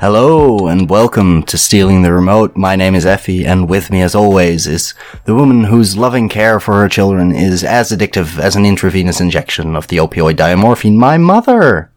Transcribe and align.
Hello 0.00 0.66
and 0.66 0.88
welcome 0.88 1.42
to 1.42 1.58
Stealing 1.58 2.00
the 2.00 2.10
Remote. 2.10 2.56
My 2.56 2.74
name 2.74 2.94
is 2.94 3.04
Effie 3.04 3.44
and 3.44 3.68
with 3.68 3.90
me 3.90 4.00
as 4.00 4.14
always 4.14 4.66
is 4.66 4.94
the 5.26 5.34
woman 5.34 5.64
whose 5.64 5.94
loving 5.94 6.26
care 6.30 6.58
for 6.58 6.80
her 6.80 6.88
children 6.88 7.32
is 7.32 7.62
as 7.62 7.90
addictive 7.90 8.38
as 8.38 8.56
an 8.56 8.64
intravenous 8.64 9.20
injection 9.20 9.76
of 9.76 9.88
the 9.88 9.98
opioid 9.98 10.36
diamorphine, 10.36 10.96
my 10.96 11.18
mother. 11.18 11.92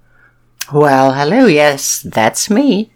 Well, 0.74 1.14
hello, 1.14 1.46
yes, 1.46 2.02
that's 2.02 2.50
me. 2.50 2.92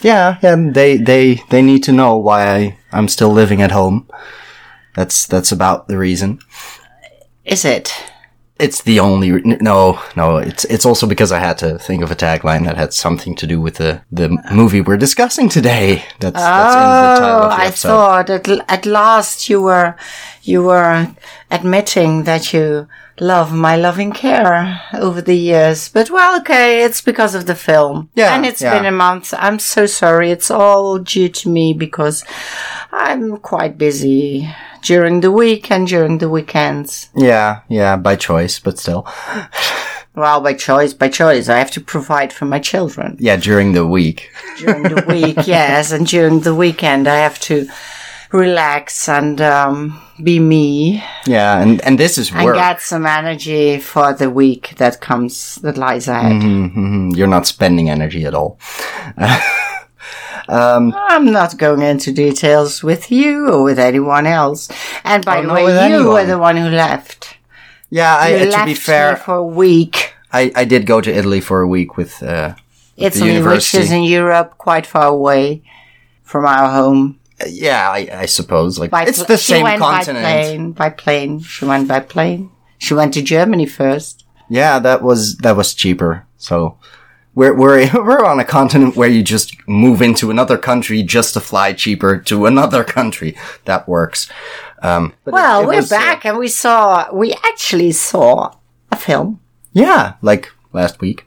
Yeah, 0.00 0.38
and 0.42 0.74
they, 0.74 0.96
they, 0.96 1.40
they 1.50 1.62
need 1.62 1.84
to 1.84 1.92
know 1.92 2.16
why 2.16 2.56
I, 2.56 2.78
I'm 2.90 3.06
still 3.06 3.30
living 3.30 3.62
at 3.62 3.70
home. 3.70 4.10
That's, 4.96 5.28
that's 5.28 5.52
about 5.52 5.86
the 5.86 5.96
reason. 5.96 6.40
Is 7.44 7.64
it? 7.64 7.94
It's 8.60 8.82
the 8.82 9.00
only, 9.00 9.32
re- 9.32 9.42
no, 9.60 10.00
no, 10.14 10.36
it's, 10.36 10.64
it's 10.66 10.86
also 10.86 11.08
because 11.08 11.32
I 11.32 11.40
had 11.40 11.58
to 11.58 11.76
think 11.76 12.04
of 12.04 12.12
a 12.12 12.14
tagline 12.14 12.64
that 12.66 12.76
had 12.76 12.92
something 12.92 13.34
to 13.36 13.48
do 13.48 13.60
with 13.60 13.76
the, 13.76 14.02
the 14.12 14.28
movie 14.52 14.80
we're 14.80 14.96
discussing 14.96 15.48
today. 15.48 16.04
That's, 16.20 16.34
that's 16.36 16.74
in 16.74 16.80
the 16.80 17.26
title 17.26 17.46
Oh, 17.46 17.48
I 17.50 17.66
episode. 17.66 17.88
thought 17.88 18.30
at, 18.30 18.48
at 18.70 18.86
last 18.86 19.48
you 19.48 19.60
were, 19.60 19.96
you 20.44 20.62
were 20.62 21.08
admitting 21.50 22.24
that 22.24 22.52
you 22.52 22.86
love 23.18 23.52
my 23.52 23.74
loving 23.76 24.12
care 24.12 24.80
over 24.94 25.20
the 25.20 25.36
years. 25.36 25.88
But 25.88 26.10
well, 26.10 26.38
okay, 26.40 26.84
it's 26.84 27.00
because 27.00 27.34
of 27.34 27.46
the 27.46 27.54
film. 27.56 28.08
Yeah, 28.14 28.36
And 28.36 28.46
it's 28.46 28.62
yeah. 28.62 28.74
been 28.76 28.86
a 28.86 28.92
month. 28.92 29.34
I'm 29.36 29.58
so 29.58 29.86
sorry. 29.86 30.30
It's 30.30 30.50
all 30.50 30.98
due 31.00 31.28
to 31.28 31.48
me 31.48 31.72
because 31.72 32.24
I'm 32.92 33.36
quite 33.38 33.78
busy 33.78 34.48
during 34.84 35.20
the 35.20 35.30
week 35.32 35.70
and 35.70 35.86
during 35.88 36.18
the 36.18 36.28
weekends. 36.28 37.08
Yeah, 37.16 37.60
yeah, 37.68 37.96
by 37.96 38.16
choice, 38.16 38.58
but 38.60 38.78
still. 38.78 39.06
Well, 40.16 40.40
by 40.40 40.54
choice, 40.54 40.94
by 40.94 41.08
choice. 41.08 41.48
I 41.48 41.58
have 41.58 41.72
to 41.72 41.80
provide 41.80 42.32
for 42.32 42.44
my 42.44 42.60
children. 42.60 43.16
Yeah, 43.18 43.34
during 43.34 43.72
the 43.72 43.84
week. 43.84 44.30
during 44.58 44.84
the 44.84 45.04
week, 45.08 45.44
yes, 45.48 45.90
and 45.90 46.06
during 46.06 46.38
the 46.42 46.54
weekend 46.54 47.08
I 47.08 47.16
have 47.16 47.40
to 47.50 47.66
relax 48.30 49.08
and 49.08 49.40
um, 49.40 50.00
be 50.22 50.38
me 50.38 51.02
Yeah, 51.26 51.60
and, 51.60 51.80
and 51.84 51.98
this 51.98 52.16
is 52.16 52.30
work. 52.32 52.42
and 52.42 52.54
get 52.54 52.80
some 52.80 53.06
energy 53.06 53.80
for 53.80 54.12
the 54.12 54.30
week 54.30 54.74
that 54.76 55.00
comes 55.00 55.56
that 55.62 55.76
lies 55.76 56.06
ahead. 56.06 56.40
Mhm, 56.42 57.16
You're 57.16 57.26
not 57.36 57.46
spending 57.46 57.90
energy 57.90 58.24
at 58.24 58.34
all. 58.34 58.58
I'm 60.48 61.26
not 61.32 61.56
going 61.58 61.82
into 61.82 62.12
details 62.12 62.82
with 62.82 63.10
you 63.10 63.48
or 63.48 63.62
with 63.62 63.78
anyone 63.78 64.26
else. 64.26 64.70
And 65.04 65.24
by 65.24 65.38
Oh, 65.38 65.46
the 65.46 65.52
way, 65.52 65.64
with 65.64 65.90
you 65.90 66.08
were 66.10 66.24
the 66.26 66.38
one 66.38 66.56
who 66.56 66.68
left. 66.68 67.36
Yeah, 67.90 68.16
I, 68.16 68.28
You 68.30 68.36
uh, 68.36 68.44
to 68.44 68.50
left 68.50 68.66
be 68.66 68.74
fair, 68.74 69.16
for 69.16 69.34
a 69.36 69.44
week. 69.44 70.14
I, 70.32 70.50
I 70.54 70.64
did 70.64 70.86
go 70.86 71.00
to 71.00 71.12
Italy 71.12 71.40
for 71.40 71.60
a 71.60 71.68
week 71.68 71.96
with, 71.96 72.22
uh, 72.22 72.54
Italy, 72.96 73.30
which 73.30 73.34
university. 73.34 73.78
is 73.84 73.92
in 73.92 74.02
Europe, 74.02 74.58
quite 74.58 74.86
far 74.86 75.06
away 75.06 75.62
from 76.22 76.44
our 76.44 76.70
home. 76.70 77.18
yeah, 77.46 77.88
I, 77.90 78.08
I 78.12 78.26
suppose. 78.26 78.78
Like, 78.78 78.90
By 78.90 79.04
it's 79.04 79.18
pl- 79.18 79.26
the 79.26 79.38
same 79.38 79.66
continent. 79.78 80.24
By 80.24 80.42
plane, 80.42 80.72
by 80.72 80.90
plane. 80.90 81.40
She 81.40 81.64
went 81.64 81.88
by 81.88 82.00
plane. 82.00 82.50
She 82.78 82.94
went 82.94 83.14
to 83.14 83.22
Germany 83.22 83.66
first. 83.66 84.24
Yeah, 84.48 84.78
that 84.80 85.02
was, 85.02 85.36
that 85.38 85.56
was 85.56 85.72
cheaper. 85.74 86.26
So, 86.36 86.76
we're, 87.34 87.54
we're, 87.54 87.90
we're 87.94 88.24
on 88.24 88.38
a 88.40 88.44
continent 88.44 88.96
where 88.96 89.08
you 89.08 89.22
just 89.22 89.56
move 89.68 90.00
into 90.02 90.30
another 90.30 90.56
country 90.58 91.02
just 91.02 91.34
to 91.34 91.40
fly 91.40 91.72
cheaper 91.72 92.18
to 92.18 92.46
another 92.46 92.84
country. 92.84 93.36
That 93.64 93.88
works. 93.88 94.28
Um, 94.82 95.14
but 95.24 95.30
it- 95.30 95.34
Well, 95.34 95.62
it 95.62 95.66
we're 95.66 95.76
was, 95.76 95.92
uh, 95.92 95.98
back 95.98 96.24
and 96.24 96.38
we 96.38 96.48
saw, 96.48 97.12
we 97.12 97.32
actually 97.44 97.92
saw 97.92 98.54
a 98.92 98.96
film. 98.96 99.40
yeah, 99.72 100.14
like 100.22 100.50
last 100.72 101.00
week. 101.00 101.26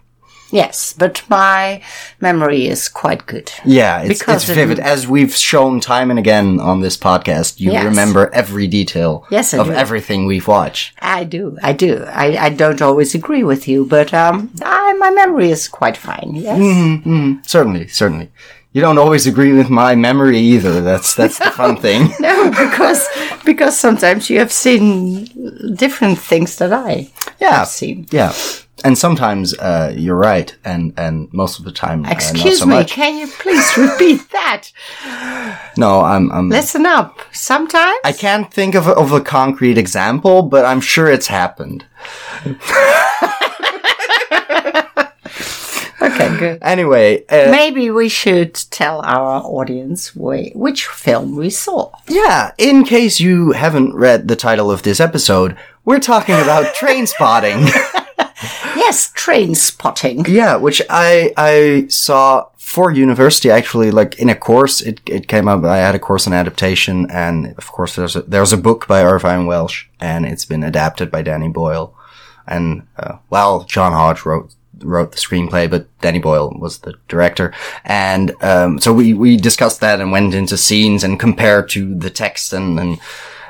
Yes, 0.52 0.94
but 0.97 1.24
my 1.30 1.81
memory 2.22 2.68
is 2.68 2.88
quite 2.90 3.25
good. 3.25 3.52
Yeah, 3.66 4.02
it's, 4.02 4.19
Because 4.19 4.44
it's 4.44 4.50
it- 4.52 4.56
vivid. 4.56 4.80
As 4.80 5.08
we've 5.08 5.35
shown 5.35 5.80
time 5.80 6.09
and 6.09 6.18
again 6.19 6.59
on 6.59 6.81
this 6.81 6.97
podcast, 6.97 7.59
you 7.59 7.72
Yes. 7.72 7.84
remember 7.84 8.30
every 8.34 8.68
detail 8.68 9.25
Yes, 9.30 9.53
I 9.53 9.58
of 9.59 9.68
do. 9.68 9.74
everything 9.74 10.25
we've 10.25 10.47
watched. 10.47 10.94
I 11.02 11.24
do, 11.25 11.58
I 11.62 11.74
do. 11.74 12.03
I, 12.08 12.38
I 12.38 12.50
don't 12.50 12.81
always 12.81 13.13
agree 13.16 13.44
with 13.44 13.68
you, 13.68 13.85
but 13.85 14.13
um, 14.13 14.52
I, 14.63 14.94
my 14.94 15.12
memory 15.12 15.52
is 15.52 15.68
quite 15.68 15.97
fine. 15.97 16.31
Yes. 16.35 16.58
Mm-hmm. 16.59 17.34
Certainly, 17.46 17.88
certainly. 17.90 18.29
You 18.74 18.81
don't 18.81 18.97
always 19.00 19.25
agree 19.25 19.53
with 19.53 19.69
my 19.69 19.96
memory 19.96 20.38
either. 20.40 20.81
That's 20.81 21.16
that's 21.16 21.40
the 21.40 21.50
fun 21.52 21.78
thing. 21.81 22.09
No, 22.19 22.50
because 22.52 23.08
because 23.44 23.75
sometimes 23.78 24.29
you 24.29 24.38
have 24.40 24.52
seen 24.52 25.25
different 25.75 26.19
things 26.19 26.58
that 26.58 26.72
I 26.72 27.09
Yeah, 27.40 27.58
have 27.59 27.69
seen. 27.69 28.06
yeah. 28.12 28.34
And 28.83 28.95
sometimes 28.97 29.57
uh, 29.57 29.93
you're 29.97 30.15
right, 30.15 30.55
and 30.63 30.93
and 30.97 31.31
most 31.33 31.57
of 31.59 31.65
the 31.65 31.71
time, 31.71 32.05
uh, 32.05 32.09
not 32.09 32.13
Excuse 32.13 32.59
so 32.59 32.65
me, 32.67 32.75
much. 32.75 32.91
can 32.91 33.17
you 33.17 33.27
please 33.27 33.77
repeat 33.77 34.29
that? 34.31 34.71
No, 35.77 36.01
I'm. 36.01 36.31
I'm 36.31 36.49
Listen 36.49 36.85
up. 36.85 37.19
Sometimes 37.31 37.97
I 38.03 38.11
can't 38.11 38.51
think 38.51 38.75
of 38.75 38.87
a, 38.87 38.91
of 38.93 39.11
a 39.11 39.21
concrete 39.21 39.77
example, 39.77 40.41
but 40.43 40.66
I'm 40.66 40.81
sure 40.81 41.07
it's 41.07 41.27
happened. 41.27 41.85
Okay, 45.99 46.37
good. 46.37 46.59
Anyway, 46.61 47.25
uh, 47.27 47.49
Maybe 47.49 47.89
we 47.89 48.07
should 48.07 48.53
tell 48.69 49.01
our 49.01 49.41
audience 49.43 50.09
wh- 50.09 50.55
which 50.55 50.85
film 50.85 51.35
we 51.35 51.49
saw. 51.49 51.91
Yeah, 52.07 52.51
in 52.59 52.83
case 52.83 53.19
you 53.19 53.53
haven't 53.53 53.95
read 53.95 54.27
the 54.27 54.35
title 54.35 54.69
of 54.69 54.83
this 54.83 54.99
episode, 54.99 55.57
we're 55.85 55.99
talking 55.99 56.35
about 56.35 56.75
Trainspotting. 56.75 57.67
Yes, 58.87 59.11
Trainspotting. 59.11 60.29
yeah, 60.29 60.55
which 60.55 60.81
I 60.89 61.33
I 61.35 61.87
saw 61.89 62.45
for 62.57 62.89
university 62.89 63.51
actually, 63.51 63.91
like 63.91 64.17
in 64.17 64.29
a 64.29 64.35
course. 64.35 64.79
It 64.79 65.01
it 65.05 65.27
came 65.27 65.49
up. 65.49 65.65
I 65.65 65.79
had 65.79 65.93
a 65.93 65.99
course 65.99 66.25
on 66.25 66.31
adaptation, 66.31 67.11
and 67.11 67.53
of 67.57 67.69
course 67.69 67.97
there's 67.97 68.15
a, 68.15 68.21
there's 68.21 68.53
a 68.53 68.57
book 68.57 68.87
by 68.87 69.03
Irvine 69.03 69.45
Welsh, 69.45 69.87
and 69.99 70.25
it's 70.25 70.45
been 70.45 70.63
adapted 70.63 71.11
by 71.11 71.21
Danny 71.21 71.49
Boyle. 71.49 71.93
And 72.47 72.87
uh, 72.97 73.17
well, 73.29 73.65
John 73.65 73.91
Hodge 73.91 74.25
wrote 74.25 74.55
wrote 74.79 75.11
the 75.11 75.17
screenplay, 75.17 75.69
but 75.69 75.87
Danny 75.99 76.19
Boyle 76.19 76.55
was 76.57 76.77
the 76.77 76.93
director. 77.09 77.53
And 77.83 78.41
um, 78.41 78.79
so 78.79 78.93
we 78.93 79.13
we 79.13 79.35
discussed 79.35 79.81
that 79.81 79.99
and 79.99 80.13
went 80.13 80.33
into 80.33 80.55
scenes 80.55 81.03
and 81.03 81.19
compared 81.19 81.67
to 81.71 81.93
the 81.93 82.09
text 82.09 82.53
and 82.53 82.79
and 82.79 82.99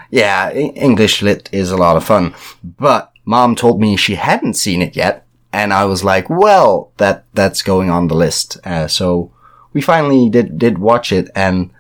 yeah, 0.09 0.51
English 0.51 1.21
lit 1.21 1.47
is 1.51 1.69
a 1.69 1.77
lot 1.77 1.95
of 1.95 2.03
fun. 2.03 2.33
But 2.63 3.11
mom 3.23 3.55
told 3.55 3.79
me 3.79 3.95
she 3.97 4.15
hadn't 4.15 4.55
seen 4.55 4.81
it 4.81 4.95
yet. 4.95 5.25
And 5.53 5.74
I 5.74 5.85
was 5.85 6.03
like, 6.03 6.30
well, 6.30 6.91
that, 6.97 7.25
that's 7.34 7.62
going 7.62 7.90
on 7.90 8.08
the 8.08 8.16
list. 8.16 8.58
Uh, 8.66 8.88
so 8.88 9.31
we 9.74 9.81
finally 9.81 10.30
did, 10.30 10.58
did 10.59 10.78
watch 10.78 11.12
it 11.12 11.30
and 11.35 11.72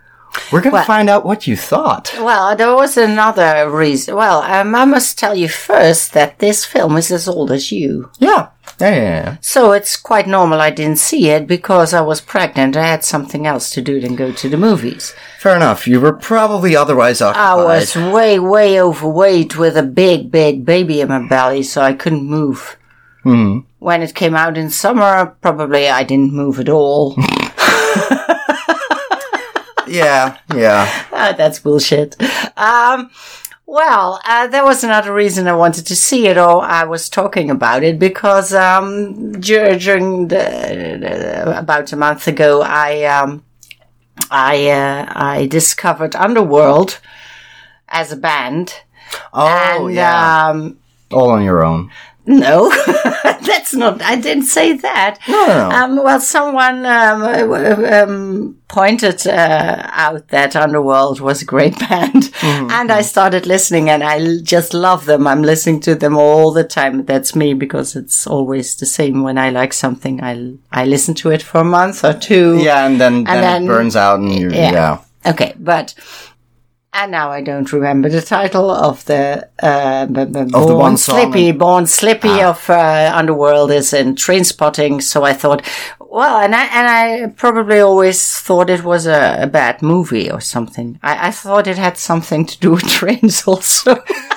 we're 0.51 0.61
going 0.61 0.71
to 0.71 0.75
Well- 0.77 0.85
find 0.85 1.09
out 1.09 1.25
what 1.25 1.47
you 1.47 1.55
thought. 1.57 2.13
Well, 2.19 2.55
there 2.55 2.73
was 2.75 2.95
another 2.97 3.69
reason. 3.69 4.15
Well, 4.15 4.41
um, 4.41 4.75
I 4.75 4.85
must 4.85 5.17
tell 5.17 5.35
you 5.35 5.49
first 5.49 6.13
that 6.13 6.39
this 6.39 6.63
film 6.63 6.95
is 6.97 7.11
as 7.11 7.27
old 7.27 7.51
as 7.51 7.71
you. 7.71 8.11
Yeah. 8.19 8.49
Yeah, 8.79 8.89
yeah, 8.89 8.95
yeah. 9.23 9.37
So 9.41 9.71
it's 9.71 9.95
quite 9.95 10.27
normal 10.27 10.61
I 10.61 10.69
didn't 10.69 10.99
see 10.99 11.29
it 11.29 11.47
because 11.47 11.93
I 11.93 12.01
was 12.01 12.21
pregnant. 12.21 12.77
I 12.77 12.85
had 12.85 13.03
something 13.03 13.47
else 13.47 13.71
to 13.71 13.81
do 13.81 13.99
than 13.99 14.15
go 14.15 14.31
to 14.31 14.49
the 14.49 14.57
movies. 14.57 15.15
Fair 15.39 15.55
enough. 15.55 15.87
You 15.87 15.99
were 15.99 16.13
probably 16.13 16.75
otherwise 16.75 17.21
occupied. 17.21 17.43
I 17.45 17.55
was 17.55 17.95
way, 17.95 18.37
way 18.37 18.79
overweight 18.79 19.57
with 19.57 19.75
a 19.77 19.83
big, 19.83 20.29
big 20.29 20.63
baby 20.65 21.01
in 21.01 21.07
my 21.07 21.25
belly, 21.27 21.63
so 21.63 21.81
I 21.81 21.93
couldn't 21.93 22.25
move. 22.25 22.77
Hmm. 23.27 23.59
When 23.79 24.01
it 24.03 24.15
came 24.15 24.35
out 24.35 24.57
in 24.57 24.69
summer, 24.69 25.35
probably 25.41 25.89
I 25.89 26.03
didn't 26.03 26.31
move 26.31 26.61
at 26.61 26.69
all. 26.69 27.13
Yeah, 29.89 30.37
yeah. 30.53 31.05
Ah, 31.13 31.33
that's 31.37 31.59
bullshit. 31.59 32.15
Um, 32.57 33.09
well, 33.65 34.19
uh, 34.25 34.47
there 34.47 34.65
was 34.65 34.83
another 34.83 35.13
reason 35.13 35.47
I 35.47 35.55
wanted 35.55 35.85
to 35.87 35.95
see 35.95 36.27
it, 36.27 36.37
or 36.37 36.61
I 36.61 36.83
was 36.83 37.07
talking 37.09 37.49
about 37.49 37.83
it 37.83 37.97
because 37.97 38.53
um, 38.53 39.39
during 39.39 40.27
the, 40.27 40.97
the- 40.99 41.57
about 41.59 41.93
a 41.93 41.95
month 41.95 42.27
ago, 42.27 42.61
I 42.61 43.03
um, 43.05 43.43
I 44.29 44.69
uh, 44.69 45.05
I 45.15 45.47
discovered 45.47 46.15
Underworld 46.17 46.99
as 47.87 48.11
a 48.11 48.17
band. 48.17 48.73
Oh, 49.33 49.85
and, 49.87 49.95
yeah. 49.95 50.49
Um, 50.49 50.77
All 51.11 51.29
on 51.31 51.43
your 51.43 51.63
own. 51.63 51.89
No, 52.27 52.69
that's 53.23 53.73
not. 53.73 54.01
I 54.01 54.15
didn't 54.17 54.43
say 54.45 54.73
that. 54.73 55.17
No, 55.27 55.47
no, 55.47 55.69
no. 55.69 55.75
Um, 55.75 55.95
well, 56.03 56.19
someone 56.19 56.85
um, 56.85 57.21
uh, 57.23 58.03
um, 58.03 58.57
pointed 58.67 59.25
uh, 59.25 59.89
out 59.91 60.27
that 60.27 60.55
Underworld 60.55 61.19
was 61.21 61.41
a 61.41 61.45
great 61.45 61.79
band, 61.89 62.23
Mm-hmm, 62.37 62.69
and 62.71 62.91
I 62.91 63.01
started 63.01 63.45
listening, 63.47 63.89
and 63.89 64.03
I 64.03 64.39
just 64.43 64.73
love 64.73 65.05
them. 65.05 65.25
I'm 65.25 65.41
listening 65.41 65.79
to 65.81 65.95
them 65.95 66.17
all 66.17 66.51
the 66.51 66.63
time. 66.63 67.05
That's 67.05 67.35
me 67.35 67.53
because 67.53 67.95
it's 67.95 68.27
always 68.27 68.75
the 68.75 68.85
same. 68.85 69.23
When 69.23 69.37
I 69.37 69.49
like 69.49 69.73
something, 69.73 70.21
I 70.23 70.53
I 70.71 70.85
listen 70.85 71.13
to 71.15 71.31
it 71.31 71.41
for 71.41 71.61
a 71.61 71.63
month 71.63 72.03
or 72.03 72.13
two. 72.13 72.57
yeah, 72.61 72.85
and 72.85 72.99
then, 73.01 73.23
then, 73.23 73.41
then- 73.41 73.63
it 73.63 73.67
burns 73.67 73.95
out 73.95 74.19
and 74.19 74.33
you're, 74.35 74.51
yeah. 74.53 74.71
yeah. 74.71 75.31
Okay, 75.31 75.53
but. 75.57 75.93
And 76.93 77.11
now 77.11 77.29
I 77.29 77.41
don't 77.41 77.71
remember 77.73 78.09
the 78.09 78.21
title 78.21 78.71
of 78.71 79.05
the 79.05 79.47
uh, 79.61 80.05
b- 80.07 80.25
b- 80.25 80.39
Of 80.39 80.67
the 80.67 80.75
one 80.75 80.97
song. 80.97 81.15
Ah. 81.17 81.21
Slippy. 81.23 81.51
Born 81.51 81.85
Slippy 81.85 82.41
of 82.41 82.67
uh, 82.69 83.11
Underworld 83.13 83.69
is 83.71 83.93
in 83.93 84.15
Trainspotting. 84.15 85.03
So 85.03 85.23
I 85.23 85.33
thought, 85.33 85.61
Well, 86.17 86.39
and 86.39 86.55
I 86.55 86.65
and 86.65 86.87
I 86.87 87.27
probably 87.35 87.79
always 87.79 88.39
thought 88.39 88.71
it 88.71 88.83
was 88.83 89.05
a, 89.05 89.43
a 89.43 89.45
bad 89.45 89.83
movie 89.83 90.31
or 90.31 90.41
something. 90.41 90.99
I, 91.03 91.27
I 91.27 91.31
thought 91.31 91.67
it 91.67 91.77
had 91.77 91.95
something 91.95 92.43
to 92.47 92.57
do 92.57 92.71
with 92.71 92.87
trains 92.99 93.43
also. 93.47 94.03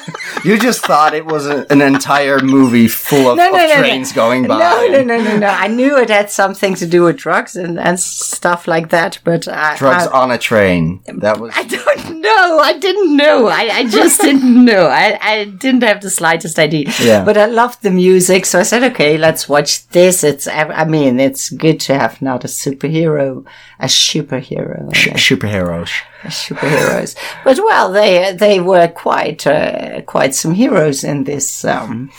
You 0.44 0.59
just 0.59 0.85
thought 0.87 1.12
it 1.12 1.27
was 1.27 1.47
a, 1.47 1.67
an 1.71 1.82
entire 1.82 2.41
movie 2.41 2.88
full 2.88 3.31
of, 3.31 3.37
No, 3.37 3.50
no, 3.50 3.62
of 3.62 3.69
no, 3.69 3.75
no. 3.75 3.81
trains 3.81 4.12
going 4.12 4.47
by. 4.47 4.59
No, 4.59 4.87
no, 4.88 5.03
no, 5.03 5.23
no, 5.23 5.37
no. 5.37 5.47
I 5.47 5.67
knew 5.67 5.99
it 5.99 6.09
had 6.09 6.31
something 6.31 6.75
to 6.77 6.87
do 6.87 7.03
with 7.03 7.19
drugs 7.19 7.56
and, 7.56 7.79
and 7.79 8.00
stuff 8.00 8.67
like 8.67 8.88
that, 8.88 9.19
but 9.23 9.47
I, 9.49 9.76
Drugs 9.76 10.06
I, 10.06 10.19
on 10.19 10.31
a 10.31 10.38
train. 10.38 11.03
That 11.06 11.38
was. 11.38 11.53
I 11.55 11.65
don't 11.65 12.21
know. 12.23 12.59
I 12.59 12.79
didn't 12.79 13.17
know. 13.17 13.49
I, 13.49 13.69
I 13.71 13.85
just 13.85 14.21
didn't 14.23 14.65
know. 14.65 14.87
I, 14.87 15.19
I 15.21 15.44
didn't 15.44 15.83
have 15.83 16.00
the 16.00 16.11
slightest 16.11 16.59
idea. 16.59 16.91
Yeah. 17.03 17.23
But 17.23 17.37
I 17.37 17.47
loved 17.47 17.83
the 17.83 17.91
music, 17.91 18.47
so 18.47 18.61
I 18.61 18.62
said, 18.62 18.83
okay, 18.93 19.19
let's 19.19 19.47
watch 19.49 19.87
this. 19.88 20.25
It's, 20.25 20.47
I 20.49 20.85
mean, 20.85 21.21
it's 21.21 21.50
good 21.50 21.69
to 21.78 21.94
have 21.99 22.20
not 22.20 22.44
a 22.44 22.49
superhero, 22.49 23.44
a 23.78 23.87
superhero. 23.87 24.93
Sh- 24.94 25.08
superheroes. 25.11 25.90
superheroes. 26.25 27.17
But 27.44 27.58
well, 27.58 27.93
they 27.93 28.34
they 28.37 28.61
were 28.61 28.88
quite 28.88 29.46
uh, 29.46 30.00
quite 30.02 30.34
some 30.34 30.55
heroes 30.55 31.05
in 31.05 31.25
this 31.25 31.64
um, 31.64 32.11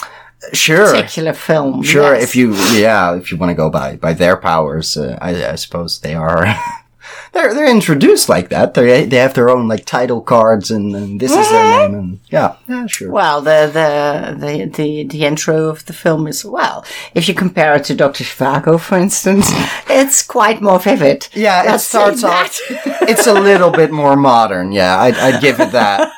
Sure. 0.53 0.91
particular 0.95 1.33
film. 1.33 1.83
Sure, 1.83 2.15
yes. 2.15 2.23
if 2.23 2.35
you 2.35 2.53
yeah, 2.73 3.15
if 3.15 3.31
you 3.31 3.37
want 3.37 3.51
to 3.51 3.55
go 3.55 3.69
by 3.69 3.95
by 3.97 4.13
their 4.13 4.37
powers, 4.37 4.97
uh, 4.97 5.17
I, 5.21 5.45
I 5.51 5.55
suppose 5.55 5.99
they 5.99 6.15
are. 6.15 6.45
they're 7.33 7.53
they're 7.53 7.69
introduced 7.69 8.27
like 8.27 8.49
that. 8.49 8.73
They 8.73 9.05
they 9.05 9.17
have 9.17 9.33
their 9.33 9.49
own 9.49 9.67
like 9.67 9.85
title 9.85 10.21
cards 10.21 10.69
and, 10.69 10.93
and 10.95 11.19
this 11.19 11.31
is 11.31 11.49
their 11.49 11.89
name 11.89 11.97
and 11.97 12.19
yeah 12.29 12.55
yeah 12.67 12.87
sure. 12.87 13.09
Well, 13.09 13.41
the, 13.41 13.69
the 13.71 14.35
the 14.37 14.65
the 14.65 15.03
the 15.05 15.25
intro 15.25 15.69
of 15.69 15.85
the 15.85 15.93
film 15.93 16.27
is 16.27 16.43
well. 16.43 16.85
If 17.15 17.27
you 17.29 17.33
compare 17.33 17.75
it 17.75 17.85
to 17.85 17.95
Doctor 17.95 18.23
Zhivago, 18.23 18.79
for 18.79 18.97
instance, 18.97 19.47
it's 19.89 20.21
quite 20.23 20.61
more 20.61 20.79
vivid. 20.79 21.29
Yeah, 21.33 21.63
it 21.63 21.67
Let's 21.67 21.85
starts 21.85 22.23
off. 22.23 22.59
it's 22.69 23.27
a 23.27 23.33
little 23.33 23.71
bit 23.71 23.91
more 23.91 24.15
modern. 24.31 24.71
Yeah, 24.71 24.99
I'd, 24.99 25.15
I'd 25.15 25.41
give 25.41 25.59
it 25.59 25.71
that. 25.71 26.11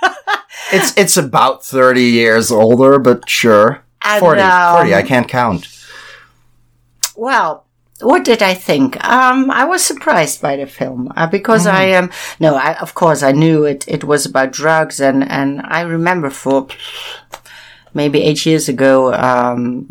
It's 0.71 0.97
it's 0.97 1.17
about 1.17 1.63
thirty 1.63 2.05
years 2.05 2.51
older, 2.51 2.97
but 2.97 3.29
sure. 3.29 3.83
And, 4.05 4.19
40, 4.19 4.41
um, 4.41 4.75
40, 4.77 4.95
I 4.95 5.01
can't 5.01 5.29
count. 5.29 5.67
Well, 7.15 7.65
what 8.03 8.23
did 8.25 8.41
I 8.41 8.53
think? 8.53 9.03
Um, 9.03 9.49
I 9.51 9.65
was 9.65 9.83
surprised 9.85 10.41
by 10.41 10.55
the 10.57 10.65
film 10.67 11.11
uh, 11.15 11.27
because 11.27 11.65
I 11.67 11.85
Mm-hmm. 11.87 12.03
um, 12.05 12.11
no, 12.39 12.55
I, 12.55 12.75
of 12.79 12.93
course 12.93 13.23
I 13.23 13.31
knew 13.31 13.65
it. 13.65 13.85
It 13.87 14.03
was 14.03 14.25
about 14.25 14.51
drugs, 14.51 14.99
and 15.01 15.23
and 15.29 15.61
I 15.63 15.81
remember 15.81 16.29
for 16.29 16.67
maybe 17.93 18.21
eight 18.23 18.45
years 18.45 18.69
ago 18.69 19.13
um, 19.13 19.85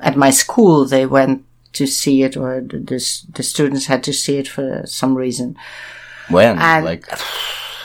at 0.00 0.16
my 0.16 0.30
school 0.30 0.84
they 0.86 1.06
went 1.06 1.44
to 1.72 1.86
see 1.86 2.22
it, 2.22 2.36
or 2.36 2.60
the, 2.60 2.78
the 2.78 3.00
the 3.34 3.42
students 3.42 3.86
had 3.86 4.02
to 4.04 4.12
see 4.12 4.38
it 4.38 4.48
for 4.48 4.82
some 4.86 5.14
reason. 5.16 5.56
When? 6.30 6.58
and- 6.58 6.84
like, 6.84 7.06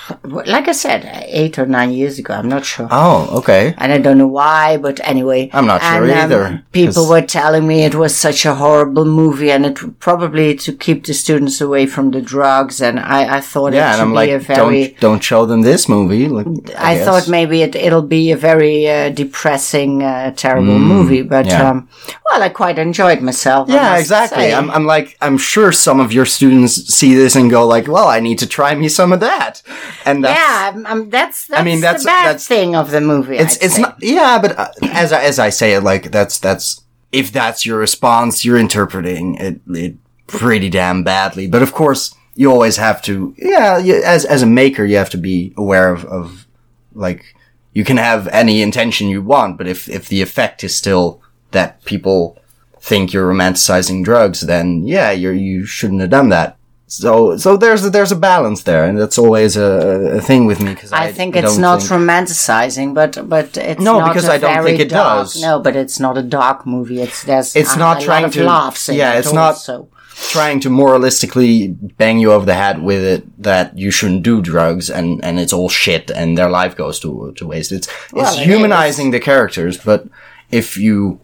Like 0.23 0.67
I 0.67 0.71
said, 0.73 1.01
eight 1.27 1.57
or 1.59 1.65
nine 1.65 1.91
years 1.91 2.19
ago, 2.19 2.33
I'm 2.33 2.50
not 2.50 2.65
sure. 2.65 2.88
oh, 2.91 3.29
okay. 3.39 3.73
and 3.77 3.91
I 3.91 3.97
don't 3.97 4.17
know 4.17 4.27
why, 4.27 4.77
but 4.77 5.00
anyway. 5.03 5.50
I'm 5.53 5.65
not 5.65 5.81
sure 5.81 6.03
and, 6.03 6.11
um, 6.11 6.17
either, 6.19 6.63
People 6.71 6.94
'cause- 7.03 7.09
were 7.09 7.21
telling 7.21 7.67
me 7.67 7.83
it 7.83 7.95
was 7.95 8.15
such 8.15 8.45
a 8.45 8.55
horrible 8.55 9.05
movie, 9.05 9.51
and 9.51 9.65
it 9.65 10.00
probably 10.00 10.55
to 10.55 10.71
keep 10.73 11.05
the 11.05 11.13
students 11.13 11.61
away 11.61 11.85
from 11.85 12.11
the 12.11 12.21
drugs. 12.21 12.81
And 12.81 13.00
I, 13.00 13.38
I 13.38 13.39
thought 13.41 13.73
Yeah, 13.73 13.79
it 13.79 13.83
and 13.91 13.95
should 13.95 14.01
I'm 14.03 14.09
be 14.11 14.15
like, 14.15 14.29
a 14.31 14.39
very. 14.39 14.88
don't 14.88 15.00
don't 15.00 15.23
show 15.23 15.45
them 15.45 15.61
this 15.61 15.88
movie. 15.88 16.27
Like, 16.27 16.47
I, 16.77 16.95
guess. 16.95 17.06
thought 17.06 17.27
maybe 17.29 17.61
it, 17.61 17.75
it'll 17.75 18.01
be 18.19 18.31
a 18.31 18.38
very 18.38 18.89
uh, 18.89 19.09
depressing, 19.09 20.03
uh, 20.03 20.31
terrible 20.35 20.79
movie, 20.79 21.21
but 21.21 21.45
Mm, 21.45 21.49
yeah. 21.49 21.69
um, 21.69 21.88
well, 22.29 22.41
I 22.41 22.49
quite 22.49 22.77
enjoyed 22.79 23.21
myself. 23.21 23.69
Yeah, 23.69 23.97
exactly. 23.97 24.44
say. 24.49 24.53
I'm, 24.53 24.69
I'm 24.71 24.85
like, 24.85 25.17
I'm 25.21 25.38
sure 25.38 25.71
some 25.71 25.99
of 25.99 26.11
your 26.13 26.25
students 26.25 26.73
see 26.94 27.13
this 27.15 27.35
and 27.35 27.49
go 27.51 27.65
like, 27.67 27.88
well, 27.88 28.07
I 28.07 28.19
need 28.19 28.39
to 28.39 28.47
try 28.47 28.73
me 28.75 28.88
some 28.89 29.11
of 29.13 29.19
that. 29.19 29.61
And 30.05 30.23
that's, 30.23 30.39
yeah, 30.39 30.81
I'm- 30.89 31.09
that's 31.09 31.47
that's 31.47 31.63
mean, 31.65 31.81
that's- 31.81 32.03
the 32.03 32.07
bad 32.07 32.25
that's- 32.25 32.47
thing 32.47 32.75
of 32.75 32.91
the 32.91 33.01
movie. 33.01 33.38
it's, 33.38 33.57
I'd 33.57 33.63
it's 33.63 33.75
say. 33.75 33.81
not, 33.81 33.97
yeah, 34.01 34.39
but 34.41 34.57
uh, 34.57 34.69
as 34.91 35.11
I, 35.11 35.23
as 35.23 35.39
I 35.39 35.50
say 35.50 35.73
it, 35.73 35.81
like, 35.81 36.11
that's, 36.11 36.39
that's, 36.39 36.81
if 37.11 37.31
that's 37.31 37.65
your 37.65 37.77
response, 37.77 38.44
you're 38.44 38.57
interpreting 38.57 39.35
it, 39.35 39.61
it 39.69 39.95
pretty 40.27 40.69
damn 40.69 41.03
badly. 41.03 41.47
But 41.47 41.61
of 41.61 41.73
course, 41.73 42.15
you 42.35 42.51
always 42.51 42.77
have 42.77 43.01
to, 43.03 43.35
yeah, 43.38 43.77
you, 43.77 44.01
as, 44.03 44.25
as 44.25 44.41
a 44.41 44.47
maker, 44.47 44.83
you 44.83 44.95
have 44.97 45.11
to 45.11 45.17
be 45.17 45.53
aware 45.55 45.94
of, 45.94 46.06
of, 46.06 46.47
like, 46.94 47.35
you 47.73 47.83
can 47.83 47.97
have 47.97 48.27
any 48.29 48.61
intention 48.61 49.07
you 49.09 49.21
want, 49.21 49.57
but 49.57 49.67
if, 49.67 49.88
if 49.89 50.07
the 50.07 50.21
effect 50.21 50.63
is 50.63 50.75
still 50.75 51.21
that 51.51 51.83
people 51.85 52.38
think 52.79 53.13
you're 53.13 53.31
romanticizing 53.31 54.03
drugs, 54.03 54.41
then 54.41 54.85
yeah, 54.85 55.11
you're, 55.11 55.33
you 55.33 55.65
shouldn't 55.65 56.01
have 56.01 56.09
done 56.09 56.29
that. 56.29 56.57
So, 57.01 57.38
so 57.38 57.57
there's 57.57 57.84
a, 57.86 57.90
there's 57.90 58.12
a 58.12 58.16
balance 58.16 58.63
there, 58.63 58.84
and 58.86 59.00
that's 59.00 59.18
always 59.18 59.57
a, 59.57 60.18
a 60.18 60.22
thing 60.22 60.45
with 60.45 60.60
me 60.62 60.74
because 60.74 60.92
I, 60.92 61.06
I 61.06 61.12
think 61.12 61.36
it's 61.36 61.57
don't 61.57 61.80
think- 61.80 61.92
romanticizing, 61.92 62.94
but 62.94 63.28
but 63.28 63.57
it's 63.57 63.81
No, 63.81 64.00
not 64.00 64.10
because 64.13 64.30
I 64.30 64.38
don't 64.38 64.63
think 64.63 64.80
it 64.80 64.90
dark, 64.90 65.24
does. 65.25 65.42
No, 65.42 65.60
but 65.60 65.75
it's 65.75 66.00
not 66.00 66.18
a 66.18 66.22
dark 66.22 66.66
movie. 66.66 67.01
It's 67.01 67.24
there's 67.24 67.56
It's 67.56 67.75
a, 67.75 67.80
not 67.80 68.01
a 68.01 68.06
trying 68.06 68.30
to- 68.31 68.44
laughs. 68.44 68.90
Yeah, 68.90 69.16
it 69.16 69.19
it's 69.19 69.34
not- 69.34 69.56
also. 69.56 69.88
trying 70.31 70.60
to 70.62 70.69
moralistically 70.69 71.75
bang 71.98 72.19
you 72.19 72.31
over 72.31 72.45
the 72.45 72.54
head 72.54 72.78
with 72.84 73.04
it 73.04 73.24
that 73.44 73.75
you 73.78 73.90
shouldn't 73.92 74.24
do 74.24 74.42
drugs 74.42 74.90
and, 74.90 75.24
and 75.25 75.40
it's 75.40 75.51
all 75.54 75.69
shit 75.69 76.12
and 76.12 76.38
their 76.38 76.50
life 76.50 76.75
goes 76.75 77.00
to, 77.00 77.34
to 77.36 77.48
waste. 77.48 77.72
It's, 77.72 77.88
Well, 78.12 78.28
it's 78.31 78.38
it 78.40 78.45
humanizing 78.45 79.10
the 79.12 79.19
characters, 79.19 79.75
but 79.78 80.06
if 80.51 80.78
you 80.78 81.19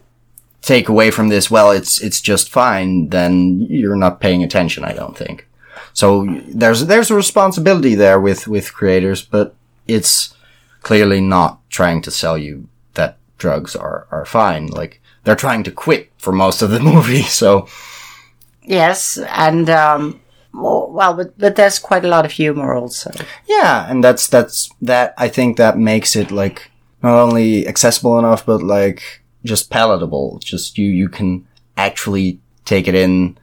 take 0.60 0.88
away 0.88 1.10
from 1.12 1.28
this, 1.28 1.50
well, 1.50 1.70
it's, 1.70 2.00
it's 2.02 2.20
just 2.20 2.50
fine, 2.50 3.08
then 3.10 3.60
you're 3.60 3.96
not 4.06 4.20
paying 4.20 4.42
attention, 4.42 4.84
I 4.84 4.92
don't 4.92 5.16
think. 5.16 5.46
So 5.92 6.26
there's, 6.46 6.86
there's 6.86 7.10
a 7.10 7.14
responsibility 7.16 7.94
there 7.94 8.20
with, 8.20 8.46
with 8.46 8.74
creators, 8.74 9.22
but 9.22 9.54
it's 9.86 10.34
clearly 10.82 11.20
not 11.20 11.58
trying 11.70 12.02
to 12.02 12.10
sell 12.10 12.38
you 12.38 12.68
that 12.94 13.18
drugs 13.38 13.74
are, 13.76 14.06
are 14.10 14.24
fine. 14.24 14.66
Like, 14.68 15.00
they're 15.24 15.36
trying 15.36 15.62
to 15.64 15.70
quit 15.70 16.10
for 16.18 16.32
most 16.32 16.62
of 16.62 16.70
the 16.70 16.80
movie, 16.92 17.22
so. 17.22 17.66
Yes, 18.62 19.18
and 19.18 19.68
um, 19.68 20.20
well, 20.52 20.90
well, 20.90 21.14
but 21.14 21.38
but 21.38 21.56
there's 21.56 21.78
quite 21.78 22.04
a 22.04 22.08
lot 22.08 22.24
of 22.24 22.32
humor 22.32 22.74
also. 22.74 23.10
Yeah, 23.46 23.88
and 23.88 24.02
that's 24.02 24.26
that's 24.26 24.70
that 24.82 25.14
I 25.16 25.28
think 25.28 25.56
that 25.56 25.78
makes 25.78 26.16
it 26.16 26.30
like 26.30 26.70
not 27.02 27.18
only 27.18 27.66
accessible 27.66 28.18
enough 28.18 28.44
but 28.44 28.62
like 28.62 29.22
just 29.44 29.70
palatable. 29.70 30.38
Just 30.42 30.78
you 30.78 30.88
you 30.88 31.08
can 31.08 31.46
actually 31.76 32.40
take 32.64 32.88
it 32.88 32.94
in 32.94 33.38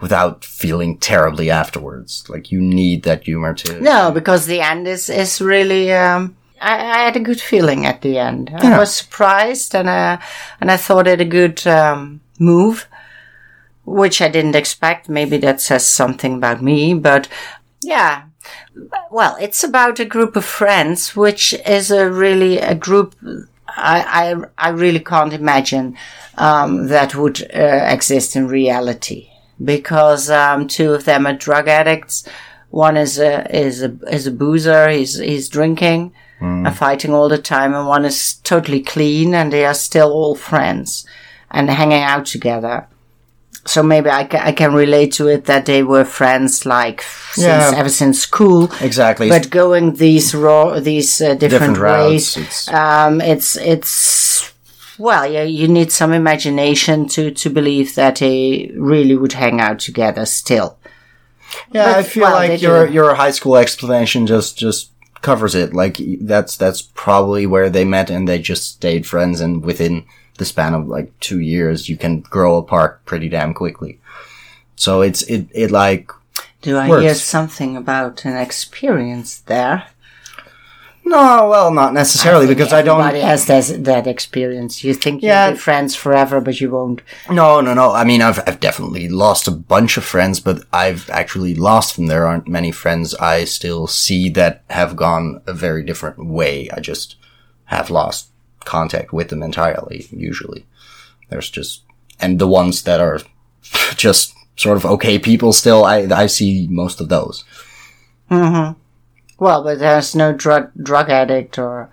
without 0.00 0.44
feeling 0.44 0.98
terribly 0.98 1.50
afterwards. 1.50 2.24
Like 2.28 2.52
you 2.52 2.60
need 2.60 3.02
that 3.04 3.24
humor 3.24 3.54
to 3.54 3.80
No, 3.80 4.10
because 4.10 4.46
the 4.46 4.60
end 4.60 4.86
is 4.88 5.08
is 5.08 5.40
really. 5.40 5.92
Um, 5.92 6.36
I, 6.60 6.74
I 6.76 6.98
had 7.04 7.16
a 7.16 7.20
good 7.20 7.40
feeling 7.40 7.84
at 7.86 8.00
the 8.00 8.18
end. 8.18 8.50
I 8.54 8.62
Yeah. 8.70 8.78
was 8.78 8.94
surprised, 8.94 9.74
and 9.74 9.88
uh, 9.88 10.18
and 10.60 10.70
I 10.70 10.76
thought 10.78 11.06
it 11.06 11.20
a 11.20 11.24
good 11.24 11.66
um, 11.66 12.20
move, 12.38 12.86
which 13.84 14.20
I 14.22 14.28
didn't 14.28 14.56
expect. 14.56 15.08
Maybe 15.08 15.36
that 15.38 15.60
says 15.60 15.86
something 15.86 16.34
about 16.36 16.62
me, 16.62 16.94
but 16.94 17.28
yeah. 17.82 18.22
Well, 19.10 19.36
it's 19.40 19.64
about 19.64 20.00
a 20.00 20.04
group 20.04 20.36
of 20.36 20.44
friends, 20.44 21.16
which 21.16 21.54
is 21.66 21.90
a 21.90 22.10
really 22.10 22.58
a 22.58 22.74
group. 22.74 23.14
I 23.68 24.34
I, 24.58 24.68
I 24.68 24.70
really 24.70 25.00
can't 25.00 25.32
imagine 25.32 25.96
um, 26.38 26.88
that 26.88 27.14
would 27.14 27.42
uh, 27.54 27.86
exist 27.92 28.36
in 28.36 28.48
reality 28.48 29.28
because 29.62 30.30
um, 30.30 30.66
two 30.68 30.92
of 30.94 31.04
them 31.04 31.26
are 31.26 31.32
drug 31.32 31.68
addicts. 31.68 32.24
One 32.70 32.96
is 32.96 33.18
a 33.18 33.46
is 33.56 33.82
a 33.82 33.96
is 34.10 34.26
a 34.26 34.30
boozer. 34.32 34.88
He's 34.88 35.18
he's 35.18 35.48
drinking 35.48 36.12
and 36.40 36.76
fighting 36.76 37.14
all 37.14 37.30
the 37.30 37.38
time, 37.38 37.72
and 37.74 37.86
one 37.86 38.04
is 38.04 38.34
totally 38.44 38.80
clean, 38.82 39.34
and 39.34 39.50
they 39.50 39.64
are 39.64 39.72
still 39.74 40.12
all 40.12 40.34
friends 40.34 41.06
and 41.50 41.70
hanging 41.70 42.02
out 42.02 42.26
together. 42.26 42.86
So 43.64 43.82
maybe 43.82 44.10
I 44.10 44.24
can, 44.24 44.40
I 44.42 44.52
can 44.52 44.74
relate 44.74 45.12
to 45.14 45.26
it 45.28 45.46
that 45.46 45.64
they 45.66 45.82
were 45.82 46.04
friends 46.04 46.64
like 46.66 47.02
since 47.32 47.46
Yeah. 47.46 47.72
ever 47.74 47.88
since 47.88 48.20
school, 48.20 48.70
exactly 48.80 49.28
but 49.28 49.50
going 49.50 49.94
these 49.94 50.34
raw 50.34 50.78
these 50.78 51.20
uh, 51.20 51.34
different, 51.34 51.74
different 51.74 51.78
ways. 51.80 52.36
routes. 52.36 52.36
It's, 52.36 52.68
Um, 52.68 53.20
it's 53.20 53.56
it's 53.56 54.52
well, 54.98 55.26
yeah, 55.30 55.42
you 55.42 55.68
need 55.68 55.92
some 55.92 56.12
imagination 56.12 57.08
to 57.08 57.30
to 57.30 57.50
believe 57.50 57.94
that 57.94 58.16
they 58.16 58.70
really 58.76 59.16
would 59.16 59.32
hang 59.32 59.60
out 59.60 59.78
together 59.78 60.26
still. 60.26 60.78
yeah, 61.72 61.92
but, 61.92 61.96
I 61.96 62.02
feel 62.02 62.22
well, 62.24 62.34
like 62.34 62.62
your 62.62 62.86
do. 62.86 62.92
your 62.92 63.14
high 63.14 63.30
school 63.32 63.56
explanation 63.56 64.26
just 64.26 64.56
just 64.58 64.90
covers 65.22 65.54
it. 65.54 65.74
Like 65.74 65.98
that's 66.20 66.56
that's 66.56 66.82
probably 66.82 67.46
where 67.46 67.70
they 67.70 67.84
met 67.84 68.10
and 68.10 68.28
they 68.28 68.38
just 68.38 68.72
stayed 68.72 69.06
friends 69.06 69.40
and 69.40 69.64
within 69.64 70.04
the 70.38 70.44
span 70.44 70.74
of 70.74 70.86
like 70.86 71.18
two 71.20 71.40
years 71.40 71.88
you 71.88 71.96
can 71.96 72.20
grow 72.20 72.58
apart 72.58 73.04
pretty 73.04 73.28
damn 73.28 73.54
quickly. 73.54 73.98
So 74.76 75.02
it's 75.02 75.22
it 75.22 75.48
it 75.52 75.70
like 75.70 76.10
Do 76.62 76.76
I 76.76 76.88
Works. 76.88 77.02
hear 77.02 77.14
something 77.14 77.76
about 77.76 78.24
an 78.24 78.36
experience 78.36 79.38
there? 79.40 79.84
No, 81.08 81.48
well, 81.48 81.70
not 81.70 81.94
necessarily 81.94 82.48
because 82.48 82.72
I 82.72 82.82
don't. 82.82 82.98
Everybody 83.00 83.20
has 83.20 83.46
that, 83.46 83.84
that 83.84 84.08
experience. 84.08 84.82
You 84.82 84.92
think 84.92 85.22
Yeah. 85.22 85.46
you'll 85.46 85.54
be 85.54 85.58
friends 85.60 85.94
forever, 85.94 86.40
but 86.40 86.60
you 86.60 86.68
won't. 86.70 87.00
No, 87.30 87.60
no, 87.60 87.74
no. 87.74 87.92
I 87.92 88.02
mean, 88.02 88.20
I've, 88.22 88.40
I've 88.44 88.58
definitely 88.58 89.08
lost 89.08 89.46
a 89.46 89.52
bunch 89.52 89.96
of 89.96 90.04
friends, 90.04 90.40
but 90.40 90.64
I've 90.72 91.08
actually 91.10 91.54
lost 91.54 91.94
them. 91.94 92.06
There 92.06 92.26
aren't 92.26 92.48
many 92.48 92.72
friends 92.72 93.14
I 93.14 93.44
still 93.44 93.86
see 93.86 94.28
that 94.30 94.64
have 94.68 94.96
gone 94.96 95.40
a 95.46 95.52
very 95.52 95.84
different 95.84 96.26
way. 96.26 96.68
I 96.70 96.80
just 96.80 97.14
have 97.66 97.88
lost 97.88 98.30
contact 98.64 99.12
with 99.12 99.28
them 99.28 99.44
entirely, 99.44 100.08
usually. 100.10 100.66
There's 101.30 101.50
just, 101.50 101.82
and 102.18 102.40
the 102.40 102.48
ones 102.48 102.82
that 102.82 103.00
are 103.00 103.20
just 103.96 104.34
sort 104.56 104.76
of 104.76 104.84
okay 104.84 105.20
people 105.20 105.52
still, 105.52 105.84
I, 105.84 105.98
I 106.10 106.26
see 106.26 106.66
most 106.68 107.00
of 107.00 107.08
those. 107.10 107.44
Mm-hmm. 108.28 108.80
Well, 109.38 109.62
but 109.62 109.78
there's 109.78 110.14
no 110.14 110.32
drug 110.32 110.70
drug 110.80 111.10
addict 111.10 111.58
or 111.58 111.90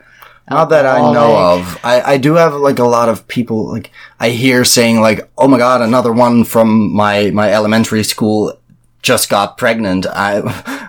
Not 0.50 0.70
that 0.70 0.86
I 0.86 1.00
know 1.12 1.38
of. 1.38 1.80
I, 1.84 2.02
I 2.14 2.18
do 2.18 2.36
have 2.36 2.54
like 2.54 2.80
a 2.80 2.86
lot 2.86 3.10
of 3.10 3.28
people 3.28 3.72
like 3.72 3.92
I 4.20 4.30
hear 4.30 4.64
saying 4.64 5.02
like, 5.02 5.30
"Oh 5.38 5.48
my 5.48 5.58
god, 5.58 5.82
another 5.82 6.12
one 6.12 6.44
from 6.44 6.94
my 6.94 7.32
my 7.32 7.52
elementary 7.52 8.04
school 8.04 8.58
just 9.02 9.30
got 9.30 9.58
pregnant." 9.58 10.06
I 10.06 10.40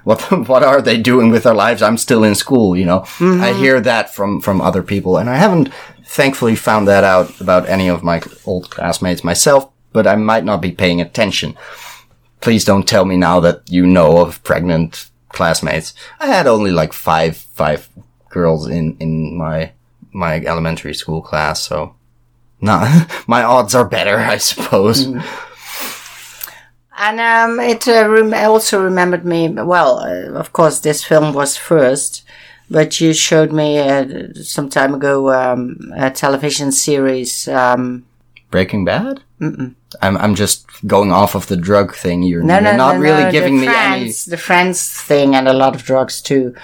what 0.05 0.21
what 0.49 0.63
are 0.63 0.83
they 0.83 0.97
doing 1.01 1.31
with 1.31 1.43
their 1.45 1.55
lives? 1.55 1.83
I'm 1.83 1.99
still 1.99 2.25
in 2.25 2.35
school, 2.35 2.77
you 2.77 2.85
know. 2.85 3.01
I 3.01 3.05
mm-hmm. 3.05 3.59
hear 3.59 3.81
that 3.81 4.15
from 4.15 4.41
from 4.41 4.61
other 4.61 4.83
people, 4.83 5.19
and 5.19 5.29
I 5.29 5.37
haven't 5.37 5.73
thankfully 6.05 6.55
found 6.55 6.87
that 6.87 7.03
out 7.03 7.41
about 7.41 7.69
any 7.69 7.89
of 7.89 8.05
my 8.05 8.23
old 8.47 8.71
classmates 8.71 9.25
myself. 9.25 9.71
But 9.93 10.07
I 10.07 10.17
might 10.17 10.45
not 10.45 10.61
be 10.61 10.73
paying 10.73 11.01
attention. 11.01 11.57
Please 12.41 12.65
don't 12.65 12.87
tell 12.87 13.05
me 13.05 13.17
now 13.17 13.41
that 13.41 13.63
you 13.69 13.87
know 13.87 14.19
of 14.19 14.43
pregnant 14.43 15.11
classmates. 15.35 15.93
I 16.21 16.27
had 16.27 16.47
only 16.47 16.71
like 16.71 16.93
five 16.93 17.37
five 17.37 17.89
girls 18.31 18.69
in 18.69 18.97
in 18.99 19.37
my 19.37 19.73
my 20.13 20.41
elementary 20.41 20.95
school 20.95 21.21
class, 21.21 21.61
so 21.61 21.95
nah, 22.61 23.05
my 23.27 23.43
odds 23.43 23.75
are 23.75 23.85
better, 23.89 24.19
I 24.19 24.39
suppose. 24.39 25.07
And 26.97 27.19
um, 27.19 27.59
it 27.59 27.89
uh, 27.89 28.09
rem- 28.09 28.35
also 28.35 28.83
remembered 28.83 29.25
me. 29.25 29.49
Well, 29.49 29.99
uh, 29.99 30.39
of 30.39 30.53
course, 30.53 30.79
this 30.79 31.03
film 31.03 31.35
was 31.35 31.57
first, 31.57 32.23
but 32.71 33.01
you 33.01 33.13
showed 33.13 33.53
me 33.53 33.81
uh, 33.81 34.33
some 34.35 34.69
time 34.69 34.95
ago 34.95 35.33
um, 35.33 35.93
a 35.97 36.11
television 36.13 36.71
series. 36.71 37.49
Um, 37.49 38.07
Breaking 38.51 38.85
Bad. 38.85 39.24
Mm-mm. 39.41 39.75
I'm 40.01 40.17
I'm 40.17 40.35
just 40.35 40.67
going 40.87 41.11
off 41.13 41.35
of 41.35 41.47
the 41.49 41.57
drug 41.57 41.95
thing. 41.95 42.23
You're, 42.23 42.43
no, 42.43 42.55
you're 42.55 42.63
no, 42.63 42.77
not 42.77 42.95
no, 42.97 43.01
really 43.01 43.31
giving 43.33 43.57
the 43.61 43.67
me 43.67 43.73
any. 43.75 44.13
the 44.29 44.37
Friends 44.37 44.89
thing, 45.09 45.35
and 45.35 45.49
a 45.49 45.53
lot 45.53 45.75
of 45.75 45.83
drugs 45.83 46.23
too. 46.23 46.55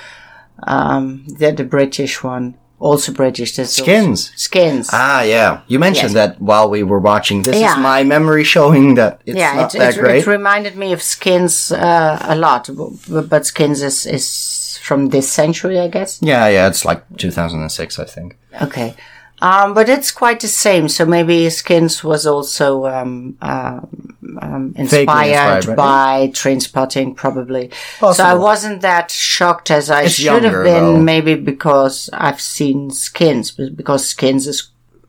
Um, 0.62 1.24
the 1.38 1.50
the 1.52 1.64
British 1.64 2.22
one, 2.22 2.54
also 2.78 3.12
British. 3.12 3.56
There's 3.56 3.78
also- 3.80 3.82
Skins. 3.82 4.30
skins. 4.36 4.90
Ah, 4.92 5.22
yeah. 5.22 5.60
You 5.68 5.78
mentioned 5.78 6.14
Yes. 6.14 6.34
that 6.36 6.40
while 6.40 6.68
we 6.70 6.82
were 6.82 7.00
watching. 7.00 7.42
This 7.42 7.56
Yeah. 7.56 7.72
is 7.76 7.78
my 7.82 8.04
memory 8.04 8.44
showing 8.44 8.94
that 8.96 9.20
it's 9.26 9.38
yeah, 9.38 9.54
not 9.54 9.74
it, 9.74 9.78
that 9.78 9.96
it, 9.96 10.00
great. 10.00 10.22
it 10.22 10.26
reminded 10.26 10.76
me 10.76 10.92
of 10.92 11.00
Skins 11.02 11.72
uh, 11.72 12.18
a 12.28 12.36
lot, 12.36 12.68
but, 13.08 13.28
but 13.28 13.46
Skins 13.46 13.82
is, 13.82 14.06
is 14.06 14.78
from 14.82 15.08
this 15.08 15.30
century, 15.32 15.78
I 15.78 15.88
guess. 15.88 16.18
yeah, 16.22 16.46
yeah. 16.48 16.68
It's 16.68 16.84
like 16.84 17.02
2006, 17.16 17.98
I 17.98 18.04
think. 18.04 18.36
Okay. 18.62 18.94
Um, 19.42 19.72
but 19.74 19.88
it's 19.88 20.10
quite 20.10 20.40
the 20.40 20.48
same. 20.48 20.88
So 20.88 21.04
maybe 21.06 21.48
Skins 21.50 22.04
was 22.04 22.26
also 22.26 22.86
um, 22.86 23.36
um, 23.40 24.16
um, 24.42 24.74
inspired, 24.76 25.56
inspired, 25.56 25.76
by 25.76 26.28
Trainspotting, 26.34 27.16
probably. 27.16 27.70
So 28.00 28.22
I 28.24 28.34
wasn't 28.34 28.82
that 28.82 29.10
shocked 29.10 29.70
as 29.70 29.90
I 29.90 30.02
It's 30.02 30.14
should 30.14 30.24
younger, 30.26 30.64
have 30.64 30.64
been, 30.64 30.84
though. 30.84 31.00
maybe 31.00 31.34
because 31.36 32.10
I've 32.12 32.40
seen 32.40 32.90
Skins, 32.90 33.50
because 33.52 34.06
Skins 34.06 34.46
is, 34.46 34.68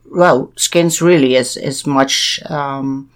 well, 0.09 0.51
Skins 0.55 1.01
really 1.01 1.35
is, 1.35 1.57
is 1.57 1.85
much 1.85 2.39
um, 2.49 3.09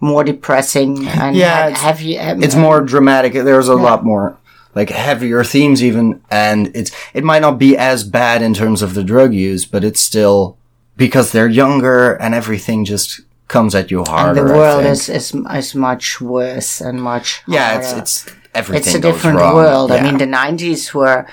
more 0.00 0.24
depressing 0.24 1.06
and 1.06 1.36
Yeah, 1.36 1.66
it's- 1.68 1.80
heavy. 1.80 2.18
um, 2.18 2.42
it's 2.42 2.56
more 2.56 2.80
dramatic. 2.80 3.34
There's 3.34 3.68
a 3.68 3.74
lot 3.76 4.04
more 4.04 4.36
like 4.74 4.90
heavier 4.90 5.42
themes 5.44 5.82
even, 5.82 6.20
and 6.30 6.70
it's 6.74 6.90
it 7.14 7.24
might 7.24 7.42
not 7.42 7.58
be 7.58 7.76
as 7.76 8.04
bad 8.04 8.42
in 8.42 8.54
terms 8.54 8.82
of 8.82 8.94
the 8.94 9.02
drug 9.04 9.34
use, 9.34 9.64
but 9.66 9.84
it's 9.84 10.00
still 10.00 10.56
because 10.96 11.32
they're 11.32 11.48
younger 11.48 12.14
and 12.14 12.34
everything 12.34 12.84
just 12.84 13.20
comes 13.48 13.74
at 13.74 13.90
you 13.90 14.04
harder. 14.04 14.40
And 14.40 14.48
the 14.48 14.54
world 14.54 14.84
is, 14.84 15.08
is 15.08 15.34
is 15.34 15.74
much 15.74 16.20
worse 16.20 16.80
and 16.80 17.02
much 17.02 17.42
yeah, 17.48 17.78
it's 17.78 17.86
harder. 17.88 18.02
it's 18.02 18.26
everything. 18.54 18.86
it's 18.86 18.94
a 18.94 19.00
different 19.00 19.38
wrong. 19.38 19.54
world. 19.54 19.90
I 19.92 20.02
mean, 20.02 20.18
the 20.18 20.26
nineties 20.26 20.94
were, 20.94 21.26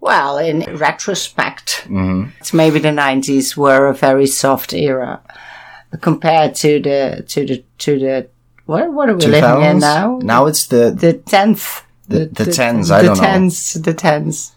well, 0.00 0.38
in 0.38 0.62
retrospect, 0.76 1.82
Mm-hmm. 1.84 2.30
it's 2.40 2.52
maybe 2.52 2.78
the 2.80 2.90
nineties 2.92 3.56
were 3.56 3.86
a 3.86 3.94
very 3.94 4.26
soft 4.26 4.72
era 4.72 5.20
compared 6.00 6.54
to 6.56 6.80
the 6.80 7.22
to 7.28 7.46
the 7.46 7.62
to 7.78 7.98
the 7.98 8.26
what 8.66 8.90
what 8.92 9.08
are 9.08 9.14
we 9.14 9.26
living 9.26 9.62
in 9.62 9.78
now? 9.78 10.18
Now 10.22 10.46
it's 10.46 10.66
the 10.66 10.90
The 10.90 11.12
tenth, 11.12 11.83
The- 12.08 12.26
the 12.26 12.52
tens, 12.52 12.90
I 12.90 13.00
the 13.02 13.08
don't 13.08 13.16
know. 13.16 13.22
tens, 13.22 13.74
the 13.74 13.94
tens. 13.94 14.52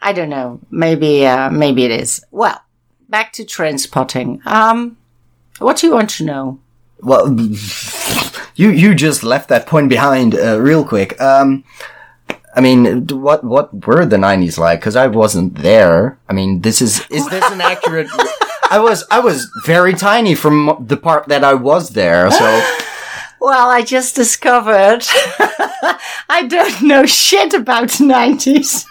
I 0.00 0.12
don't 0.12 0.28
know. 0.30 0.58
Maybe 0.70 1.24
uh, 1.26 1.50
maybe 1.50 1.84
it 1.84 1.90
is. 1.92 2.24
Well, 2.32 2.60
back 3.08 3.32
to 3.34 3.44
Trainspotting. 3.44 4.44
Um, 4.46 4.96
what 5.58 5.76
do 5.76 5.86
you 5.86 5.92
want 5.94 6.10
to 6.10 6.24
know? 6.24 6.58
well. 7.00 7.36
You 8.54 8.68
you 8.68 8.94
just 8.94 9.22
left 9.24 9.48
that 9.48 9.66
point 9.66 9.88
behind 9.88 10.34
uh, 10.34 10.60
real 10.60 10.84
quick. 10.84 11.18
Um, 11.18 11.64
I 12.54 12.60
mean, 12.60 13.06
what 13.06 13.42
what 13.42 13.86
were 13.86 14.04
the 14.04 14.18
'90s 14.18 14.58
like? 14.58 14.80
Because 14.80 14.94
I 14.94 15.06
wasn't 15.06 15.54
there. 15.62 16.18
I 16.28 16.34
mean, 16.34 16.60
this 16.60 16.82
is 16.82 17.00
is 17.08 17.26
this 17.30 17.50
an 17.50 17.62
accurate? 17.62 18.08
I 18.70 18.78
was 18.78 19.06
I 19.10 19.20
was 19.20 19.48
very 19.64 19.94
tiny 19.94 20.34
from 20.34 20.84
the 20.86 20.98
part 20.98 21.28
that 21.28 21.44
I 21.44 21.54
was 21.54 21.90
there. 21.90 22.30
So 22.30 22.44
Well, 23.40 23.70
I 23.70 23.80
just 23.82 24.14
discovered 24.14 25.02
I 26.28 26.46
don't 26.46 26.82
know 26.82 27.06
shit 27.06 27.54
about 27.54 27.88
90s. 27.88 28.86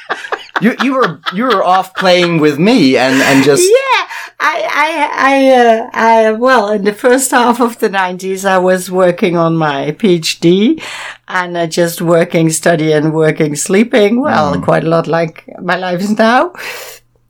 you 0.60 0.76
you 0.82 0.94
were 0.94 1.20
you 1.34 1.44
were 1.44 1.62
off 1.62 1.94
playing 1.94 2.40
with 2.40 2.58
me 2.58 2.96
and 2.96 3.20
and 3.22 3.44
just 3.44 3.62
Yeah, 3.62 4.08
I, 4.40 4.68
I, 4.72 5.10
I, 5.12 5.48
uh, 5.50 5.90
I, 5.92 6.32
well, 6.32 6.70
in 6.70 6.84
the 6.84 6.92
first 6.92 7.32
half 7.32 7.60
of 7.60 7.80
the 7.80 7.88
90s, 7.88 8.44
I 8.44 8.58
was 8.58 8.88
working 8.88 9.36
on 9.36 9.56
my 9.56 9.90
PhD 9.92 10.80
and 11.26 11.56
uh, 11.56 11.66
just 11.66 12.00
working, 12.00 12.48
studying, 12.50 13.12
working, 13.12 13.56
sleeping. 13.56 14.20
Well, 14.20 14.60
quite 14.62 14.84
a 14.84 14.88
lot 14.88 15.08
like 15.08 15.44
my 15.60 15.76
life 15.76 16.00
is 16.00 16.16
now. 16.16 16.52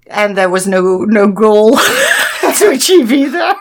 And 0.09 0.37
there 0.37 0.51
was 0.51 0.67
no, 0.67 1.05
no 1.05 1.29
goal 1.29 1.77
to 2.59 2.71
achieve 2.71 3.11
either. 3.11 3.55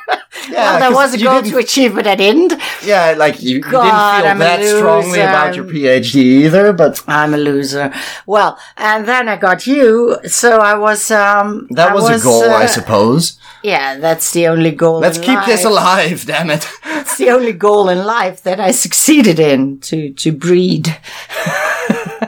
Well, 0.52 0.80
there 0.80 0.92
was 0.92 1.14
a 1.14 1.18
goal 1.18 1.42
to 1.42 1.58
achieve, 1.58 1.96
but 1.96 2.08
I 2.08 2.16
didn't. 2.16 2.54
yeah, 2.84 3.16
like 3.18 3.42
you, 3.42 3.56
you 3.56 3.62
God, 3.62 4.22
didn't 4.22 4.22
feel 4.22 4.32
I'm 4.32 4.40
that 4.40 4.78
strongly 4.78 5.20
about 5.20 5.56
your 5.56 5.66
PhD 5.66 6.16
either. 6.16 6.74
But 6.74 7.04
I'm 7.08 7.34
a 7.34 7.38
loser. 7.38 7.94
Well, 8.26 8.58
and 8.78 9.08
then 9.08 9.30
I 9.30 9.38
got 9.38 9.68
you, 9.68 10.18
so 10.26 10.58
I 10.58 10.78
was. 10.78 11.12
Um, 11.12 11.68
that 11.72 11.92
I 11.92 11.94
was, 11.94 12.22
a 12.22 12.24
goal, 12.24 12.44
I 12.44 12.66
uh, 12.66 12.68
suppose. 12.68 13.40
Yeah, 13.64 13.98
that's 13.98 14.32
the 14.32 14.48
only 14.48 14.72
goal. 14.72 15.00
Let's 15.00 15.18
keep 15.18 15.44
this 15.46 15.66
alive, 15.66 16.26
damn 16.26 16.50
it. 16.50 16.68
It's 16.86 17.18
the 17.18 17.32
only 17.32 17.54
goal 17.54 17.90
in 17.90 18.06
life 18.06 18.44
that 18.44 18.60
I 18.60 18.72
succeeded 18.72 19.40
in 19.40 19.80
to 19.82 20.14
to 20.14 20.32
breed. 20.32 20.98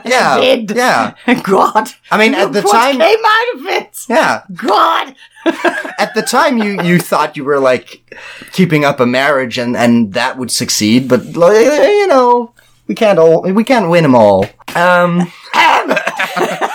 Yeah, 0.04 0.40
did. 0.40 0.70
yeah. 0.76 1.14
God, 1.42 1.90
I 2.10 2.18
mean, 2.18 2.34
at 2.34 2.52
the 2.52 2.62
what 2.62 2.72
time, 2.72 2.98
came 2.98 3.24
out 3.24 3.54
of 3.54 3.66
it. 3.66 4.06
yeah. 4.08 4.42
God. 4.54 5.14
At 5.98 6.14
the 6.14 6.22
time, 6.22 6.58
you 6.58 6.82
you 6.82 6.98
thought 6.98 7.36
you 7.36 7.44
were 7.44 7.58
like 7.58 8.02
keeping 8.52 8.84
up 8.84 9.00
a 9.00 9.06
marriage 9.06 9.58
and 9.58 9.76
and 9.76 10.12
that 10.14 10.38
would 10.38 10.50
succeed, 10.50 11.08
but 11.08 11.24
you 11.24 12.06
know, 12.06 12.52
we 12.86 12.94
can't 12.94 13.18
all 13.18 13.42
we 13.42 13.64
can't 13.64 13.90
win 13.90 14.02
them 14.02 14.14
all. 14.14 14.46
Um. 14.74 15.32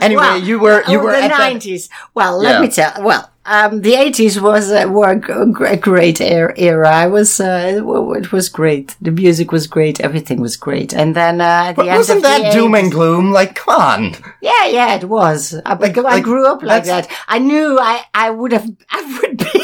anyway, 0.00 0.20
Well, 0.22 0.38
you 0.38 0.58
were 0.58 0.82
you 0.88 0.98
oh, 1.00 1.04
were 1.04 1.20
the 1.20 1.28
nineties. 1.28 1.88
Well, 2.14 2.38
let 2.38 2.54
Yeah. 2.56 2.60
me 2.60 2.68
tell. 2.68 2.92
Well, 3.02 3.30
um, 3.46 3.80
the 3.80 3.94
eighties 3.94 4.38
was 4.40 4.70
uh, 4.70 4.86
were 4.88 5.10
a 5.12 5.16
gr- 5.16 5.64
a 5.64 5.76
great 5.76 6.20
er- 6.20 6.54
era. 6.56 6.90
I 6.90 7.06
was 7.06 7.40
uh, 7.40 7.82
it 8.20 8.30
was 8.32 8.48
great. 8.48 8.96
The 9.00 9.10
music 9.10 9.52
was 9.52 9.66
great. 9.66 10.00
Everything 10.00 10.40
was 10.40 10.56
great. 10.56 10.92
And 10.92 11.14
then 11.16 11.40
uh, 11.40 11.70
at 11.70 11.76
the 11.76 11.84
wasn't 11.86 12.18
of 12.18 12.22
the 12.24 12.28
that 12.28 12.52
doom 12.52 12.74
and 12.74 12.90
gloom? 12.92 13.32
Like, 13.32 13.54
come 13.54 13.74
on. 13.80 14.02
Yeah, 14.42 14.66
yeah, 14.66 14.94
it 14.96 15.04
was. 15.08 15.54
I, 15.64 15.74
because 15.74 16.04
I 16.04 16.14
like, 16.16 16.24
grew 16.24 16.46
up 16.46 16.62
like 16.62 16.84
that. 16.84 17.08
I 17.26 17.38
knew 17.38 17.78
I, 17.80 18.04
I 18.14 18.30
would 18.30 18.52
have, 18.52 18.68
I 18.90 19.18
would 19.22 19.38
be, 19.38 19.62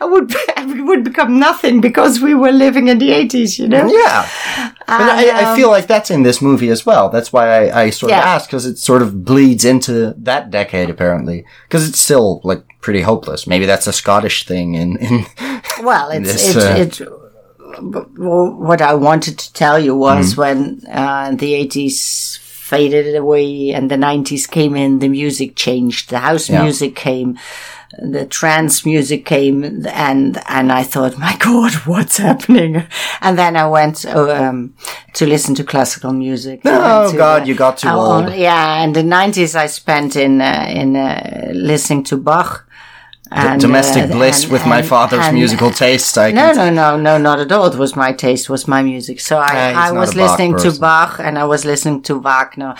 I 0.00 0.04
would, 0.06 0.28
be, 0.28 0.82
would 0.82 1.04
become 1.04 1.38
nothing 1.38 1.80
because 1.80 2.20
we 2.20 2.34
were 2.34 2.52
living 2.52 2.88
in 2.88 2.98
the 2.98 3.12
eighties, 3.12 3.58
you 3.58 3.68
know. 3.68 3.86
Yeah. 3.86 4.28
But 4.86 5.00
I, 5.00 5.28
I 5.28 5.44
um, 5.50 5.56
feel 5.56 5.70
like 5.70 5.86
that's 5.86 6.10
in 6.10 6.22
this 6.24 6.42
movie 6.42 6.68
as 6.68 6.84
well. 6.84 7.08
That's 7.08 7.32
why 7.32 7.68
I, 7.68 7.82
I 7.84 7.90
sort 7.90 8.12
of 8.12 8.18
Yeah. 8.18 8.24
asked 8.24 8.48
because 8.48 8.66
it 8.66 8.78
sort 8.78 9.02
of 9.02 9.24
bleeds 9.24 9.64
into 9.64 10.14
that 10.18 10.50
decade 10.50 10.90
apparently 10.90 11.44
because 11.68 11.88
it's 11.88 12.00
still 12.00 12.40
like 12.44 12.62
pretty 12.80 13.00
hopeless. 13.02 13.46
Maybe 13.46 13.66
that's 13.66 13.86
a 13.86 13.92
Scottish 13.92 14.46
thing 14.46 14.74
in 14.74 14.96
in 14.98 15.26
Well, 15.82 16.10
it's 16.10 16.32
This, 16.32 16.56
it's 16.56 17.00
uh, 17.00 17.06
it. 17.06 17.08
What 18.18 18.80
I 18.80 18.94
wanted 18.94 19.38
to 19.38 19.52
tell 19.52 19.78
you 19.78 19.96
was 19.96 20.36
when 20.36 20.82
uh, 20.90 21.34
the 21.34 21.54
eighties 21.54 22.38
faded 22.42 23.14
away 23.14 23.72
and 23.72 23.90
the 23.90 23.96
90s 23.96 24.50
came 24.50 24.74
in, 24.74 24.98
the 24.98 25.08
music 25.08 25.54
changed, 25.54 26.08
the 26.10 26.18
house 26.20 26.48
Yeah. 26.48 26.62
music 26.62 26.96
came, 26.96 27.38
the 27.98 28.26
trance 28.26 28.84
music 28.86 29.24
came 29.24 29.64
and, 29.64 30.40
and 30.48 30.72
I 30.72 30.82
thought, 30.82 31.18
my 31.18 31.36
God, 31.38 31.72
what's 31.86 32.16
happening? 32.18 32.82
And 33.20 33.38
then 33.38 33.56
I 33.56 33.66
went, 33.68 34.04
um, 34.06 34.74
to 35.14 35.26
listen 35.26 35.54
to 35.56 35.64
classical 35.64 36.12
music. 36.12 36.60
Oh, 36.64 37.10
to 37.10 37.16
God, 37.16 37.42
the- 37.42 37.46
you 37.48 37.54
got 37.54 37.78
too 37.78 37.88
Oh, 37.90 38.22
old. 38.24 38.34
Yeah. 38.34 38.82
And 38.82 38.94
the 38.94 39.02
90s 39.02 39.54
I 39.54 39.66
spent 39.66 40.16
in, 40.16 40.40
uh, 40.40 40.66
in, 40.68 40.96
uh, 40.96 41.50
listening 41.54 42.04
to 42.04 42.16
Bach. 42.16 42.68
And, 43.36 43.60
Domestic 43.60 44.04
uh, 44.04 44.12
bliss 44.16 44.44
and- 44.44 44.52
with 44.52 44.64
my 44.64 44.80
father's 44.82 45.24
and- 45.26 45.34
musical 45.36 45.70
taste. 45.72 46.16
I 46.16 46.30
no, 46.30 46.52
no, 46.52 46.70
no, 46.70 46.96
no, 46.96 47.18
not 47.18 47.40
at 47.40 47.50
all. 47.50 47.66
It 47.66 47.74
was 47.76 47.96
my 47.96 48.12
taste, 48.12 48.48
was 48.48 48.68
my 48.68 48.80
music. 48.82 49.18
So 49.18 49.38
I, 49.38 49.68
he's 49.70 49.76
I 49.76 49.90
was 49.90 50.14
Bach 50.14 50.22
listening 50.22 50.56
to. 50.58 50.78
Bach 50.78 51.18
and 51.18 51.36
I 51.36 51.44
was 51.44 51.64
listening 51.64 52.02
to 52.02 52.14
Wagner 52.16 52.74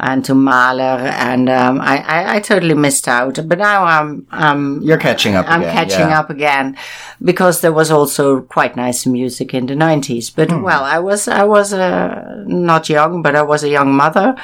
and 0.00 0.24
to 0.24 0.34
Mahler 0.34 0.98
and, 1.28 1.50
um, 1.50 1.80
I, 1.82 1.98
I, 1.98 2.36
I 2.36 2.40
totally 2.40 2.74
missed 2.74 3.06
out. 3.06 3.38
But 3.46 3.58
now 3.58 3.84
I'm, 3.84 4.26
I'm, 4.30 4.80
You're 4.82 4.96
catching 4.96 5.34
up 5.36 5.44
I'm 5.46 5.60
again, 5.60 5.74
catching 5.74 6.08
yeah. 6.08 6.20
up 6.20 6.30
again 6.30 6.76
because 7.22 7.60
there 7.60 7.72
was 7.74 7.90
also 7.90 8.40
quite 8.40 8.76
nice 8.76 9.04
music 9.06 9.52
in 9.52 9.66
the 9.66 9.74
90s. 9.74 10.32
But 10.34 10.50
Hmm. 10.50 10.62
well, 10.62 10.84
I 10.84 10.98
was, 11.00 11.28
I 11.28 11.44
was, 11.44 11.74
uh, 11.74 12.44
not 12.46 12.88
young, 12.88 13.20
but 13.20 13.36
I 13.36 13.42
was 13.42 13.62
a 13.62 13.68
young 13.68 13.92
mother 13.94 14.36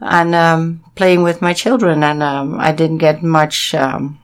and, 0.00 0.34
um, 0.34 0.82
playing 0.96 1.22
with 1.22 1.40
my 1.40 1.52
children 1.52 2.02
and, 2.02 2.22
um, 2.24 2.58
I 2.58 2.72
didn't 2.72 2.98
get 2.98 3.22
much, 3.22 3.72
um, 3.74 4.18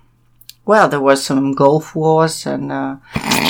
well, 0.69 0.87
there 0.87 1.01
was 1.01 1.25
some 1.25 1.53
Gulf 1.55 1.95
wars 1.95 2.47
and 2.47 2.71
uh, 2.71 2.97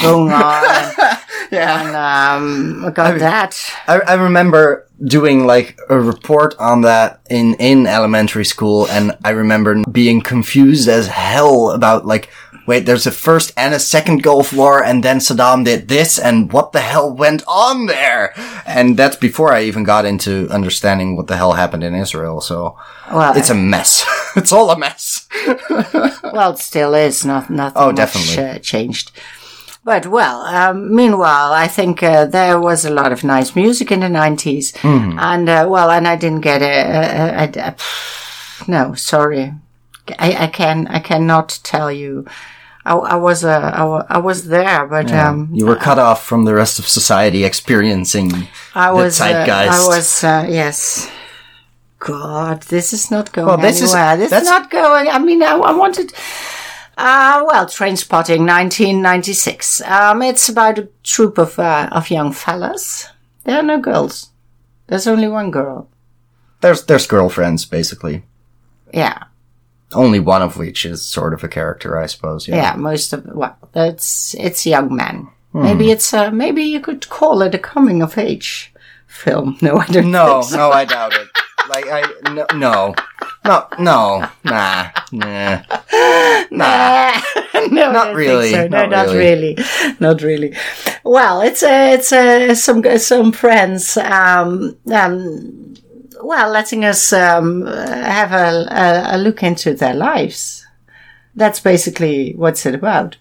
going 0.00 0.30
on, 0.32 0.64
and, 0.64 1.18
Yeah. 1.50 1.80
and 1.80 1.96
um, 1.96 2.84
I 2.84 2.90
got 2.90 3.18
that. 3.18 3.58
I, 3.88 4.00
I 4.00 4.14
remember 4.14 4.87
doing 5.04 5.46
like 5.46 5.78
a 5.88 5.98
report 5.98 6.54
on 6.58 6.82
that 6.82 7.20
in, 7.30 7.54
in 7.54 7.87
elementary 7.87 8.44
school 8.44 8.87
and 8.88 9.16
I 9.25 9.30
remember 9.30 9.82
being 9.90 10.20
confused 10.20 10.88
as 10.88 11.06
hell 11.06 11.70
about 11.70 12.04
like, 12.04 12.28
wait, 12.66 12.84
there's 12.84 13.06
a 13.06 13.10
first 13.12 13.52
and 13.56 13.72
a 13.75 13.78
second 13.78 14.22
Gulf 14.22 14.52
War 14.52 14.84
and 14.84 15.02
then 15.02 15.18
Saddam 15.18 15.64
did 15.64 15.88
this 15.88 16.18
and 16.18 16.52
what 16.52 16.72
the 16.72 16.80
hell 16.80 17.10
went 17.14 17.42
on 17.46 17.87
there? 17.87 18.34
And 18.66 18.96
that's 18.96 19.16
before 19.16 19.52
I 19.52 19.62
even 19.62 19.84
got 19.84 20.04
into 20.04 20.48
understanding 20.50 21.16
what 21.16 21.28
the 21.28 21.37
hell 21.37 21.52
happened 21.52 21.84
in 21.84 21.94
Israel. 21.94 22.40
So 22.40 22.76
Well, 23.10 23.37
it's 23.37 23.50
a 23.50 23.54
mess. 23.54 24.04
it's 24.37 24.52
all 24.52 24.70
a 24.70 24.78
mess. 24.78 25.26
well, 26.32 26.52
it 26.52 26.58
still 26.58 26.94
is 26.94 27.25
not 27.25 27.50
nothing. 27.50 27.82
Oh, 27.82 27.92
much, 27.92 28.38
uh, 28.38 28.58
changed. 28.58 29.11
But 29.85 30.06
well, 30.06 30.42
um, 30.42 30.94
meanwhile, 30.94 31.52
I 31.52 31.66
think 31.68 32.02
uh, 32.02 32.26
there 32.26 32.61
was 32.61 32.85
a 32.85 32.90
lot 32.90 33.11
of 33.12 33.25
nice 33.25 33.56
music 33.56 33.90
in 33.90 34.00
the 34.00 34.08
90s 34.08 34.73
Mm-hmm. 34.82 35.18
and 35.18 35.49
uh, 35.49 35.66
well, 35.68 35.90
and 35.90 36.06
I 36.06 36.16
didn't 36.16 36.42
get 36.42 36.61
a, 36.62 36.66
a, 36.66 37.44
a, 37.44 37.68
a 37.68 37.75
no, 38.70 38.94
sorry, 38.94 39.54
I, 40.18 40.44
I 40.44 40.47
can 40.49 40.87
I 40.88 40.99
cannot 41.00 41.58
tell 41.62 41.90
you. 41.90 42.26
I, 42.85 42.94
I 42.94 43.16
was 43.16 43.44
uh, 43.44 43.70
I, 44.08 44.16
I 44.16 44.18
was 44.18 44.49
there, 44.49 44.87
but 44.87 45.11
um, 45.12 45.49
you 45.52 45.66
were 45.66 45.76
cut 45.76 45.99
off 45.99 46.25
from 46.25 46.44
the 46.44 46.54
rest 46.54 46.78
of 46.78 46.87
society 46.88 47.44
experiencing 47.44 48.49
I 48.75 48.88
the 48.90 48.97
was, 48.97 49.20
uh, 49.20 49.25
zeitgeist. 49.25 49.70
I 49.73 49.87
was, 49.97 50.25
uh, 50.25 50.47
yes. 50.49 51.11
God, 51.98 52.62
this 52.62 52.92
is 52.92 53.10
not 53.10 53.32
going 53.32 53.46
Well, 53.48 53.56
this 53.58 53.80
is- 53.80 53.94
anywhere. 53.94 54.16
this 54.16 54.30
that's- 54.30 54.44
is 54.46 54.50
not 54.50 54.70
going. 54.70 55.08
I 55.08 55.18
mean, 55.18 55.42
I, 55.42 55.56
I 55.56 55.72
wanted. 55.72 56.12
Uh, 56.96 57.44
well, 57.46 57.66
Trainspotting, 57.66 58.44
1996. 58.46 59.80
Um, 59.82 60.22
it's 60.22 60.48
about 60.48 60.78
a 60.78 60.88
troop 61.04 61.38
of 61.38 61.58
uh, 61.58 61.88
of 61.92 62.10
young 62.10 62.32
fellas. 62.32 63.08
There 63.44 63.56
are 63.58 63.62
no 63.62 63.78
girls. 63.80 64.30
There's 64.88 65.06
only 65.06 65.28
one 65.28 65.50
girl. 65.50 65.88
There's, 66.61 66.84
there's 66.87 67.06
girlfriends, 67.06 67.64
basically. 67.64 68.24
Yeah, 68.92 69.24
Only 69.92 70.18
one 70.18 70.42
of 70.42 70.56
which 70.56 70.84
is 70.84 71.04
sort 71.04 71.34
of 71.34 71.44
a 71.44 71.48
character, 71.48 71.96
I 71.98 72.06
suppose. 72.06 72.48
yeah. 72.48 72.74
Most 72.76 73.12
of 73.12 73.24
well, 73.26 73.56
it's 73.74 74.34
it's 74.34 74.66
young 74.66 74.94
men. 74.96 75.28
Maybe 75.52 75.90
it's 75.90 76.12
uh, 76.14 76.30
maybe 76.30 76.62
you 76.62 76.80
could 76.80 77.08
call 77.08 77.42
it 77.42 77.54
a 77.54 77.58
coming 77.58 78.02
of 78.02 78.18
age 78.18 78.72
film. 79.06 79.56
No, 79.62 79.76
I 79.78 79.87
don't. 79.87 80.11
No, 80.11 80.40
think 80.42 80.50
so. 80.52 80.56
no, 80.56 80.70
I 80.70 80.84
doubt 80.84 81.14
it. 81.14 81.28
Like 81.68 81.87
I 81.88 82.02
no 82.33 82.46
no 82.54 82.94
no 83.44 83.66
no 83.78 84.28
nah 84.44 84.90
nah 85.12 85.62
nah. 86.50 87.20
no, 87.70 87.92
Not 87.92 88.09
I 88.09 88.12
don't 88.12 88.16
think 88.16 88.16
really, 88.16 88.50
so. 88.50 88.68
No, 88.68 88.87
not 88.87 88.90
not 88.90 89.07
really. 89.09 89.54
really. 89.54 89.96
Not 90.00 90.22
really. 90.22 90.57
Well, 91.04 91.40
it's 91.42 91.62
uh, 91.62 91.90
it's 91.92 92.12
uh, 92.12 92.54
some 92.54 92.83
some 92.98 93.33
friends. 93.33 93.96
Um, 93.96 94.76
um, 94.92 95.74
well, 96.22 96.50
letting 96.50 96.85
us 96.85 97.12
um, 97.12 97.64
uh, 97.66 97.87
have 97.87 98.33
a, 98.33 98.66
a, 98.70 99.16
a 99.16 99.18
look 99.18 99.42
into 99.42 99.74
their 99.74 99.94
lives. 99.94 100.66
That's 101.35 101.61
basically 101.61 102.35
what's 102.37 102.66
it 102.66 102.74
about. 102.74 103.16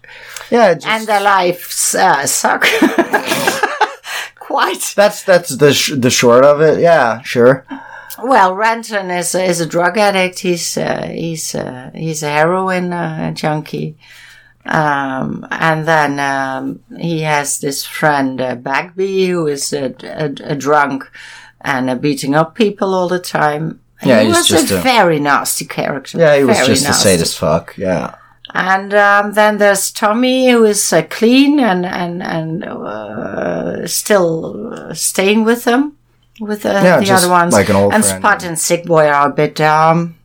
Yeah, 0.50 0.74
just, 0.74 0.86
And 0.86 1.06
their 1.06 1.20
lives 1.20 1.94
uh, 1.94 2.26
suck. 2.26 2.66
Quite. 4.36 4.94
that's 4.96 5.22
that's 5.24 5.56
the 5.56 5.72
sh- 5.72 5.92
the 5.96 6.10
short 6.10 6.44
of 6.44 6.60
it. 6.62 6.80
Yeah, 6.80 7.20
sure. 7.22 7.64
Well, 8.22 8.54
Renton 8.54 9.10
is 9.10 9.34
is 9.34 9.60
a 9.60 9.66
drug 9.66 9.96
addict. 9.98 10.40
He's 10.40 10.76
uh, 10.76 11.08
he's 11.12 11.54
uh, 11.54 11.90
he's 11.94 12.22
a 12.22 12.30
heroin 12.30 12.92
uh, 12.92 13.32
junkie, 13.32 13.96
um, 14.66 15.46
and 15.50 15.86
then 15.86 16.18
um, 16.18 16.80
he 16.98 17.20
has 17.20 17.58
this 17.60 17.84
friend 17.84 18.40
uh, 18.40 18.54
Begbie 18.56 19.28
who 19.28 19.46
is 19.46 19.72
a, 19.72 19.94
a, 20.02 20.52
a 20.52 20.54
drunk 20.56 21.10
and 21.60 21.88
uh, 21.90 21.94
beating 21.94 22.34
up 22.34 22.54
people 22.54 22.94
all 22.94 23.08
the 23.08 23.18
time. 23.20 23.80
Yeah, 24.02 24.20
he 24.20 24.26
he's 24.28 24.36
was 24.36 24.48
just 24.48 24.70
a, 24.70 24.78
a- 24.78 24.82
very 24.82 25.18
nasty 25.20 25.64
character. 25.64 26.18
Yeah, 26.18 26.36
he 26.38 26.44
was 26.44 26.58
just 26.66 26.84
a 26.84 26.88
nasty. 26.88 27.08
sadist 27.10 27.38
fuck. 27.38 27.76
Yeah. 27.76 28.14
And 28.54 28.94
um, 28.94 29.34
then 29.34 29.58
there's 29.58 29.90
Tommy, 29.92 30.50
who 30.50 30.64
is 30.64 30.90
uh, 30.92 31.02
clean 31.10 31.60
and 31.60 31.84
and 31.84 32.22
and 32.22 32.64
uh, 32.64 33.86
still 33.86 34.94
staying 34.94 35.44
with 35.44 35.64
them, 35.64 35.97
with 36.40 36.64
uh, 36.66 36.70
Yeah, 36.70 37.00
the 37.00 37.10
other 37.12 37.28
ones. 37.30 37.52
like 37.52 37.68
an 37.68 37.76
old 37.76 37.94
and 37.94 38.04
friend. 38.04 38.22
Spud 38.22 38.44
and 38.44 38.58
Sick 38.58 38.84
Boy 38.84 39.06
are 39.08 39.28
a 39.28 39.32
bit 39.32 39.60
um, 39.60 40.16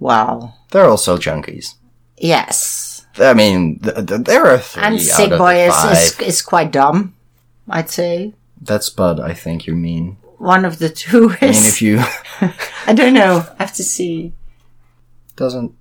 well, 0.00 0.56
They're 0.70 0.86
also 0.88 1.16
junkies. 1.18 1.74
yes. 2.16 3.06
I 3.20 3.34
mean, 3.34 3.80
th- 3.80 4.06
th- 4.06 4.20
there 4.22 4.46
are 4.46 4.58
three 4.58 4.82
And 4.82 5.00
Sick 5.02 5.32
of 5.32 5.38
Boy 5.38 5.66
is, 5.68 5.74
is 5.84 6.20
is 6.20 6.42
quite 6.42 6.70
dumb, 6.70 7.14
I'd 7.68 7.90
say. 7.90 8.34
That's 8.60 8.90
Bud. 8.90 9.18
I 9.18 9.34
think 9.34 9.66
you 9.66 9.74
mean. 9.74 10.18
One 10.38 10.64
of 10.64 10.78
the 10.78 10.88
two 10.88 11.30
I 11.40 11.46
mean, 11.50 11.64
if 11.66 11.82
you 11.82 11.98
I 12.86 12.92
don't 12.94 13.14
know. 13.14 13.44
I 13.58 13.62
have 13.64 13.74
to 13.74 13.82
see. 13.82 14.32
doesn't 15.34 15.72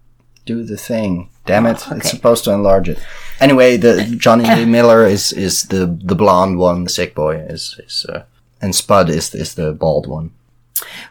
do 0.45 0.63
the 0.63 0.77
thing. 0.77 1.29
Damn 1.45 1.65
it! 1.67 1.73
It's 1.73 1.87
okay. 1.91 2.07
supposed 2.09 2.43
to 2.45 2.51
enlarge 2.51 2.89
it. 2.89 2.97
Anyway, 3.39 3.77
the 3.77 4.03
Jonny 4.17 4.43
Lee 4.55 4.65
Miller 4.77 5.05
is 5.05 5.31
is 5.31 5.63
the 5.67 5.85
the 6.03 6.15
blonde 6.15 6.57
one. 6.57 6.85
The 6.85 6.89
sick 6.89 7.13
boy 7.13 7.35
is 7.37 7.79
is 7.85 8.05
uh, 8.09 8.23
and 8.61 8.75
Spud 8.75 9.09
is 9.09 9.33
is 9.35 9.53
the 9.55 9.71
bald 9.73 10.07
one. 10.07 10.31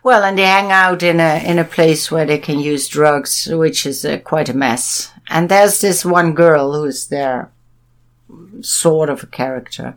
Well, 0.03 0.23
and 0.23 0.39
they 0.39 0.45
hang 0.47 0.71
out 0.71 1.03
in 1.03 1.21
a 1.21 1.43
in 1.45 1.59
a 1.59 1.65
place 1.65 2.11
where 2.11 2.27
they 2.27 2.39
can 2.39 2.59
use 2.61 2.89
drugs, 2.89 3.47
which 3.51 3.87
is 3.87 4.05
uh, 4.05 4.19
quite 4.25 4.49
a 4.49 4.55
mess. 4.57 5.13
And 5.29 5.49
there's 5.49 5.81
this 5.81 6.05
one 6.05 6.35
girl 6.35 6.73
who's 6.73 7.09
there, 7.09 7.51
sort 8.61 9.09
of 9.11 9.23
a 9.23 9.27
character. 9.27 9.97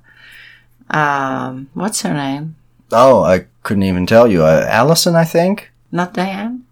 Um, 0.89 1.69
what's 1.75 2.01
her 2.01 2.13
name? 2.13 2.55
Oh, 2.91 3.21
I 3.23 3.45
couldn't 3.61 3.83
even 3.83 4.05
tell 4.07 4.27
you. 4.27 4.43
Uh, 4.43 4.65
Allison, 4.67 5.15
I 5.15 5.23
think. 5.23 5.69
Not 5.91 6.13
Diane. 6.13 6.63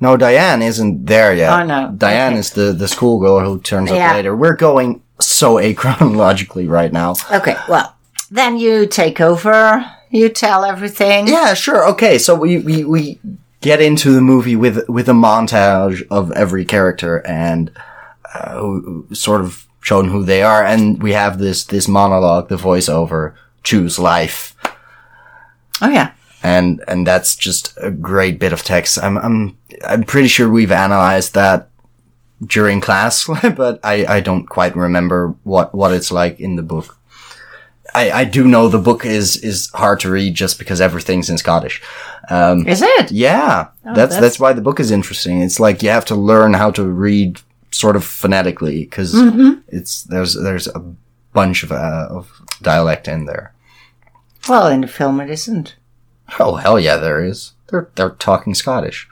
No, 0.00 0.16
Diane 0.16 0.62
isn't 0.62 1.06
there 1.06 1.32
yet. 1.34 1.52
Oh, 1.52 1.64
no. 1.64 1.92
Diane 1.96 2.32
Okay. 2.32 2.40
is 2.40 2.50
the 2.50 2.72
the 2.72 2.88
schoolgirl 2.88 3.44
who 3.44 3.60
turns 3.60 3.90
Yeah. 3.90 4.10
up 4.10 4.16
later. 4.16 4.34
We're 4.36 4.56
going 4.56 5.02
so 5.20 5.54
achronologically 5.68 6.68
right 6.68 6.92
now. 6.92 7.14
Okay, 7.32 7.56
well, 7.68 7.94
then 8.30 8.58
you 8.58 8.86
take 8.86 9.20
over. 9.20 9.84
You 10.10 10.28
tell 10.28 10.64
everything. 10.64 11.28
Yeah, 11.28 11.54
sure. 11.54 11.88
Okay, 11.90 12.18
so 12.18 12.34
we, 12.34 12.58
we, 12.58 12.84
we 12.84 13.18
get 13.60 13.80
into 13.80 14.10
the 14.12 14.20
movie 14.20 14.56
with 14.56 14.88
with 14.88 15.08
a 15.08 15.12
montage 15.12 16.02
of 16.10 16.32
every 16.32 16.64
character 16.64 17.24
and 17.26 17.70
uh, 18.34 18.70
sort 19.12 19.40
of 19.40 19.66
shown 19.82 20.08
who 20.08 20.24
they 20.24 20.42
are, 20.42 20.64
and 20.64 21.02
we 21.02 21.12
have 21.12 21.38
this 21.38 21.64
this 21.64 21.86
monologue, 21.88 22.48
the 22.48 22.56
voiceover, 22.56 23.34
choose 23.62 23.98
life, 23.98 24.54
Oh 25.80 25.88
yeah. 25.88 26.12
and 26.42 26.82
and 26.88 27.06
that's 27.06 27.36
just 27.36 27.72
a 27.80 27.90
great 27.90 28.38
bit 28.38 28.52
of 28.52 28.62
text. 28.62 28.98
I'm 29.02 29.16
I'm 29.18 29.56
I'm 29.86 30.02
pretty 30.04 30.28
sure 30.28 30.48
we've 30.48 30.72
analyzed 30.72 31.34
that 31.34 31.68
during 32.44 32.80
class, 32.80 33.26
but 33.56 33.80
I 33.84 34.04
I 34.16 34.20
don't 34.20 34.46
quite 34.48 34.74
remember 34.76 35.34
what 35.44 35.74
what 35.74 35.92
it's 35.92 36.10
like 36.10 36.40
in 36.40 36.56
the 36.56 36.62
book. 36.62 36.96
I, 37.94 38.10
I 38.10 38.24
do 38.24 38.46
know 38.46 38.68
the 38.68 38.78
book 38.78 39.04
is, 39.04 39.36
is 39.38 39.70
hard 39.74 40.00
to 40.00 40.10
read 40.10 40.34
just 40.34 40.58
because 40.58 40.80
everything's 40.80 41.28
in 41.30 41.38
Scottish. 41.38 41.82
Um, 42.28 42.66
Is 42.68 42.82
it? 42.82 43.10
yeah, 43.10 43.68
that's, 43.84 43.96
that's 43.96 44.14
that's- 44.14 44.40
why 44.40 44.52
the 44.52 44.60
book 44.62 44.78
is 44.80 44.90
interesting. 44.90 45.40
It's 45.42 45.58
like 45.58 45.82
you 45.82 45.88
have 45.90 46.04
to 46.06 46.14
learn 46.14 46.54
how 46.54 46.70
to 46.72 46.84
read 46.84 47.40
sort 47.72 47.96
of 47.96 48.04
phonetically 48.04 48.84
because 48.84 49.12
it's 49.68 50.02
there's 50.04 50.34
there's 50.34 50.66
a 50.68 50.80
bunch 51.32 51.62
of 51.62 51.72
uh, 51.72 52.06
of 52.10 52.30
dialect 52.62 53.08
in 53.08 53.24
there. 53.26 53.54
Well, 54.48 54.68
in 54.68 54.80
the 54.82 54.88
film 54.88 55.20
it 55.20 55.30
isn't. 55.30 55.76
Oh 56.38 56.56
hell 56.56 56.78
yeah, 56.78 56.96
there 56.96 57.24
is. 57.24 57.52
They're 57.68 57.88
they're 57.96 58.10
talking 58.10 58.54
Scottish. 58.54 59.08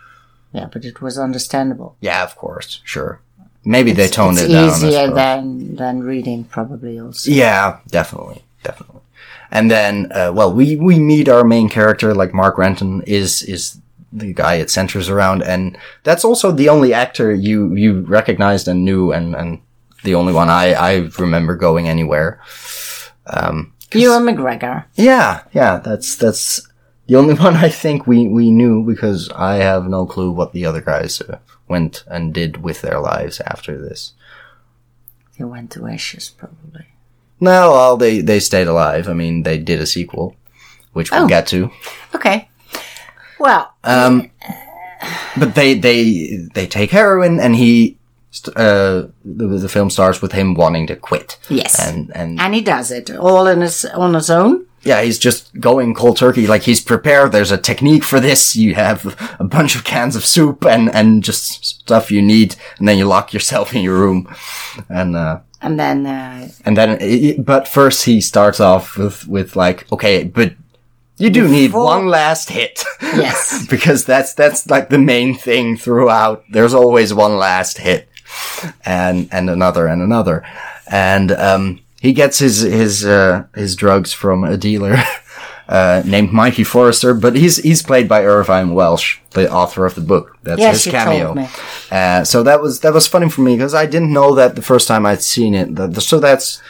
Yeah, 0.52 0.68
but 0.72 0.84
it 0.84 1.00
was 1.02 1.18
understandable. 1.18 1.96
Yeah, 2.00 2.22
of 2.22 2.36
course, 2.36 2.80
sure. 2.84 3.20
Maybe 3.64 3.92
they 3.92 4.08
toned 4.08 4.38
it's 4.38 4.48
it 4.48 4.52
down. 4.52 4.68
I 4.70 4.76
easier 4.76 5.10
than 5.10 5.74
than 5.76 6.02
reading, 6.02 6.44
probably 6.44 6.98
also. 7.00 7.30
Yeah, 7.30 7.80
definitely, 7.88 8.42
definitely. 8.68 9.00
And 9.50 9.70
then, 9.70 10.12
uh, 10.12 10.33
well, 10.35 10.52
we 10.52 10.76
we 10.76 10.98
meet 10.98 11.28
our 11.28 11.44
main 11.44 11.68
character, 11.68 12.14
like 12.14 12.35
Mark 12.35 12.59
Renton 12.59 13.02
is 13.07 13.42
is 13.42 13.81
the 14.12 14.33
guy 14.33 14.54
it 14.54 14.70
centers 14.70 15.09
around, 15.09 15.42
and 15.42 15.76
that's 16.02 16.24
also 16.24 16.52
the 16.52 16.68
only 16.68 16.92
actor 16.92 17.33
you 17.33 17.74
you 17.74 18.00
recognized 18.02 18.68
and 18.68 18.85
knew, 18.85 19.12
and 19.12 19.35
and 19.35 19.61
the 20.04 20.14
only 20.14 20.33
one 20.33 20.50
I 20.50 20.74
I 20.74 20.92
remember 21.18 21.57
going 21.57 21.88
anywhere. 21.88 22.40
Um, 23.26 23.72
Ewan 23.92 24.24
McGregor. 24.24 24.85
yeah, 24.96 25.44
yeah, 25.52 25.78
that's 25.78 26.16
that's 26.16 26.68
the 27.07 27.16
only 27.16 27.35
one 27.46 27.57
I 27.57 27.70
think 27.70 28.07
we 28.07 28.28
we 28.28 28.50
knew 28.50 28.85
because 28.85 29.31
I 29.31 29.57
have 29.57 29.87
no 29.88 30.04
clue 30.04 30.31
what 30.31 30.52
the 30.52 30.66
other 30.66 30.83
guys 30.83 31.22
uh, 31.22 31.38
went 31.66 32.04
and 32.07 32.35
did 32.35 32.62
with 32.62 32.83
their 32.83 33.00
lives 33.00 33.40
after 33.40 33.78
this. 33.78 34.12
He 35.37 35.44
went 35.44 35.70
to 35.72 35.87
Ashes, 35.87 36.31
probably. 36.31 36.87
No, 37.40 37.70
well, 37.72 37.96
they 37.96 38.20
they 38.20 38.40
stayed 38.40 38.66
alive. 38.66 39.09
I 39.09 39.12
mean, 39.14 39.42
they 39.44 39.59
did 39.59 39.81
a 39.81 39.87
sequel, 39.87 40.35
which 40.92 41.11
we'll 41.11 41.24
Oh. 41.24 41.29
get 41.29 41.46
to. 41.48 41.70
Okay. 42.14 42.48
Well, 43.38 43.72
Um, 43.85 44.31
but 45.37 45.55
they 45.55 45.74
they 45.74 46.48
they 46.55 46.66
take 46.66 46.90
heroin, 46.90 47.38
and 47.40 47.55
he 47.57 47.96
st- 48.31 48.57
uh 48.57 49.07
the, 49.24 49.46
the 49.46 49.68
film 49.68 49.90
starts 49.90 50.20
with 50.20 50.33
him 50.33 50.55
wanting 50.55 50.87
to 50.88 50.96
quit. 50.96 51.38
yes. 51.48 51.79
And 51.79 52.11
and 52.14 52.40
and 52.40 52.55
he 52.55 52.61
does 52.61 52.90
it 52.90 53.11
all 53.11 53.46
in 53.46 53.61
his 53.61 53.85
on 53.85 54.14
his 54.14 54.31
own. 54.31 54.66
Yeah, 54.88 55.03
he's 55.03 55.18
just 55.18 55.53
going 55.61 55.94
cold 55.94 56.16
turkey. 56.16 56.46
Like 56.46 56.62
he's 56.66 56.81
prepared. 56.81 57.31
There's 57.33 57.53
a 57.53 57.59
technique 57.59 58.05
for 58.05 58.20
this. 58.20 58.57
You 58.57 58.74
have 58.74 58.98
a 59.38 59.44
bunch 59.44 59.77
of 59.77 59.85
cans 59.85 60.16
of 60.16 60.24
soup 60.24 60.64
and 60.64 60.88
and 60.94 61.22
just 61.24 61.64
stuff 61.64 62.11
you 62.11 62.22
need, 62.22 62.57
and 62.79 62.88
then 62.88 62.98
you 62.98 63.07
lock 63.09 63.33
yourself 63.33 63.72
in 63.77 63.83
your 63.83 63.98
room, 64.01 64.27
and. 64.88 65.14
uh 65.16 65.38
And 65.61 65.79
then 65.79 66.07
uh, 66.07 66.48
And 66.64 66.77
then, 66.77 66.90
i- 67.03 67.37
but 67.42 67.66
first 67.68 68.05
he 68.07 68.20
starts 68.20 68.61
off 68.61 68.96
with, 68.96 69.27
with 69.29 69.57
like, 69.57 69.85
okay, 69.90 70.24
but 70.24 70.53
you 71.18 71.31
do 71.31 71.48
need 71.48 71.72
one 71.72 72.07
last 72.11 72.51
hit. 72.51 72.85
Yes. 73.03 73.66
because 73.70 74.05
that's, 74.05 74.35
that's 74.35 74.70
like 74.70 74.88
the 74.88 74.98
main 74.98 75.35
thing 75.35 75.77
throughout. 75.79 76.42
There's 76.53 76.74
always 76.74 77.12
one 77.12 77.37
last 77.38 77.79
hit. 77.79 78.07
And, 78.85 79.29
and 79.33 79.51
another 79.51 79.87
and 79.88 80.03
another. 80.03 80.42
And, 80.90 81.33
um, 81.33 81.81
he 82.00 82.12
gets 82.12 82.38
his, 82.38 82.61
his, 82.61 83.04
uh, 83.04 83.44
his 83.54 83.74
drugs 83.76 84.12
from 84.12 84.44
a 84.44 84.56
dealer, 84.56 84.96
uh, 85.68 86.02
named 86.06 86.32
Mikey 86.32 86.64
Forrester, 86.64 87.14
but 87.14 87.37
he's, 87.37 87.56
he's 87.58 87.82
played 87.82 88.08
by 88.08 88.24
Irvine 88.24 88.74
Welsh, 88.74 89.18
the 89.30 89.50
author 89.50 89.84
of 89.84 89.94
the 89.94 90.00
book. 90.00 90.37
That's 90.42 90.61
yes, 90.61 90.76
his 90.76 90.87
you 90.87 90.92
cameo. 90.92 91.24
told 91.26 91.37
me. 91.37 91.48
Uh, 91.90 92.24
so 92.24 92.42
that 92.42 92.61
was 92.61 92.80
that 92.80 92.92
was 92.94 93.06
funny 93.06 93.28
for 93.28 93.42
me 93.42 93.56
because 93.56 93.74
I 93.74 93.87
didn't 93.87 94.12
know 94.12 94.34
that 94.34 94.56
the 94.56 94.62
first 94.62 94.88
time 94.88 95.04
I'd 95.06 95.22
seen 95.22 95.54
it. 95.54 95.74
The- 95.74 95.88
the- 95.88 96.00
so 96.00 96.20
that's 96.20 96.62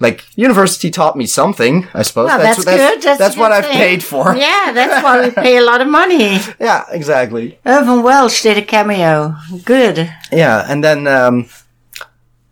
like 0.00 0.24
university 0.36 0.90
taught 0.90 1.16
me 1.16 1.26
something, 1.26 1.86
I 1.94 2.02
suppose. 2.02 2.26
Well, 2.28 2.38
that's, 2.38 2.64
good. 2.64 3.02
That's, 3.02 3.36
a 3.36 3.38
what 3.38 3.48
good 3.48 3.64
I've 3.64 3.70
paid 3.72 4.04
for. 4.04 4.34
Yeah, 4.36 4.72
that's 4.72 5.02
why 5.02 5.22
we 5.24 5.30
pay 5.30 5.56
a 5.56 5.62
lot 5.62 5.80
of 5.80 5.88
money. 5.88 6.38
Yeah, 6.60 6.84
exactly. 6.90 7.58
Irvine 7.64 8.02
Welsh 8.02 8.42
did 8.42 8.58
a 8.58 8.62
cameo. 8.62 9.36
Good. 9.64 10.12
Yeah, 10.32 10.64
and 10.68 10.82
then 10.84 11.06
um, 11.06 11.48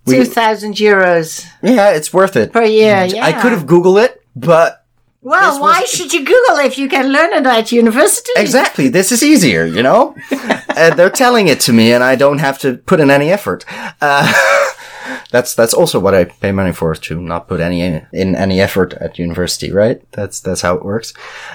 Two 0.08 0.24
thousand 0.24 0.74
euros 0.76 1.44
yeah, 1.62 1.90
it's 1.90 2.12
worth 2.12 2.36
it. 2.36 2.52
per 2.52 2.64
year. 2.64 3.04
Yeah. 3.06 3.24
I 3.26 3.32
could 3.32 3.52
have 3.52 3.66
googled 3.66 4.04
it, 4.04 4.22
but 4.36 4.84
Well, 5.22 5.52
this 5.52 5.60
why 5.60 5.80
was- 5.80 5.90
should 5.90 6.12
you 6.12 6.20
Google 6.24 6.58
if 6.64 6.78
you 6.78 6.88
can 6.88 7.10
learn 7.12 7.32
it 7.32 7.46
at 7.46 7.72
university? 7.72 8.30
exactly 8.36 8.88
this 8.88 9.10
is 9.12 9.22
easier. 9.22 9.66
You 9.66 9.82
know, 9.82 10.14
uh, 10.76 10.94
they're 10.94 11.10
telling 11.10 11.48
it 11.48 11.60
to 11.66 11.72
me, 11.72 11.92
and 11.92 12.04
I 12.04 12.14
don't 12.16 12.38
have 12.40 12.58
to 12.60 12.76
put 12.86 13.00
in 13.00 13.10
any 13.10 13.30
effort. 13.32 13.64
Uh, 14.00 14.32
that's 15.30 15.54
that's 15.54 15.74
also 15.74 15.98
what 16.00 16.14
I 16.14 16.24
pay 16.24 16.52
money 16.52 16.72
for 16.72 16.94
to 16.94 17.20
not 17.20 17.48
put 17.48 17.60
any 17.60 17.80
in 18.12 18.36
any 18.36 18.60
effort 18.60 18.94
at 18.94 19.18
university, 19.18 19.72
right? 19.72 20.00
That's 20.12 20.40
that's 20.40 20.62
how 20.62 20.76
it 20.76 20.84
works. 20.84 21.12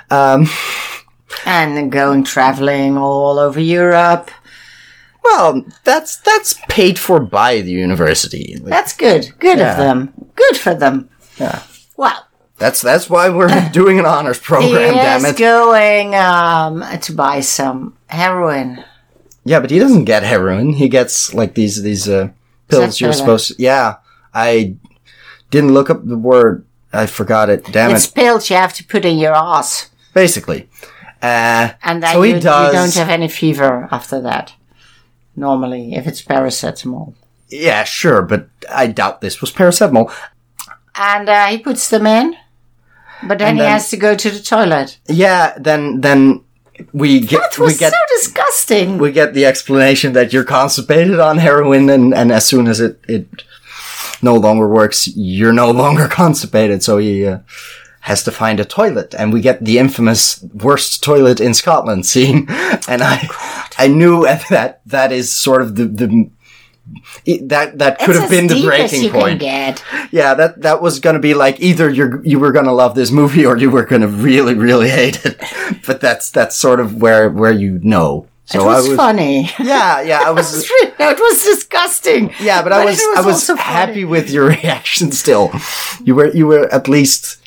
Um, 0.10 0.48
And 1.46 1.90
going 1.92 2.26
traveling 2.26 2.98
all 2.98 3.40
over 3.40 3.60
Europe. 3.62 4.30
Well, 5.24 5.64
that's 5.84 6.18
that's 6.18 6.56
paid 6.70 6.98
for 7.00 7.20
by 7.20 7.62
the 7.62 7.72
university. 7.72 8.58
Like, 8.62 8.70
That's 8.70 8.94
good. 8.96 9.32
Good 9.40 9.58
Yeah. 9.60 9.72
of 9.72 9.78
them. 9.78 10.14
Good 10.36 10.58
for 10.58 10.74
them. 10.74 11.10
Yeah. 11.38 11.64
Well, 11.98 12.28
That's 12.58 12.82
that's 12.82 13.10
why 13.10 13.30
we're 13.30 13.70
doing 13.74 14.00
an 14.00 14.06
honors 14.06 14.38
he 14.40 14.44
program. 14.46 14.94
damn 14.94 15.18
is 15.26 15.32
it! 15.32 15.38
going 15.38 16.16
um, 16.16 16.84
to 17.02 17.14
buy 17.14 17.40
some 17.42 17.98
heroin. 18.08 18.84
Yeah, 19.44 19.60
but 19.60 19.72
he 19.72 19.80
doesn't 19.80 20.06
get 20.06 20.24
heroin. 20.24 20.74
He 20.74 20.88
gets 20.90 21.34
like 21.34 21.56
these 21.56 21.82
these 21.82 22.08
uh, 22.10 22.30
pills. 22.68 23.00
You're 23.02 23.10
better? 23.12 23.18
supposed. 23.20 23.60
yeah, 23.60 23.96
I 24.34 24.76
didn't 25.50 25.74
look 25.74 25.90
up 25.90 26.06
the 26.06 26.18
word. 26.18 26.66
I 26.94 27.06
forgot 27.06 27.50
it. 27.50 27.66
Damn 27.72 27.92
It's 27.96 28.08
it. 28.08 28.14
pills 28.16 28.50
you 28.50 28.56
have 28.58 28.74
to 28.74 28.84
put 28.84 29.06
in 29.06 29.18
your 29.18 29.34
ass. 29.34 29.90
Basically, 30.14 30.68
uh, 31.22 31.72
And 31.84 32.04
then 32.04 32.14
so 32.14 32.22
you, 32.24 32.36
he 32.36 32.40
does. 32.42 32.74
you 32.74 32.80
don't 32.80 32.94
have 32.96 33.10
any 33.10 33.30
fever 33.30 33.88
after 33.92 34.20
that. 34.22 34.54
Normally, 35.36 35.94
if 35.96 36.08
it's 36.08 36.22
paracetamol. 36.22 37.14
yeah, 37.50 37.84
sure, 37.84 38.22
but 38.22 38.48
I 38.70 38.88
doubt 38.88 39.22
this 39.22 39.42
was 39.42 39.52
paracetamol. 39.52 40.12
And 40.96 41.30
uh, 41.30 41.48
he 41.48 41.58
puts 41.58 41.90
them 41.90 42.06
in. 42.06 42.36
But 43.24 43.38
then 43.40 43.50
And 43.50 43.58
he 43.60 43.64
has 43.66 43.90
to 43.92 43.98
go 43.98 44.16
to 44.16 44.30
the 44.30 44.40
toilet. 44.42 44.98
Yeah, 45.08 45.54
then 45.58 46.02
then 46.02 46.42
we 46.92 47.20
get 47.20 47.40
That 47.52 47.60
we 47.60 47.66
was 47.66 47.78
get 47.78 47.92
so 47.94 47.98
disgusting. 48.18 48.98
we 48.98 49.12
get 49.12 49.34
the 49.34 49.46
explanation 49.46 50.14
that 50.14 50.34
you're 50.34 50.44
constipated 50.44 51.20
on 51.20 51.38
heroin, 51.38 51.90
and 51.90 52.14
and 52.14 52.32
as 52.32 52.46
soon 52.48 52.68
as 52.68 52.80
it 52.80 53.00
it 53.08 53.28
no 54.24 54.36
longer 54.36 54.68
works, 54.68 55.08
you're 55.16 55.54
no 55.54 55.72
longer 55.84 56.08
constipated. 56.08 56.82
So 56.84 56.98
he 56.98 57.26
uh, 57.28 57.40
has 58.02 58.24
to 58.24 58.32
find 58.32 58.60
a 58.60 58.66
toilet, 58.66 59.14
and 59.18 59.32
we 59.34 59.42
get 59.42 59.64
the 59.64 59.78
infamous 59.78 60.44
worst 60.54 61.04
toilet 61.04 61.40
in 61.40 61.54
Scotland 61.54 62.06
scene. 62.06 62.48
And 62.88 63.02
I 63.04 63.28
I 63.78 63.88
knew 63.88 64.24
that 64.50 64.82
that 64.86 65.12
is 65.12 65.32
sort 65.36 65.62
of 65.62 65.76
the 65.76 65.86
the. 65.86 66.30
it- 67.26 67.48
That 67.50 67.78
that 67.80 68.00
could 68.00 68.16
It's 68.16 68.20
have 68.20 68.30
been 68.30 68.48
the 68.48 68.64
breaking 68.66 69.12
point. 69.12 69.42
Yeah, 70.12 70.34
that 70.36 70.62
that 70.62 70.82
was 70.82 71.00
gonna 71.00 71.20
be 71.20 71.34
like 71.34 71.60
either 71.60 71.90
you're 71.90 72.22
you 72.26 72.40
were 72.40 72.52
gonna 72.52 72.74
love 72.74 72.96
this 72.96 73.12
movie 73.12 73.46
or 73.46 73.56
you 73.58 73.70
were 73.72 73.86
gonna 73.86 74.08
really 74.08 74.56
really 74.56 74.90
hate 74.90 75.24
it. 75.26 75.38
But 75.88 76.02
that's 76.02 76.30
that's 76.32 76.56
sort 76.56 76.80
of 76.80 77.02
where 77.02 77.30
where 77.30 77.52
you 77.54 77.80
know. 77.84 78.28
So 78.46 78.60
it 78.62 78.66
was, 78.66 78.86
I 78.86 78.90
was 78.90 78.98
funny. 78.98 79.50
yeah 79.60 80.02
yeah 80.02 80.22
I 80.26 80.32
was 80.32 80.48
it 80.70 81.20
was 81.20 81.44
disgusting. 81.44 82.34
yeah, 82.42 82.62
but, 82.64 82.74
I 82.74 82.84
was, 82.86 82.98
was 83.00 83.18
I 83.18 83.22
was 83.22 83.36
also 83.36 83.56
funny. 83.56 83.64
happy 83.64 84.06
with 84.06 84.30
your 84.30 84.48
reaction. 84.50 85.12
Still, 85.12 85.52
you 86.04 86.16
were 86.16 86.30
you 86.36 86.48
were 86.48 86.68
at 86.74 86.88
least 86.90 87.38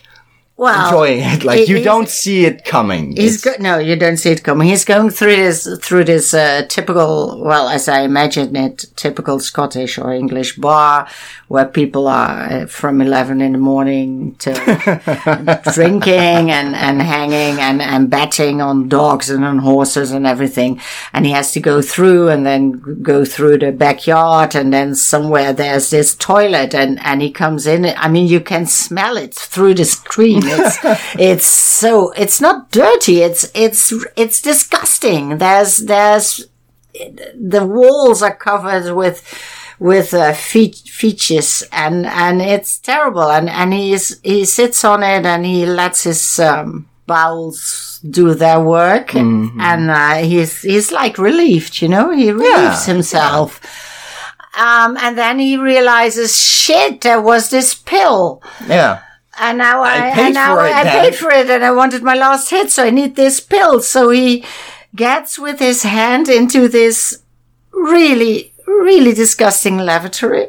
well, 0.57 0.87
enjoying 0.87 1.21
it. 1.21 1.45
Like 1.45 1.69
you 1.69 1.83
don't 1.83 2.09
see 2.09 2.45
it 2.45 2.65
coming. 2.65 3.17
He's 3.17 3.43
go- 3.43 3.57
no, 3.59 3.79
you 3.79 3.97
don't 3.97 4.17
see 4.17 4.31
it 4.31 4.45
coming. 4.45 4.69
He's 4.69 4.85
going 4.85 5.11
through 5.11 5.35
this 5.35 5.69
through 5.83 6.05
this 6.05 6.33
uh, 6.33 6.65
typical, 6.69 7.43
well, 7.43 7.69
as 7.69 7.89
I 7.89 8.03
imagine 8.03 8.55
it, 8.55 8.85
typical 8.95 9.41
Scottish 9.41 9.99
or 9.99 10.13
English 10.13 10.57
bar 10.57 11.09
where 11.49 11.67
people 11.67 12.07
are 12.07 12.43
uh, 12.53 12.67
from 12.67 13.01
eleven 13.01 13.41
in 13.41 13.53
the 13.53 13.59
morning 13.59 14.37
to 14.37 14.53
drinking 15.75 16.51
and, 16.51 16.75
and 16.75 17.03
hanging 17.03 17.61
and, 17.61 17.83
and 17.83 18.09
betting 18.09 18.61
on 18.61 18.89
dogs 18.89 19.31
and 19.31 19.45
on 19.45 19.59
horses 19.59 20.13
and 20.13 20.27
everything. 20.27 20.81
And 21.13 21.27
he 21.27 21.33
has 21.33 21.53
to 21.53 21.61
go 21.61 21.83
through 21.83 22.29
and 22.29 22.47
then 22.47 23.03
go 23.03 23.25
through 23.25 23.59
the 23.59 23.73
backyard 23.73 24.55
and 24.55 24.73
then 24.73 24.95
somewhere 24.95 25.53
there's 25.53 25.91
this 25.91 26.15
toilet 26.15 26.75
and, 26.75 26.99
and 27.05 27.21
he 27.23 27.31
comes 27.31 27.67
in. 27.67 27.87
I 27.87 28.09
mean, 28.09 28.29
you 28.29 28.41
can 28.41 28.67
smell 28.67 29.17
it 29.17 29.35
through 29.35 29.75
the 29.75 29.85
screen. 29.85 30.44
It's, 30.47 30.79
it's 31.19 31.47
so, 31.47 32.13
it's 32.13 32.41
not 32.41 32.71
dirty. 32.71 33.23
It's, 33.23 33.51
it's, 33.55 33.93
it's 34.17 34.41
disgusting. 34.43 35.39
There's, 35.39 35.79
there's, 35.79 36.47
the 37.35 37.67
walls 37.67 38.23
are 38.23 38.37
covered 38.37 38.95
with, 38.95 39.23
with 39.79 40.15
uh, 40.15 40.33
fe- 40.33 40.71
features 40.71 41.65
and 41.73 42.07
and 42.07 42.41
it's 42.41 42.79
terrible. 42.79 43.31
And 43.31 43.51
and 43.51 43.75
he's 43.75 44.21
he 44.23 44.45
sits 44.45 44.85
on 44.85 45.03
it 45.03 45.27
and 45.27 45.45
he 45.45 45.67
lets 45.67 46.05
his 46.05 46.39
um, 46.39 46.89
bowels 47.07 48.01
do 48.09 48.35
their 48.35 48.61
work. 48.61 49.15
And 49.61 49.91
uh, 49.91 50.15
he's 50.19 50.63
he's 50.63 50.93
like 50.93 51.19
relieved 51.19 51.83
you 51.83 51.89
know? 51.89 52.11
He 52.11 52.31
relieves 52.31 52.87
himself. 52.87 53.61
Um, 54.57 54.97
and 55.01 55.19
then 55.19 55.41
he 55.41 55.57
realizes 55.57 56.41
shit 56.41 57.01
there 57.01 57.21
was 57.21 57.51
this 57.51 57.75
pill. 57.75 58.41
Yeah. 58.69 59.03
And 59.39 59.59
now 59.59 59.83
I, 59.83 60.11
paid 60.15 60.27
and 60.27 60.35
now 60.35 60.57
for 60.57 60.67
it, 60.67 60.73
I 60.73 60.85
paid 60.85 61.15
for 61.15 61.31
it, 61.31 61.51
and 61.51 61.65
I 61.65 61.71
wanted 61.71 62.03
my 62.03 62.15
last 62.15 62.51
hit, 62.51 62.71
so 62.71 62.85
I 62.85 62.91
need 62.91 63.17
this 63.17 63.41
pill. 63.41 63.81
So 63.81 64.11
he 64.11 64.45
gets 64.95 65.39
with 65.39 65.59
his 65.59 65.83
hand 65.83 66.29
into 66.29 66.69
this 66.69 67.23
really, 67.73 68.53
really 68.67 69.13
disgusting 69.13 69.79
lavatory, 69.79 70.49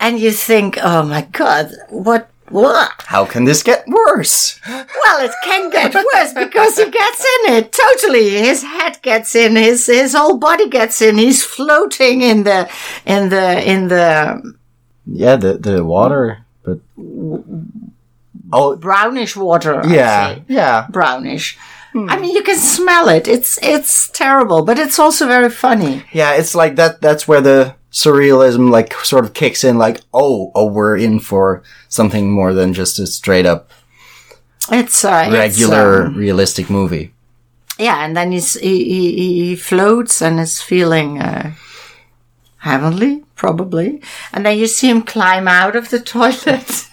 and 0.00 0.18
you 0.18 0.30
think, 0.32 0.78
oh 0.82 1.02
my 1.02 1.22
god, 1.22 1.72
what 1.90 2.30
Well, 2.50 2.88
How 3.06 3.26
can 3.26 3.44
this 3.44 3.62
get 3.62 3.84
worse? 3.86 4.58
Well, 4.66 5.18
it 5.20 5.32
can 5.44 5.70
get 5.70 5.92
worse 5.94 6.32
because 6.32 6.78
he 6.78 6.90
gets 6.90 7.20
in 7.20 7.52
it 7.54 7.72
totally. 7.72 8.30
His 8.30 8.62
head 8.62 8.96
gets 9.02 9.34
in. 9.34 9.56
His 9.56 9.86
his 9.86 10.14
whole 10.14 10.38
body 10.38 10.68
gets 10.68 11.02
in. 11.02 11.18
He's 11.18 11.44
floating 11.44 12.22
in 12.22 12.44
the 12.44 12.68
in 13.04 13.28
the 13.28 13.70
in 13.70 13.88
the 13.88 14.56
Yeah, 15.04 15.36
the 15.36 15.58
the 15.58 15.84
water, 15.84 16.46
but 16.68 16.78
oh 18.52 18.76
brownish 18.76 19.36
water. 19.36 19.80
I'd 19.80 19.90
yeah, 19.90 20.34
say. 20.34 20.42
yeah. 20.48 20.86
brownish. 20.90 21.58
I 21.94 22.20
mean, 22.20 22.34
you 22.34 22.42
can 22.42 22.58
smell 22.58 23.08
it. 23.08 23.26
It's 23.26 23.58
it's 23.62 24.10
terrible, 24.10 24.62
but 24.64 24.78
it's 24.78 24.98
also 24.98 25.26
very 25.26 25.50
funny. 25.50 26.04
Yeah, 26.12 26.34
it's 26.34 26.54
like 26.54 26.76
that. 26.76 27.00
That's 27.00 27.26
where 27.26 27.40
the 27.40 27.74
surrealism 27.90 28.70
like 28.70 28.92
sort 29.04 29.24
of 29.24 29.32
kicks 29.32 29.64
in. 29.64 29.78
Like, 29.78 30.02
oh, 30.12 30.52
oh, 30.54 30.66
we're 30.66 30.96
in 30.96 31.18
for 31.18 31.62
something 31.88 32.30
more 32.30 32.52
than 32.54 32.74
just 32.74 32.98
a 32.98 33.06
straight 33.06 33.46
up 33.46 33.70
It's 34.70 35.04
uh, 35.04 35.24
it's, 35.26 35.32
regular 35.32 36.06
um, 36.06 36.14
realistic 36.14 36.68
movie. 36.70 37.12
yeah, 37.78 38.04
and 38.04 38.16
then 38.16 38.32
he's 38.32 38.54
he, 38.60 38.84
he, 38.84 39.24
he 39.24 39.56
floats 39.56 40.22
and 40.22 40.38
is 40.38 40.60
feeling 40.60 41.18
uh, 41.20 41.52
heavenly, 42.58 43.24
probably. 43.38 44.02
And 44.32 44.44
then 44.44 44.58
you 44.58 44.66
see 44.66 44.90
him 44.90 45.02
climb 45.02 45.48
out 45.48 45.74
of 45.76 45.88
the 45.88 46.00
toilet. 46.14 46.84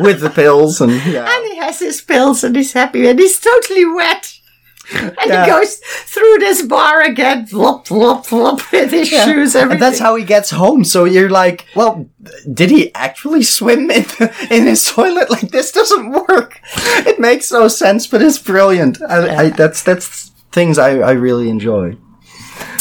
with 0.00 0.20
the 0.22 0.30
pills 0.30 0.80
and 0.80 0.92
yeah. 1.04 1.28
And 1.30 1.46
he 1.52 1.56
has 1.58 1.80
his 1.80 2.00
pills 2.00 2.42
and 2.42 2.56
he's 2.56 2.72
happy 2.72 3.06
and 3.06 3.18
he's 3.18 3.38
totally 3.38 3.84
wet. 3.84 4.32
And 4.92 5.14
Yeah. 5.26 5.44
he 5.44 5.50
goes 5.52 5.76
through 5.76 6.38
this 6.38 6.62
bar 6.62 7.02
again, 7.02 7.46
flop, 7.46 7.86
flop, 7.86 8.26
flop, 8.26 8.72
with 8.72 8.90
his 8.90 9.06
shoes, 9.08 9.54
everything. 9.54 9.70
And 9.72 9.82
that's 9.82 10.00
how 10.00 10.16
he 10.16 10.24
gets 10.24 10.50
home. 10.50 10.82
So 10.84 11.04
you're 11.04 11.30
like, 11.30 11.66
well, 11.76 12.08
did 12.52 12.70
he 12.70 12.92
actually 12.94 13.42
swim 13.44 13.88
in 13.90 14.04
in 14.50 14.66
his 14.66 14.84
toilet? 14.90 15.30
Like 15.30 15.50
this 15.52 15.70
doesn't 15.72 16.10
work. 16.10 16.58
It 17.06 17.20
makes 17.20 17.52
no 17.52 17.68
sense, 17.68 18.06
but 18.08 18.22
it's 18.22 18.38
brilliant. 18.38 19.00
I, 19.02 19.36
I, 19.36 19.48
that's 19.50 19.82
that's 19.84 20.30
things 20.50 20.76
I, 20.78 20.98
I 21.00 21.12
really 21.12 21.48
enjoy. 21.50 21.96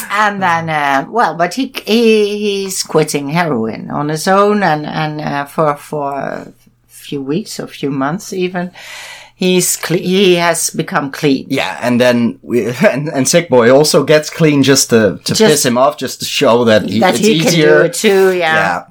And 0.10 0.42
then, 0.42 0.70
uh, 0.70 1.06
well, 1.10 1.36
but 1.36 1.54
he, 1.54 1.72
he 1.86 2.64
he's 2.64 2.84
quitting 2.84 3.30
heroin 3.30 3.90
on 3.92 4.10
his 4.10 4.28
own, 4.28 4.64
and 4.64 4.86
and 4.86 5.22
uh, 5.22 5.46
for 5.46 5.76
for 5.76 6.14
a 6.14 6.54
few 6.88 7.22
weeks 7.22 7.60
or 7.60 7.68
few 7.68 7.92
months 7.92 8.34
even, 8.34 8.72
he's 9.36 9.78
cle- 9.78 9.98
he 9.98 10.36
has 10.36 10.70
become 10.72 11.12
clean. 11.12 11.46
Yeah, 11.50 11.78
and 11.82 12.00
then 12.02 12.40
we 12.42 12.66
and, 12.92 13.10
and 13.10 13.28
Sick 13.28 13.50
Boy 13.50 13.70
also 13.72 14.04
gets 14.04 14.30
clean 14.30 14.64
just 14.64 14.90
to 14.90 15.20
to 15.24 15.34
Just- 15.34 15.42
piss 15.52 15.66
him 15.66 15.78
off, 15.78 15.98
just 15.98 16.20
to 16.20 16.26
show 16.26 16.66
that, 16.66 16.84
he, 16.90 17.00
that 17.00 17.16
it's 17.16 17.24
he 17.26 17.40
can 17.40 17.48
easier. 17.48 17.80
do 17.80 17.86
it 17.86 17.94
too. 17.94 18.32
Yeah. 18.38 18.86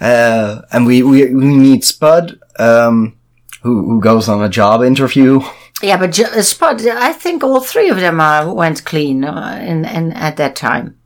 Yeah. 0.00 0.06
Uh, 0.06 0.62
and 0.72 0.86
we, 0.86 1.02
we, 1.02 1.26
we 1.26 1.44
meet 1.44 1.84
Spud, 1.84 2.40
um, 2.58 3.18
who, 3.62 3.84
who 3.84 4.00
goes 4.00 4.28
on 4.30 4.42
a 4.42 4.48
job 4.48 4.82
interview. 4.82 5.40
Yeah, 5.82 5.96
but 5.96 6.18
uh, 6.18 6.96
I 6.98 7.12
think 7.12 7.42
all 7.42 7.60
three 7.60 7.88
of 7.88 7.98
them 7.98 8.20
uh, 8.20 8.52
went 8.52 8.84
clean 8.84 9.24
uh, 9.24 9.58
in, 9.62 9.84
in 9.84 10.12
at 10.12 10.36
that 10.36 10.54
time. 10.56 10.96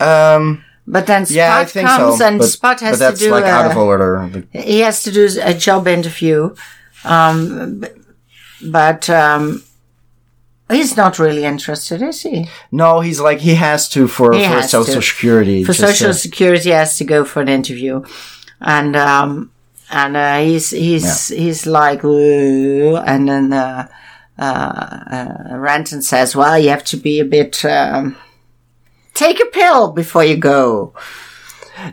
Um, 0.00 0.64
But 0.86 1.06
then 1.06 1.26
Spud 1.26 1.36
yeah, 1.36 1.58
I 1.58 1.64
think 1.64 1.88
comes 1.88 2.18
so. 2.18 2.26
and 2.26 2.38
but, 2.38 2.48
Spud 2.48 2.80
has 2.80 2.98
but 2.98 3.04
that's 3.04 3.20
to 3.20 3.26
do 3.26 3.30
like 3.30 3.44
out 3.44 3.70
of 3.70 3.76
a, 3.76 3.80
order. 3.80 4.44
He 4.52 4.80
has 4.80 5.02
to 5.04 5.12
do 5.12 5.28
a 5.42 5.54
job 5.54 5.86
interview, 5.86 6.54
um, 7.04 7.84
but 8.70 9.08
um, 9.08 9.62
he's 10.68 10.96
not 10.96 11.18
really 11.18 11.44
interested, 11.44 12.02
is 12.02 12.22
he? 12.22 12.48
No, 12.70 13.00
he's 13.00 13.20
like, 13.20 13.38
he 13.38 13.54
has 13.54 13.88
to 13.90 14.08
for, 14.08 14.32
He 14.32 14.44
for 14.44 14.62
social 14.62 14.94
to. 14.94 15.02
security. 15.02 15.64
For 15.64 15.72
social 15.74 16.08
to- 16.12 16.18
security, 16.18 16.64
he 16.70 16.70
has 16.70 16.96
to 16.98 17.04
go 17.04 17.24
for 17.24 17.40
an 17.42 17.48
interview, 17.48 18.02
and 18.60 18.96
um, 18.96 19.50
and 19.90 20.16
uh, 20.16 20.38
he's 20.40 20.70
he's 20.70 21.28
he's 21.28 21.64
like, 21.66 22.02
and 22.04 23.28
then 23.28 23.52
uh, 23.52 23.86
uh, 24.42 25.52
uh, 25.52 25.56
Renton 25.58 26.02
says, 26.02 26.34
"Well, 26.36 26.58
you 26.58 26.70
have 26.70 26.84
to 26.84 26.96
be 26.96 27.20
a 27.20 27.24
bit." 27.24 27.64
Um, 27.64 28.16
Take 29.14 29.40
a 29.40 29.46
pill 29.46 29.92
before 29.92 30.24
you 30.24 30.36
go. 30.36 30.94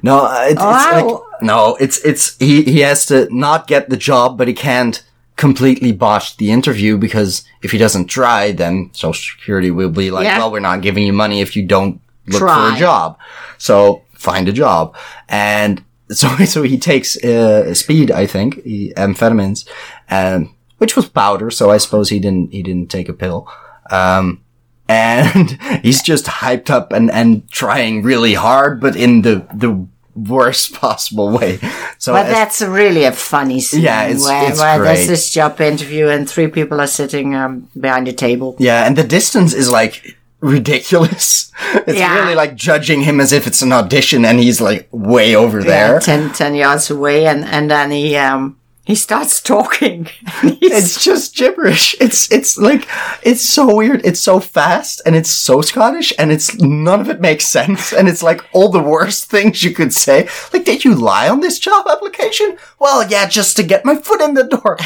No, 0.01 0.25
uh, 0.25 0.45
it, 0.47 0.51
it's 0.53 0.61
like 0.61 1.19
no, 1.41 1.75
it's 1.79 1.97
it's 2.05 2.37
he 2.37 2.63
he 2.63 2.79
has 2.79 3.05
to 3.07 3.27
not 3.29 3.67
get 3.67 3.89
the 3.89 3.97
job, 3.97 4.37
but 4.37 4.47
he 4.47 4.53
can't 4.53 5.03
completely 5.35 5.91
botch 5.91 6.37
the 6.37 6.51
interview 6.51 6.97
because 6.97 7.43
if 7.61 7.71
he 7.71 7.77
doesn't 7.77 8.07
try, 8.07 8.51
then 8.51 8.89
Social 8.93 9.35
Security 9.37 9.71
will 9.71 9.89
be 9.89 10.11
like, 10.11 10.25
Yeah. 10.25 10.37
well, 10.37 10.51
we're 10.51 10.59
not 10.59 10.81
giving 10.81 11.05
you 11.05 11.13
money 11.13 11.41
if 11.41 11.55
you 11.55 11.65
don't 11.65 12.01
look 12.27 12.39
for 12.39 12.73
a 12.73 12.77
job. 12.77 13.17
So 13.57 14.03
find 14.13 14.47
a 14.47 14.53
job, 14.53 14.95
and 15.27 15.83
so 16.09 16.27
so 16.45 16.63
he 16.63 16.77
takes 16.77 17.17
uh, 17.23 17.73
speed, 17.73 18.11
I 18.11 18.27
think, 18.27 18.63
he, 18.63 18.93
amphetamines, 18.95 19.67
and 20.09 20.49
which 20.79 20.95
was 20.95 21.07
powder. 21.07 21.49
So 21.51 21.69
I 21.69 21.77
suppose 21.77 22.09
he 22.09 22.19
didn't 22.19 22.51
he 22.51 22.61
didn't 22.63 22.89
take 22.89 23.07
a 23.07 23.13
pill. 23.13 23.47
Um, 23.91 24.41
and 24.87 25.61
he's 25.83 26.01
just 26.01 26.25
hyped 26.25 26.69
up 26.71 26.91
and, 26.91 27.11
and 27.11 27.47
trying 27.51 28.01
really 28.01 28.33
hard, 28.33 28.81
but 28.81 28.95
in 28.95 29.21
the, 29.21 29.45
the 29.53 29.85
worst 30.15 30.73
possible 30.81 31.29
way. 31.29 31.59
So 31.99 32.13
But 32.13 32.23
that's 32.27 32.61
really 32.61 33.03
a 33.03 33.11
funny 33.11 33.59
scene. 33.61 33.81
Yeah, 33.83 34.05
it's- 34.05 34.23
where, 34.25 34.49
it's 34.49 34.59
where 34.59 34.77
great. 34.79 34.95
there's 34.95 35.07
this 35.07 35.29
job 35.31 35.61
interview 35.61 36.07
and 36.07 36.27
three 36.29 36.47
people 36.47 36.81
are 36.81 36.87
sitting 36.87 37.35
um, 37.35 37.69
behind 37.79 38.07
a 38.07 38.13
table. 38.13 38.55
yeah, 38.59 38.85
and 38.87 38.95
the 38.97 39.03
distance 39.03 39.53
is 39.53 39.69
like 39.69 40.17
ridiculous. 40.41 41.51
It's 41.85 41.99
Yeah. 41.99 42.19
really 42.19 42.35
like 42.35 42.55
judging 42.55 43.01
him 43.01 43.19
as 43.19 43.31
if 43.31 43.45
it's 43.45 43.61
an 43.61 43.71
audition 43.71 44.25
and 44.25 44.39
he's 44.39 44.59
like 44.61 44.87
way 44.91 45.35
over 45.35 45.61
there. 45.61 45.93
Yeah, 45.93 45.99
10, 45.99 46.33
10 46.33 46.55
yards 46.55 46.89
away, 46.89 47.25
and, 47.27 47.43
and 47.45 47.69
then 47.69 47.91
he 47.91 48.15
um, 48.15 48.58
he 48.89 48.95
starts 48.95 49.39
talking. 49.39 50.09
It's 50.61 51.03
just 51.03 51.35
gibberish. 51.35 51.95
It's 51.99 52.31
it's 52.31 52.57
like 52.57 52.87
it's 53.21 53.41
so 53.41 53.75
weird. 53.75 54.01
It's 54.03 54.19
so 54.19 54.39
fast 54.39 55.01
and 55.05 55.15
it's 55.15 55.29
so 55.29 55.61
Scottish 55.61 56.11
and 56.17 56.31
it's 56.31 56.55
none 56.59 56.99
of 56.99 57.09
it 57.09 57.21
makes 57.21 57.47
sense 57.47 57.93
and 57.93 58.07
it's 58.07 58.23
like 58.23 58.41
all 58.51 58.69
the 58.69 58.81
worst 58.81 59.29
things 59.29 59.63
you 59.63 59.73
could 59.75 59.93
say. 59.93 60.27
Like, 60.53 60.65
did 60.65 60.83
you 60.85 60.95
lie 60.95 61.29
on 61.29 61.39
this 61.41 61.59
job 61.59 61.85
application? 61.87 62.57
Well, 62.79 63.07
yeah, 63.07 63.27
just 63.27 63.57
to 63.57 63.63
get 63.63 63.85
my 63.85 63.95
foot 63.95 64.21
in 64.21 64.33
the 64.33 64.43
door. 64.43 64.77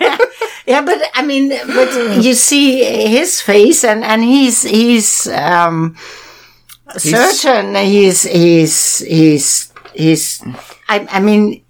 yeah, 0.66 0.82
but 0.82 0.98
I 1.14 1.22
mean, 1.24 1.48
but 1.50 2.22
you 2.24 2.32
see 2.34 2.84
his 3.08 3.40
face, 3.40 3.84
and 3.84 4.04
and 4.04 4.22
he's 4.24 4.62
he's 4.62 5.26
um, 5.28 5.96
certain 6.96 7.74
he's 7.74 8.22
he's 8.22 8.98
he's 9.00 9.72
he's. 9.94 10.42
I 10.88 11.06
I 11.10 11.20
mean. 11.20 11.62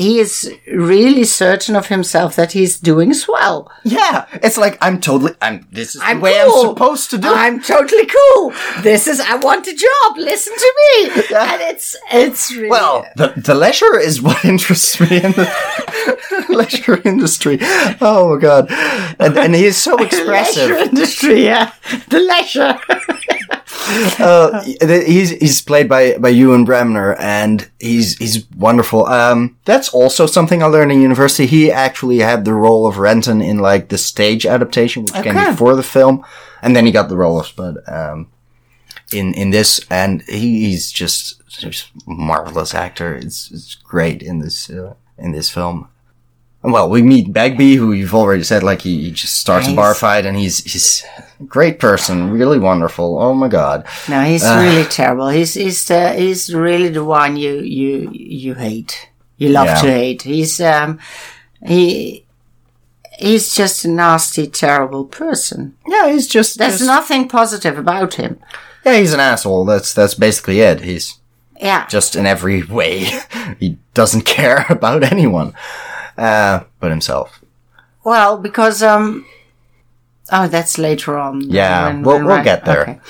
He 0.00 0.18
is 0.18 0.50
really 0.66 1.24
certain 1.24 1.76
of 1.76 1.88
himself 1.88 2.34
that 2.36 2.52
he's 2.52 2.80
doing 2.80 3.12
swell. 3.12 3.70
Yeah, 3.84 4.24
it's 4.46 4.56
like 4.56 4.78
I'm 4.80 4.98
totally. 4.98 5.34
I'm. 5.42 5.66
This 5.70 5.94
is 5.94 6.00
I'm 6.02 6.18
the 6.20 6.24
way 6.24 6.40
cool. 6.46 6.62
I'm 6.62 6.68
supposed 6.74 7.10
to 7.10 7.18
do. 7.18 7.28
it. 7.28 7.36
I'm 7.44 7.60
totally 7.60 8.06
cool. 8.06 8.52
This 8.82 9.06
is 9.06 9.20
I 9.20 9.36
want 9.36 9.66
a 9.68 9.74
job. 9.74 10.08
Listen 10.16 10.54
to 10.56 10.70
me. 10.80 11.22
Yeah. 11.30 11.52
And 11.52 11.62
it's 11.70 11.96
it's 12.10 12.50
really 12.56 12.70
Well, 12.70 13.04
the 13.16 13.28
the 13.36 13.54
leisure 13.54 13.98
is 14.08 14.22
what 14.22 14.42
interests 14.54 14.98
me 15.00 15.16
in 15.26 15.32
the 15.32 16.46
leisure 16.60 16.98
industry. 17.04 17.58
Oh 18.00 18.34
my 18.34 18.40
god, 18.40 18.64
and 19.18 19.36
and 19.36 19.54
he 19.54 19.66
is 19.66 19.76
so 19.76 19.94
leisure 19.96 20.06
expressive. 20.06 20.70
industry. 20.88 21.44
Yeah, 21.44 21.72
the 22.08 22.20
leisure. 22.20 22.74
Uh, 24.20 24.62
he's 24.62 25.30
he's 25.30 25.62
played 25.62 25.88
by 25.88 26.16
by 26.18 26.28
Ewen 26.28 26.64
Bremner, 26.64 27.14
and 27.14 27.68
he's 27.78 28.16
he's 28.18 28.48
wonderful. 28.52 29.06
Um, 29.06 29.56
that's 29.64 29.88
also 29.88 30.26
something 30.26 30.62
I 30.62 30.66
learned 30.66 30.92
in 30.92 31.00
university. 31.00 31.46
He 31.46 31.72
actually 31.72 32.18
had 32.18 32.44
the 32.44 32.54
role 32.54 32.86
of 32.86 32.98
Renton 32.98 33.40
in 33.42 33.58
like 33.58 33.88
the 33.88 33.98
stage 33.98 34.46
adaptation, 34.46 35.04
which 35.04 35.14
came 35.14 35.34
before 35.34 35.74
the 35.74 35.82
film, 35.82 36.24
and 36.62 36.76
then 36.76 36.86
he 36.86 36.92
got 36.92 37.08
the 37.08 37.16
role 37.16 37.40
of 37.40 37.46
Spud 37.46 37.78
um, 37.88 38.28
in 39.12 39.34
in 39.34 39.50
this, 39.50 39.80
and 39.90 40.22
he, 40.22 40.66
he's 40.66 40.92
just 40.92 41.42
just 41.48 41.90
a 42.06 42.10
marvelous 42.10 42.74
actor. 42.74 43.14
It's 43.16 43.50
it's 43.50 43.74
great 43.74 44.22
in 44.22 44.38
this 44.38 44.70
uh, 44.70 44.94
in 45.18 45.32
this 45.32 45.50
film. 45.50 45.88
Well, 46.62 46.90
we 46.90 47.00
meet 47.02 47.32
Begbie, 47.32 47.76
who 47.76 47.92
you've 47.92 48.14
already 48.14 48.42
said, 48.42 48.62
like 48.62 48.82
he, 48.82 49.04
he 49.04 49.10
just 49.12 49.40
starts 49.40 49.66
a 49.66 49.74
bar 49.74 49.94
fight, 49.94 50.26
and 50.26 50.36
he's 50.36 50.58
he's 50.70 51.04
a 51.40 51.44
great 51.44 51.78
person, 51.78 52.30
really 52.30 52.58
wonderful. 52.58 53.18
Oh 53.18 53.32
my 53.32 53.48
god. 53.48 53.86
No, 54.08 54.20
he's 54.22 54.44
really 54.44 54.84
terrible. 54.84 55.28
He's 55.28 55.54
he's 55.54 55.84
the, 55.86 56.12
he's 56.12 56.54
really 56.54 56.88
the 56.90 57.02
one 57.04 57.36
you 57.36 57.60
you 57.60 58.10
you 58.12 58.54
hate. 58.54 59.08
You 59.38 59.48
love 59.48 59.66
Yeah. 59.66 59.80
to 59.82 59.90
hate. 59.90 60.22
He's 60.22 60.60
um 60.60 60.98
he 61.66 62.26
he's 63.18 63.54
just 63.54 63.84
a 63.86 63.88
nasty, 63.88 64.46
terrible 64.46 65.06
person. 65.06 65.76
Yeah, 65.86 66.10
he's 66.12 66.26
just 66.26 66.58
There's 66.58 66.78
just- 66.78 66.86
nothing 66.86 67.26
positive 67.28 67.78
about 67.78 68.14
him. 68.14 68.38
Yeah, 68.84 68.98
he's 68.98 69.14
an 69.14 69.20
asshole. 69.20 69.64
That's 69.64 69.94
that's 69.94 70.14
basically 70.14 70.60
it. 70.60 70.82
He's 70.82 71.18
Yeah. 71.58 71.86
just 71.86 72.16
in 72.16 72.26
every 72.26 72.62
way. 72.78 73.08
he 73.58 73.78
doesn't 73.94 74.22
care 74.36 74.66
about 74.68 75.02
anyone, 75.02 75.54
uh, 76.20 76.64
but 76.80 76.90
himself. 76.90 77.40
Well, 78.04 78.38
because 78.38 78.82
um 78.82 79.24
oh 80.32 80.46
that's 80.48 80.78
later 80.78 81.18
on. 81.18 81.40
Yeah, 81.50 82.00
we'll- 82.00 82.24
we'll 82.24 82.44
get 82.44 82.64
there. 82.64 82.82
okay. 82.82 83.00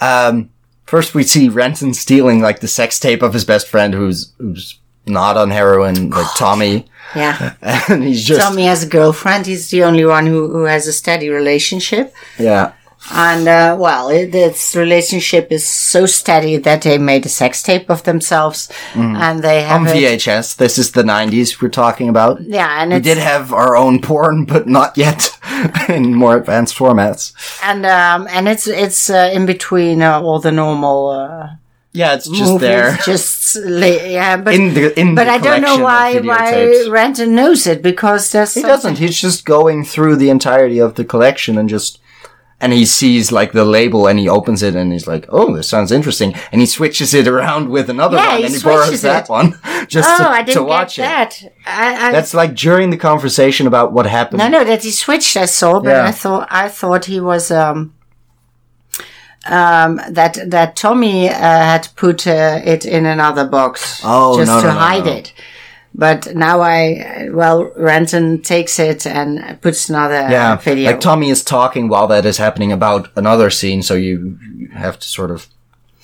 Um, 0.00 0.50
first, 0.84 1.14
we 1.14 1.22
see 1.22 1.48
Renton 1.48 1.94
stealing 1.94 2.40
like 2.40 2.60
the 2.60 2.68
sex 2.68 2.98
tape 3.00 3.22
of 3.22 3.32
his 3.32 3.44
best 3.44 3.66
friend, 3.68 3.94
who's 3.94 4.32
who's 4.38 4.78
not 5.06 5.36
on 5.36 5.50
heroin, 5.50 6.10
like 6.10 6.26
Tommy. 6.36 6.84
Yeah. 7.16 7.54
and 7.88 8.04
he's 8.04 8.24
just 8.24 8.40
Tommy 8.42 8.64
has 8.66 8.82
a 8.84 8.86
girlfriend. 8.88 9.46
He's 9.46 9.70
the 9.70 9.82
only 9.84 10.04
one 10.04 10.26
who, 10.26 10.48
who 10.50 10.64
has 10.64 10.86
a 10.86 10.92
steady 10.92 11.30
relationship. 11.30 12.12
yeah. 12.38 12.72
And, 13.14 13.46
uh, 13.48 13.76
well, 13.78 14.08
it, 14.10 14.34
its 14.34 14.74
relationship 14.74 15.52
is 15.52 15.66
so 15.66 16.04
steady 16.04 16.56
that 16.58 16.82
they 16.82 16.98
made 16.98 17.24
a 17.26 17.28
sex 17.28 17.62
tape 17.62 17.88
of 17.90 18.02
themselves. 18.02 18.68
And 18.94 19.42
they 19.42 19.62
have 19.62 19.80
On 19.82 19.86
it- 19.86 19.94
VHS. 19.94 20.56
This 20.56 20.78
is 20.78 20.92
the 20.92 21.02
90s 21.04 21.60
we're 21.62 21.68
talking 21.68 22.08
about. 22.08 22.40
Yeah, 22.42 22.82
and 22.82 22.92
We 22.92 23.00
did 23.00 23.18
have 23.18 23.52
our 23.52 23.76
own 23.76 24.00
porn, 24.00 24.44
but 24.44 24.66
not 24.66 24.98
yet 24.98 25.38
in 25.88 26.14
more 26.14 26.36
advanced 26.36 26.76
formats. 26.76 27.32
and, 27.62 27.86
um, 27.86 28.26
and 28.30 28.48
it's, 28.48 28.66
it's, 28.66 29.08
uh, 29.10 29.30
in 29.32 29.46
between 29.46 30.02
uh, 30.02 30.20
all 30.20 30.40
the 30.40 30.52
normal, 30.52 31.10
uh, 31.10 31.48
Yeah, 31.92 32.14
it's 32.14 32.28
just 32.28 32.42
movies, 32.52 32.60
there 32.60 32.98
Just, 33.04 33.56
yeah, 33.64 34.36
but, 34.36 34.54
in 34.54 34.74
the 34.74 34.98
in 35.00 35.14
but 35.14 35.24
the 35.24 35.30
I 35.30 35.38
don't 35.38 35.62
know 35.62 35.78
why, 35.78 36.18
why. 36.20 36.86
Renton 36.90 37.34
knows 37.34 37.66
it 37.66 37.80
because 37.82 38.30
there's 38.32 38.54
He 38.54 38.60
something- 38.60 38.74
doesn't. 38.76 38.98
He's 38.98 39.18
just 39.20 39.44
going 39.44 39.84
through 39.84 40.16
the 40.16 40.30
entirety 40.30 40.78
of 40.80 40.94
the 40.96 41.04
collection 41.04 41.56
and 41.58 41.68
just. 41.68 41.98
And 42.60 42.72
he 42.72 42.86
sees 42.86 43.30
like 43.30 43.52
the 43.52 43.64
label 43.64 44.08
and 44.08 44.18
he 44.18 44.28
opens 44.28 44.64
it 44.64 44.74
and 44.74 44.90
he's 44.92 45.06
like, 45.06 45.26
"Oh, 45.28 45.54
this 45.54 45.68
sounds 45.68 45.92
interesting." 45.92 46.34
And 46.50 46.60
he 46.60 46.66
switches 46.66 47.14
it 47.14 47.28
around 47.28 47.68
with 47.68 47.88
another 47.88 48.16
Yeah, 48.16 48.30
one 48.30 48.38
he 48.38 48.44
and 48.46 48.54
he 48.56 48.60
borrows 48.60 48.86
switches 48.86 49.02
that 49.02 49.28
one 49.28 49.56
just 49.86 50.08
Oh, 50.10 50.24
to, 50.24 50.28
I 50.28 50.42
didn't 50.42 50.66
watch 50.66 50.96
get 50.96 51.42
it. 51.42 51.52
that. 51.64 51.72
I, 52.04 52.08
I, 52.08 52.12
That's 52.12 52.34
like 52.34 52.56
during 52.56 52.90
the 52.90 52.96
conversation 52.96 53.68
about 53.68 53.92
what 53.92 54.06
happened. 54.06 54.38
No, 54.40 54.48
no, 54.48 54.64
that 54.64 54.82
he 54.82 54.90
switched. 54.90 55.36
I 55.36 55.44
saw, 55.46 55.78
but 55.80 55.90
Yeah. 55.90 56.04
I 56.06 56.10
thought 56.10 56.48
I 56.50 56.68
thought 56.68 57.04
he 57.04 57.20
was 57.20 57.52
um 57.52 57.94
um 59.46 60.00
that 60.10 60.38
that 60.50 60.74
Tommy 60.76 61.28
uh, 61.28 61.32
had 61.34 61.88
put 61.96 62.26
uh, 62.26 62.60
it 62.64 62.84
in 62.84 63.06
another 63.06 63.46
box 63.46 64.00
Oh, 64.04 64.36
just 64.36 64.50
no, 64.50 64.60
to 64.60 64.66
no, 64.66 64.72
no, 64.74 64.78
hide 64.80 65.06
it. 65.06 65.32
But 65.98 66.36
now 66.36 66.60
I 66.60 67.28
well, 67.32 67.72
Renton 67.76 68.40
takes 68.40 68.78
it 68.78 69.04
and 69.04 69.60
puts 69.60 69.88
another 69.88 70.28
Yeah, 70.30 70.54
video. 70.56 70.92
like 70.92 71.00
Tommy 71.00 71.28
is 71.28 71.42
talking 71.42 71.88
while 71.88 72.06
that 72.06 72.24
is 72.24 72.38
happening 72.38 72.70
about 72.72 73.10
another 73.16 73.50
scene, 73.50 73.82
so 73.82 73.94
you 73.94 74.38
have 74.72 75.00
to 75.00 75.08
sort 75.08 75.32
of 75.32 75.48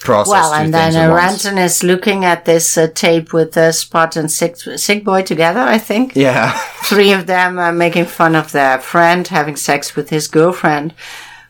process. 0.00 0.32
well, 0.32 0.52
and 0.52 0.74
then 0.74 0.96
uh. 0.96 1.14
Renton 1.14 1.58
is 1.58 1.84
looking 1.84 2.24
at 2.24 2.44
this 2.44 2.76
uh, 2.76 2.88
tape 2.92 3.32
with 3.32 3.56
uh, 3.56 3.70
Spud 3.70 4.16
and 4.16 4.30
Sick, 4.30 4.56
Sick 4.56 5.04
Boy 5.04 5.22
together. 5.22 5.60
I 5.60 5.78
think 5.78 6.16
Yeah, 6.16 6.50
three 6.84 7.12
of 7.12 7.26
them 7.26 7.58
are 7.60 7.72
making 7.72 8.06
fun 8.06 8.34
of 8.34 8.50
their 8.50 8.80
friend 8.80 9.26
having 9.28 9.54
sex 9.56 9.94
with 9.94 10.10
his 10.10 10.26
girlfriend. 10.28 10.92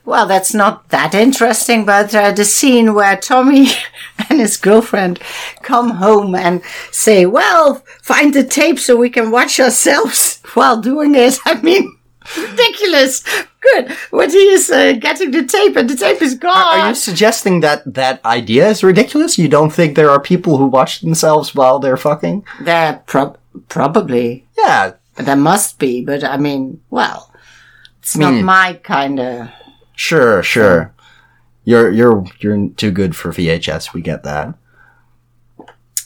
Well, 0.05 0.27
that's 0.27 0.53
not 0.53 0.89
that 0.89 1.15
interesting, 1.15 1.83
but 1.85 2.13
uh, 2.13 2.31
the 2.31 2.45
scene 2.45 2.93
where 2.93 3.17
Tommy 3.17 3.67
and 4.29 4.39
his 4.39 4.55
girlfriend 4.57 5.19
come 5.63 5.89
home 5.91 6.35
and 6.35 6.61
say, 6.91 7.25
well, 7.25 7.83
find 8.03 8.33
the 8.33 8.43
tape 8.43 8.79
so 8.79 8.95
we 8.95 9.09
can 9.09 9.31
watch 9.31 9.59
ourselves 9.59 10.41
while 10.53 10.79
doing 10.79 11.15
it. 11.15 11.39
I 11.45 11.59
mean, 11.61 11.97
ridiculous. 12.37 13.23
Good. 13.61 13.91
What 14.11 14.31
he 14.31 14.37
is 14.37 14.69
uh, 14.69 14.93
getting 14.93 15.31
the 15.31 15.43
tape 15.43 15.75
and 15.75 15.89
the 15.89 15.95
tape 15.95 16.21
is 16.21 16.35
gone. 16.35 16.79
Are 16.79 16.89
you 16.89 16.95
suggesting 16.95 17.61
that 17.61 17.81
that 17.91 18.23
idea 18.23 18.67
is 18.69 18.83
ridiculous? 18.83 19.39
You 19.39 19.47
don't 19.47 19.73
think 19.73 19.95
there 19.95 20.11
are 20.11 20.19
people 20.19 20.57
who 20.57 20.67
watch 20.67 21.01
themselves 21.01 21.55
while 21.55 21.79
they're 21.79 21.97
fucking? 21.97 22.45
There 22.61 23.01
prob- 23.07 23.39
probably. 23.69 24.45
Yeah, 24.55 24.93
There 25.15 25.35
must 25.35 25.79
be, 25.79 26.05
but 26.05 26.23
I 26.23 26.37
mean, 26.37 26.79
well, 26.91 27.31
it's 27.99 28.15
not 28.15 28.33
my 28.43 28.73
kind 28.83 29.19
of. 29.19 29.49
Sure, 29.95 30.43
sure. 30.43 30.93
You're 31.63 31.91
you're 31.91 32.25
you're 32.39 32.69
too 32.69 32.91
good 32.91 33.15
for 33.15 33.31
VHS. 33.31 33.93
We 33.93 34.01
get 34.01 34.23
that. 34.23 34.53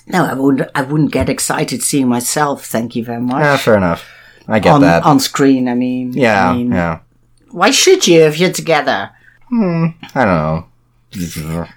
No, 0.07 0.25
I 0.25 0.33
wouldn't. 0.33 0.69
I 0.73 0.81
wouldn't 0.81 1.11
get 1.11 1.29
excited 1.29 1.83
seeing 1.83 2.07
myself. 2.07 2.65
Thank 2.65 2.95
you 2.95 3.03
very 3.03 3.21
much. 3.21 3.41
Yeah, 3.41 3.57
fair 3.57 3.77
enough. 3.77 4.09
I 4.47 4.59
get 4.59 4.73
on 4.73 4.81
that. 4.81 5.03
on 5.03 5.19
screen. 5.19 5.67
I 5.67 5.75
mean, 5.75 6.13
yeah, 6.13 6.49
I 6.49 6.55
mean, 6.55 6.71
yeah. 6.71 6.99
Why 7.51 7.71
should 7.71 8.07
you 8.07 8.21
if 8.21 8.39
you're 8.39 8.51
together? 8.51 9.11
Hmm, 9.49 9.87
I 10.15 10.25
don't 10.25 10.67
know. 11.55 11.67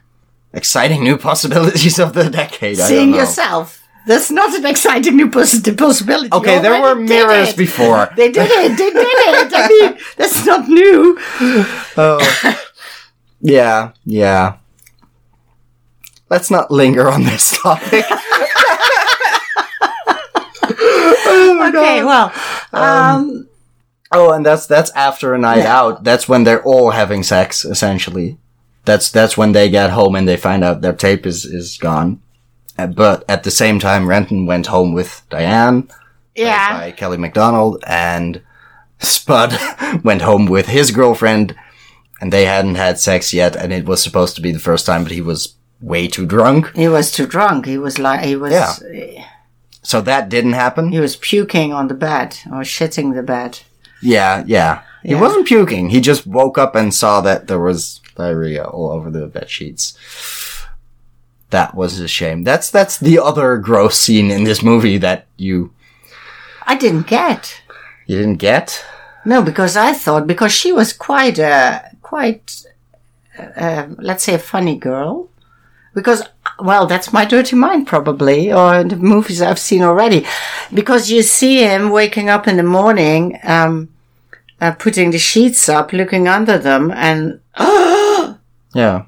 Exciting 0.55 1.03
new 1.03 1.17
possibilities 1.19 1.99
of 1.99 2.13
the 2.15 2.31
decade. 2.31 2.79
I 2.79 2.85
seeing 2.89 3.01
don't 3.09 3.11
know. 3.13 3.17
yourself. 3.19 3.82
That's 4.07 4.31
not 4.31 4.55
an 4.55 4.67
exciting 4.67 5.17
new 5.17 5.31
possibility. 5.31 6.29
Okay, 6.33 6.61
there 6.61 6.81
were 6.83 6.95
mirrors 6.95 7.51
it. 7.51 7.57
before. 7.57 8.11
They 8.17 8.33
did 8.33 8.51
it. 8.51 8.77
They 8.77 8.91
did 8.91 8.95
it. 8.97 9.53
I 9.55 9.69
mean, 9.91 9.99
that's 10.17 10.45
not 10.45 10.69
new. 10.69 11.17
Oh. 11.97 12.57
yeah, 13.41 13.93
yeah. 14.05 14.57
Let's 16.29 16.51
not 16.51 16.71
linger 16.71 17.09
on 17.09 17.25
this 17.25 17.57
topic. 17.63 18.05
Okay, 21.69 22.05
well, 22.05 22.33
um, 22.73 23.49
oh, 24.13 24.33
and 24.33 24.45
that's 24.45 24.67
that's 24.67 24.91
after 24.93 25.33
a 25.33 25.39
night 25.39 25.65
out. 25.65 26.05
That's 26.05 26.29
when 26.29 26.45
they're 26.45 26.63
all 26.63 26.91
having 26.91 27.23
sex, 27.23 27.65
essentially. 27.65 28.39
That's 28.85 29.11
that's 29.11 29.37
when 29.37 29.53
they 29.53 29.71
get 29.71 29.91
home 29.91 30.17
and 30.17 30.27
they 30.29 30.37
find 30.37 30.65
out 30.65 30.81
their 30.81 30.93
tape 30.93 31.25
is 31.25 31.45
is 31.45 31.79
gone. 31.79 32.21
Uh, 32.79 32.87
But 32.87 33.25
at 33.29 33.43
the 33.45 33.51
same 33.51 33.79
time, 33.79 34.09
Renton 34.09 34.47
went 34.47 34.67
home 34.69 34.93
with 34.95 35.23
Diane 35.31 35.89
yeah. 36.35 36.79
by 36.79 36.91
Kelly 36.93 37.19
Macdonald, 37.19 37.83
and 37.87 38.41
Spud 38.99 39.53
went 40.05 40.23
home 40.23 40.47
with 40.47 40.67
his 40.69 40.91
girlfriend, 40.91 41.55
and 42.21 42.33
they 42.33 42.45
hadn't 42.47 42.77
had 42.77 42.99
sex 42.99 43.33
yet, 43.35 43.57
and 43.57 43.73
it 43.73 43.85
was 43.87 44.03
supposed 44.03 44.37
to 44.37 44.43
be 44.43 44.53
the 44.53 44.59
first 44.59 44.87
time, 44.87 45.03
but 45.03 45.13
he 45.13 45.21
was 45.21 45.55
way 45.81 46.07
too 46.09 46.25
drunk, 46.27 46.75
He 46.77 46.87
was 46.89 47.11
too 47.11 47.27
drunk. 47.27 47.67
He 47.67 47.77
was 47.77 47.99
like 47.99 48.25
he 48.25 48.37
was. 48.37 48.53
Yeah. 48.53 49.25
so 49.83 50.01
that 50.03 50.29
didn't 50.29 50.53
happen. 50.53 50.93
He 50.93 51.01
was 51.01 51.17
puking 51.17 51.73
on 51.73 51.89
the 51.89 51.95
bed 51.95 52.39
or 52.47 52.63
shitting 52.63 53.15
the 53.17 53.23
bed. 53.25 53.59
Yeah, 54.01 54.45
yeah. 54.47 54.83
He 55.03 55.11
Yeah. 55.11 55.21
wasn't 55.21 55.49
puking. 55.49 55.91
He 55.91 56.01
just 56.01 56.25
woke 56.27 56.57
up 56.57 56.77
and 56.77 56.95
saw 56.95 57.21
that 57.23 57.49
there 57.49 57.59
was 57.59 58.01
diarrhea 58.17 58.63
all 58.65 58.93
over 58.93 59.11
the 59.11 59.27
bed 59.27 59.51
sheets. 59.51 59.99
That 61.53 61.75
was 61.75 62.01
a 62.01 62.09
shame. 62.09 62.45
That's 62.45 62.71
that's 62.71 62.99
the 62.99 63.19
other 63.19 63.57
gross 63.59 63.97
scene 63.97 64.31
in 64.31 64.45
this 64.45 64.63
movie 64.63 64.99
that 64.99 65.27
you 65.37 65.71
I 66.67 66.75
didn't 66.77 67.07
get. 67.07 67.63
you 68.07 68.17
didn't 68.19 68.41
get. 68.41 68.85
No, 69.25 69.43
because 69.43 69.77
I 69.77 69.93
thought 69.93 70.27
because 70.27 70.53
she 70.53 70.73
was 70.73 70.93
quite 70.93 71.39
a 71.39 71.91
quite, 72.01 72.67
uh, 73.39 73.87
let's 73.99 74.25
say, 74.25 74.35
a 74.35 74.39
funny 74.39 74.77
girl. 74.77 75.29
Because 75.95 76.23
well, 76.59 76.87
that's 76.87 77.13
my 77.13 77.25
dirty 77.27 77.55
mind 77.57 77.87
probably, 77.87 78.51
or 78.53 78.83
the 78.85 78.97
movies 78.97 79.43
I've 79.43 79.59
seen 79.59 79.83
already. 79.83 80.25
Because 80.73 81.11
you 81.11 81.23
see 81.23 81.59
him 81.59 81.91
waking 81.91 82.29
up 82.31 82.49
in 82.49 82.57
the 82.57 82.63
morning, 82.63 83.39
um, 83.45 83.89
uh, 84.61 84.73
putting 84.73 85.11
the 85.11 85.19
sheets 85.19 85.69
up, 85.69 85.93
looking 85.93 86.27
under 86.29 86.57
them, 86.59 86.91
and 86.93 87.41
Yeah. 88.75 89.05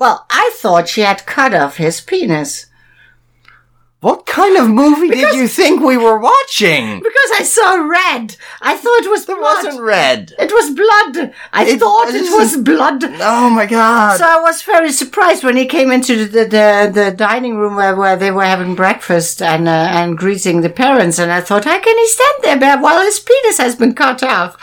Well, 0.00 0.26
I 0.30 0.50
thought 0.56 0.88
she 0.88 1.02
had 1.02 1.26
cut 1.26 1.54
off 1.54 1.76
his 1.76 2.00
penis. 2.00 2.66
What 4.00 4.24
kind 4.24 4.56
of 4.56 4.70
movie 4.70 5.10
did 5.10 5.34
you 5.34 5.46
think 5.46 5.82
we 5.82 5.98
were 5.98 6.18
watching? 6.18 7.00
Because 7.00 7.30
I 7.38 7.42
saw 7.42 7.74
red. 7.74 8.34
I 8.62 8.74
thought 8.74 9.04
it 9.04 9.10
was 9.10 9.28
It 9.28 9.36
blood. 9.36 9.40
wasn't 9.66 9.82
red. 9.82 10.32
It 10.38 10.50
was 10.50 10.70
blood. 10.70 11.34
I 11.52 11.64
It 11.66 11.78
thought 11.80 12.08
it 12.08 12.32
was 12.34 12.56
blood. 12.56 13.04
Oh 13.04 13.50
my 13.50 13.66
god. 13.66 14.16
So 14.16 14.24
I 14.24 14.40
was 14.40 14.62
very 14.62 14.90
surprised 14.90 15.44
when 15.44 15.54
he 15.58 15.66
came 15.66 15.90
into 15.92 16.24
the 16.24 16.44
the, 16.46 16.90
the 16.94 17.10
dining 17.14 17.58
room 17.58 17.76
where, 17.76 17.94
where 17.94 18.16
they 18.16 18.30
were 18.30 18.42
having 18.46 18.74
breakfast 18.74 19.42
and 19.42 19.68
uh, 19.68 19.88
and 19.98 20.16
greeting 20.16 20.62
the 20.62 20.70
parents, 20.70 21.18
and 21.18 21.30
I 21.30 21.42
thought, 21.42 21.66
how 21.66 21.78
can 21.78 21.98
he 21.98 22.06
stand 22.08 22.38
there 22.62 22.78
while 22.78 23.02
his 23.02 23.20
penis 23.20 23.58
has 23.58 23.76
been 23.76 23.94
cut 23.94 24.22
off? 24.22 24.56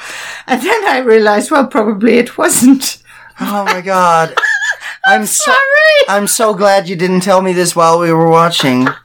And 0.48 0.64
then 0.64 0.84
I 0.88 0.98
realized, 0.98 1.52
well, 1.52 1.68
probably 1.68 2.18
it 2.18 2.40
wasn't. 2.40 3.04
oh 3.40 3.66
my 3.66 3.82
god. 3.82 4.34
I'm 5.08 5.26
so 5.26 5.52
Sorry. 5.52 6.06
I'm 6.10 6.28
so 6.28 6.54
glad 6.54 6.88
you 6.90 6.96
didn't 6.96 7.22
tell 7.22 7.42
me 7.42 7.54
this 7.54 7.76
while 7.76 8.00
we 8.00 8.12
were 8.12 8.30
watching. 8.30 8.88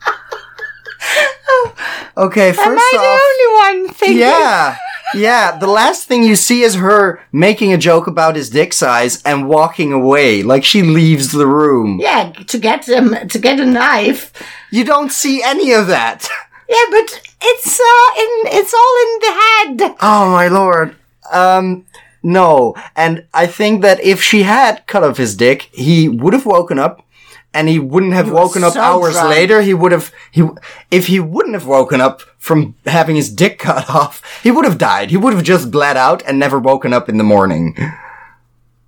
Okay, 2.14 2.52
first 2.52 2.68
Am 2.68 2.78
I 2.78 2.92
off, 2.98 3.02
the 3.02 3.08
only 3.08 3.84
one 3.86 3.94
thinking? 3.94 4.18
yeah, 4.18 4.76
yeah. 5.14 5.56
The 5.58 5.66
last 5.66 6.06
thing 6.06 6.22
you 6.22 6.36
see 6.36 6.60
is 6.60 6.74
her 6.74 7.20
making 7.32 7.72
a 7.72 7.78
joke 7.78 8.06
about 8.06 8.36
his 8.36 8.50
dick 8.50 8.74
size 8.74 9.22
and 9.22 9.48
walking 9.48 9.92
away, 9.94 10.42
like 10.42 10.62
she 10.62 10.82
leaves 10.82 11.32
the 11.32 11.46
room. 11.46 11.98
Yeah, 12.00 12.30
to 12.32 12.58
get 12.58 12.86
um, 12.90 13.16
to 13.28 13.38
get 13.38 13.58
a 13.60 13.64
knife. 13.64 14.30
You 14.70 14.84
don't 14.84 15.10
see 15.10 15.42
any 15.42 15.72
of 15.72 15.86
that. 15.86 16.28
Yeah, 16.68 16.86
but 16.90 17.20
it's 17.42 17.80
uh 17.80 18.20
in 18.22 18.58
it's 18.58 18.72
all 18.72 18.94
in 19.04 19.18
the 19.20 19.84
head. 19.88 19.96
Oh 20.00 20.30
my 20.30 20.48
lord. 20.48 20.96
Um, 21.30 21.84
no. 22.22 22.74
And 22.96 23.26
I 23.34 23.46
think 23.46 23.82
that 23.82 24.02
if 24.02 24.22
she 24.22 24.42
had 24.42 24.86
cut 24.86 25.04
off 25.04 25.16
his 25.16 25.36
dick, 25.36 25.70
he 25.72 26.08
would 26.08 26.32
have 26.32 26.46
woken 26.46 26.78
up. 26.78 27.04
And 27.54 27.68
he 27.68 27.78
wouldn't 27.78 28.14
have 28.14 28.30
was 28.30 28.34
woken 28.34 28.64
up 28.64 28.72
so 28.72 28.80
hours 28.80 29.12
drunk. 29.12 29.28
later. 29.28 29.60
He 29.60 29.74
would 29.74 29.92
have, 29.92 30.10
he, 30.30 30.48
if 30.90 31.08
he 31.08 31.20
wouldn't 31.20 31.52
have 31.52 31.66
woken 31.66 32.00
up 32.00 32.22
from 32.38 32.76
having 32.86 33.14
his 33.14 33.30
dick 33.30 33.58
cut 33.58 33.90
off, 33.90 34.22
he 34.42 34.50
would 34.50 34.64
have 34.64 34.78
died. 34.78 35.10
He 35.10 35.18
would 35.18 35.34
have 35.34 35.44
just 35.44 35.70
bled 35.70 35.98
out 35.98 36.22
and 36.22 36.38
never 36.38 36.58
woken 36.58 36.94
up 36.94 37.10
in 37.10 37.18
the 37.18 37.24
morning. 37.24 37.76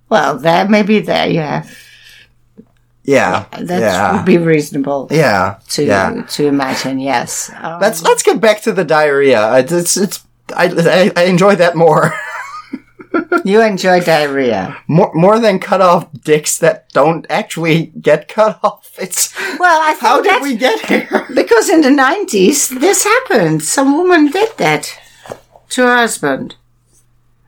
Well, 0.09 0.37
there 0.37 0.67
maybe 0.67 0.99
there 0.99 1.29
you 1.29 1.39
have. 1.41 1.77
Yeah. 3.03 3.45
That 3.51 3.79
yeah. 3.81 4.15
would 4.15 4.25
be 4.25 4.37
reasonable 4.37 5.07
yeah. 5.11 5.59
to 5.69 5.83
yeah. 5.83 6.23
to 6.29 6.47
imagine. 6.47 6.99
Yes. 6.99 7.51
Um, 7.61 7.79
Let's 7.79 8.01
let's 8.03 8.23
get 8.23 8.41
back 8.41 8.61
to 8.61 8.71
the 8.71 8.83
diarrhea. 8.83 9.59
It's 9.59 9.71
it's, 9.71 9.97
it's 9.97 10.25
I, 10.55 11.11
I 11.15 11.21
I 11.21 11.25
enjoy 11.25 11.55
that 11.55 11.75
more. 11.75 12.13
you 13.45 13.61
enjoy 13.61 14.01
diarrhea. 14.01 14.77
more 14.87 15.11
more 15.13 15.39
than 15.39 15.59
cut 15.59 15.81
off 15.81 16.11
dicks 16.23 16.57
that 16.59 16.89
don't 16.93 17.25
actually 17.29 17.87
get 18.01 18.27
cut 18.27 18.59
off. 18.63 18.91
It's 18.97 19.33
Well, 19.59 19.81
I 19.81 19.91
think 19.91 20.01
how 20.01 20.21
did 20.21 20.41
we 20.41 20.55
get 20.55 20.79
here? 20.85 21.27
because 21.35 21.69
in 21.69 21.81
the 21.81 21.91
nineties 21.91 22.69
this 22.69 23.03
happened. 23.03 23.63
Some 23.63 23.97
woman 23.97 24.27
did 24.31 24.57
that 24.57 24.99
to 25.69 25.81
her 25.83 25.95
husband, 25.97 26.55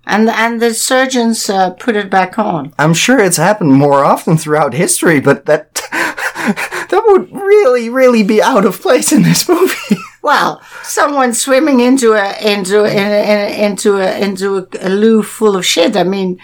and 0.05 0.29
and 0.29 0.61
the 0.61 0.73
surgeons 0.73 1.49
uh, 1.49 1.71
put 1.71 1.95
it 1.95 2.09
back 2.09 2.37
on. 2.39 2.73
I'm 2.77 2.93
sure 2.93 3.19
it's 3.19 3.37
happened 3.37 3.73
more 3.73 4.03
often 4.03 4.37
throughout 4.37 4.73
history, 4.73 5.19
but 5.19 5.45
that 5.45 5.75
that 5.91 7.03
would 7.07 7.31
really 7.31 7.89
really 7.89 8.23
be 8.23 8.41
out 8.41 8.65
of 8.65 8.81
place 8.81 9.11
in 9.11 9.23
this 9.23 9.47
movie. 9.47 9.97
Well, 10.27 10.61
someone 10.83 11.33
swimming 11.33 11.79
into 11.79 12.11
a 12.11 12.27
into 12.53 12.83
mm. 12.83 12.91
in, 12.91 13.11
in, 13.31 13.71
into 13.71 13.95
a 13.95 14.19
into 14.19 14.57
a, 14.57 14.67
a 14.81 14.89
loo 14.89 15.23
full 15.23 15.55
of 15.55 15.65
shit. 15.65 15.95
I 15.95 16.03
mean, 16.03 16.37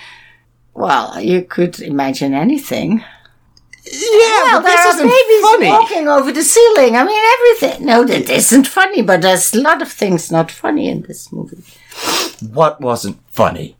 well, 0.73 1.19
you 1.19 1.41
could 1.43 1.81
imagine 1.81 2.33
anything. 2.33 3.03
yeah, 3.83 4.43
Well, 4.45 4.61
but 4.61 4.69
this 4.69 4.85
isn't 4.95 5.09
babies 5.09 5.41
funny. 5.41 5.67
walking 5.67 6.07
over 6.07 6.31
the 6.31 6.43
ceiling. 6.43 6.95
I 6.95 7.03
mean, 7.03 7.23
everything. 7.35 7.85
No, 7.85 8.05
that 8.05 8.29
isn't 8.29 8.67
funny. 8.67 9.01
But 9.01 9.21
there's 9.21 9.53
a 9.53 9.59
lot 9.59 9.81
of 9.81 9.91
things 9.91 10.31
not 10.31 10.49
funny 10.49 10.87
in 10.87 11.01
this 11.01 11.33
movie. 11.33 11.61
What 12.53 12.79
wasn't 12.79 13.17
funny? 13.31 13.75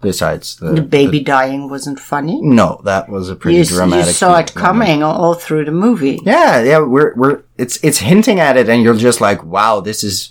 Besides 0.00 0.56
the, 0.56 0.72
The 0.74 0.82
baby 0.82 1.18
dying 1.20 1.68
wasn't 1.68 1.98
funny. 1.98 2.40
no, 2.40 2.80
that 2.84 3.08
was 3.08 3.28
a 3.28 3.34
pretty 3.34 3.58
You, 3.58 3.64
dramatic. 3.64 4.06
you 4.06 4.12
saw 4.12 4.38
it 4.38 4.54
coming 4.54 5.02
all, 5.02 5.16
all 5.20 5.34
through 5.34 5.64
the 5.64 5.72
movie. 5.72 6.20
Yeah, 6.22 6.62
yeah, 6.62 6.78
we're 6.78 7.14
we're 7.16 7.42
it's 7.56 7.82
it's 7.82 7.98
hinting 7.98 8.38
at 8.38 8.56
it, 8.56 8.68
and 8.68 8.82
you're 8.84 8.94
just 8.96 9.20
like, 9.20 9.42
wow, 9.42 9.80
this 9.80 10.04
is 10.04 10.30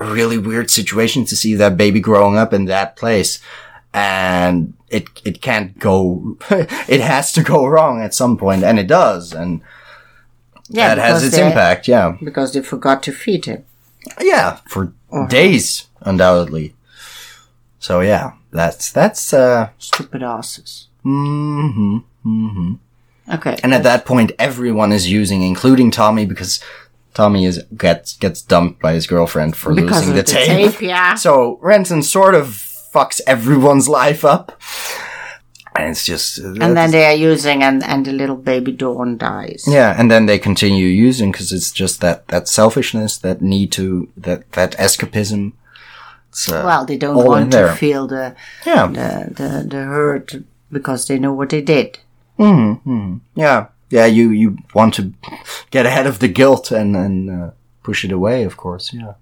a 0.00 0.06
really 0.06 0.38
weird 0.38 0.70
situation 0.70 1.24
to 1.26 1.36
see 1.36 1.54
that 1.54 1.76
baby 1.76 2.00
growing 2.00 2.38
up 2.38 2.52
in 2.54 2.64
that 2.64 2.96
place, 2.96 3.40
and 3.92 4.72
it 4.88 5.08
it 5.24 5.42
can't 5.42 5.78
go, 5.78 6.36
it 6.88 7.00
has 7.00 7.30
to 7.32 7.42
go 7.42 7.66
wrong 7.66 8.00
at 8.00 8.14
some 8.14 8.36
point, 8.38 8.64
and 8.64 8.78
it 8.78 8.86
does, 8.88 9.32
and 9.34 9.60
Yeah, 10.70 10.94
that 10.94 10.98
has 11.10 11.22
its 11.22 11.36
they- 11.36 11.46
impact. 11.46 11.88
Yeah, 11.88 12.16
because 12.24 12.52
they 12.52 12.62
forgot 12.62 13.02
to 13.02 13.12
feed 13.12 13.44
him. 13.44 13.64
yeah, 14.20 14.60
for 14.66 14.92
Uh-huh. 15.12 15.26
days 15.28 15.86
undoubtedly. 16.00 16.74
So 17.84 18.00
yeah, 18.00 18.32
that's 18.50 18.90
that's 18.92 19.34
uh, 19.34 19.68
Stupid 19.76 20.22
asses. 20.22 20.88
hmm 21.02 21.98
hmm 22.22 22.74
Okay. 23.28 23.56
And 23.62 23.74
at 23.74 23.82
that 23.82 24.06
point, 24.06 24.32
everyone 24.38 24.90
is 24.90 25.10
using, 25.10 25.42
including 25.42 25.90
Tommy, 25.90 26.24
because 26.24 26.64
Tommy 27.12 27.44
is 27.44 27.62
gets 27.76 28.16
gets 28.16 28.40
dumped 28.40 28.80
by 28.80 28.94
his 28.94 29.06
girlfriend 29.06 29.54
for 29.56 29.74
because 29.74 30.00
losing 30.00 30.14
the, 30.14 30.22
the 30.22 30.22
tape. 30.22 30.72
tape, 30.72 30.80
yeah. 30.94 31.14
So 31.14 31.58
Renton 31.60 32.02
sort 32.02 32.34
of 32.34 32.46
fucks 32.94 33.20
everyone's 33.26 33.86
life 33.86 34.24
up, 34.24 34.58
and 35.76 35.90
it's 35.90 36.06
just 36.06 36.38
And 36.38 36.74
then 36.76 36.90
they 36.90 37.04
are 37.04 37.32
using, 37.32 37.62
and, 37.62 37.84
and 37.84 38.06
the 38.06 38.12
little 38.12 38.36
baby 38.36 38.72
Dawn 38.72 39.18
dies. 39.18 39.64
yeah, 39.68 39.94
and 39.98 40.10
then 40.10 40.24
they 40.24 40.38
continue 40.38 40.86
using 40.86 41.32
because 41.32 41.52
it's 41.52 41.70
just 41.70 42.00
that 42.00 42.28
that 42.28 42.48
selfishness, 42.48 43.18
that 43.18 43.42
need 43.42 43.72
to 43.72 44.08
that 44.16 44.52
that 44.52 44.72
escapism. 44.78 45.52
It's, 46.34 46.48
uh, 46.50 46.62
Well, 46.66 46.84
they 46.84 46.96
don't 46.98 47.14
want 47.14 47.52
to 47.52 47.72
feel 47.78 48.08
the, 48.08 48.34
yeah, 48.66 48.88
the, 48.88 49.30
the, 49.38 49.48
the 49.68 49.76
hurt 49.84 50.34
because 50.72 51.06
they 51.06 51.18
know 51.18 51.32
what 51.32 51.50
they 51.50 51.62
did. 51.62 51.98
yeah, 53.36 53.66
yeah. 53.90 54.06
You 54.06 54.30
you 54.30 54.56
want 54.74 54.94
to 54.94 55.12
get 55.70 55.86
ahead 55.86 56.06
of 56.06 56.18
the 56.18 56.28
guilt 56.28 56.72
and 56.72 56.96
and 56.96 57.30
uh, 57.30 57.50
push 57.82 58.04
it 58.04 58.12
away, 58.12 58.44
of 58.46 58.56
course. 58.56 58.92
Yeah. 58.92 59.14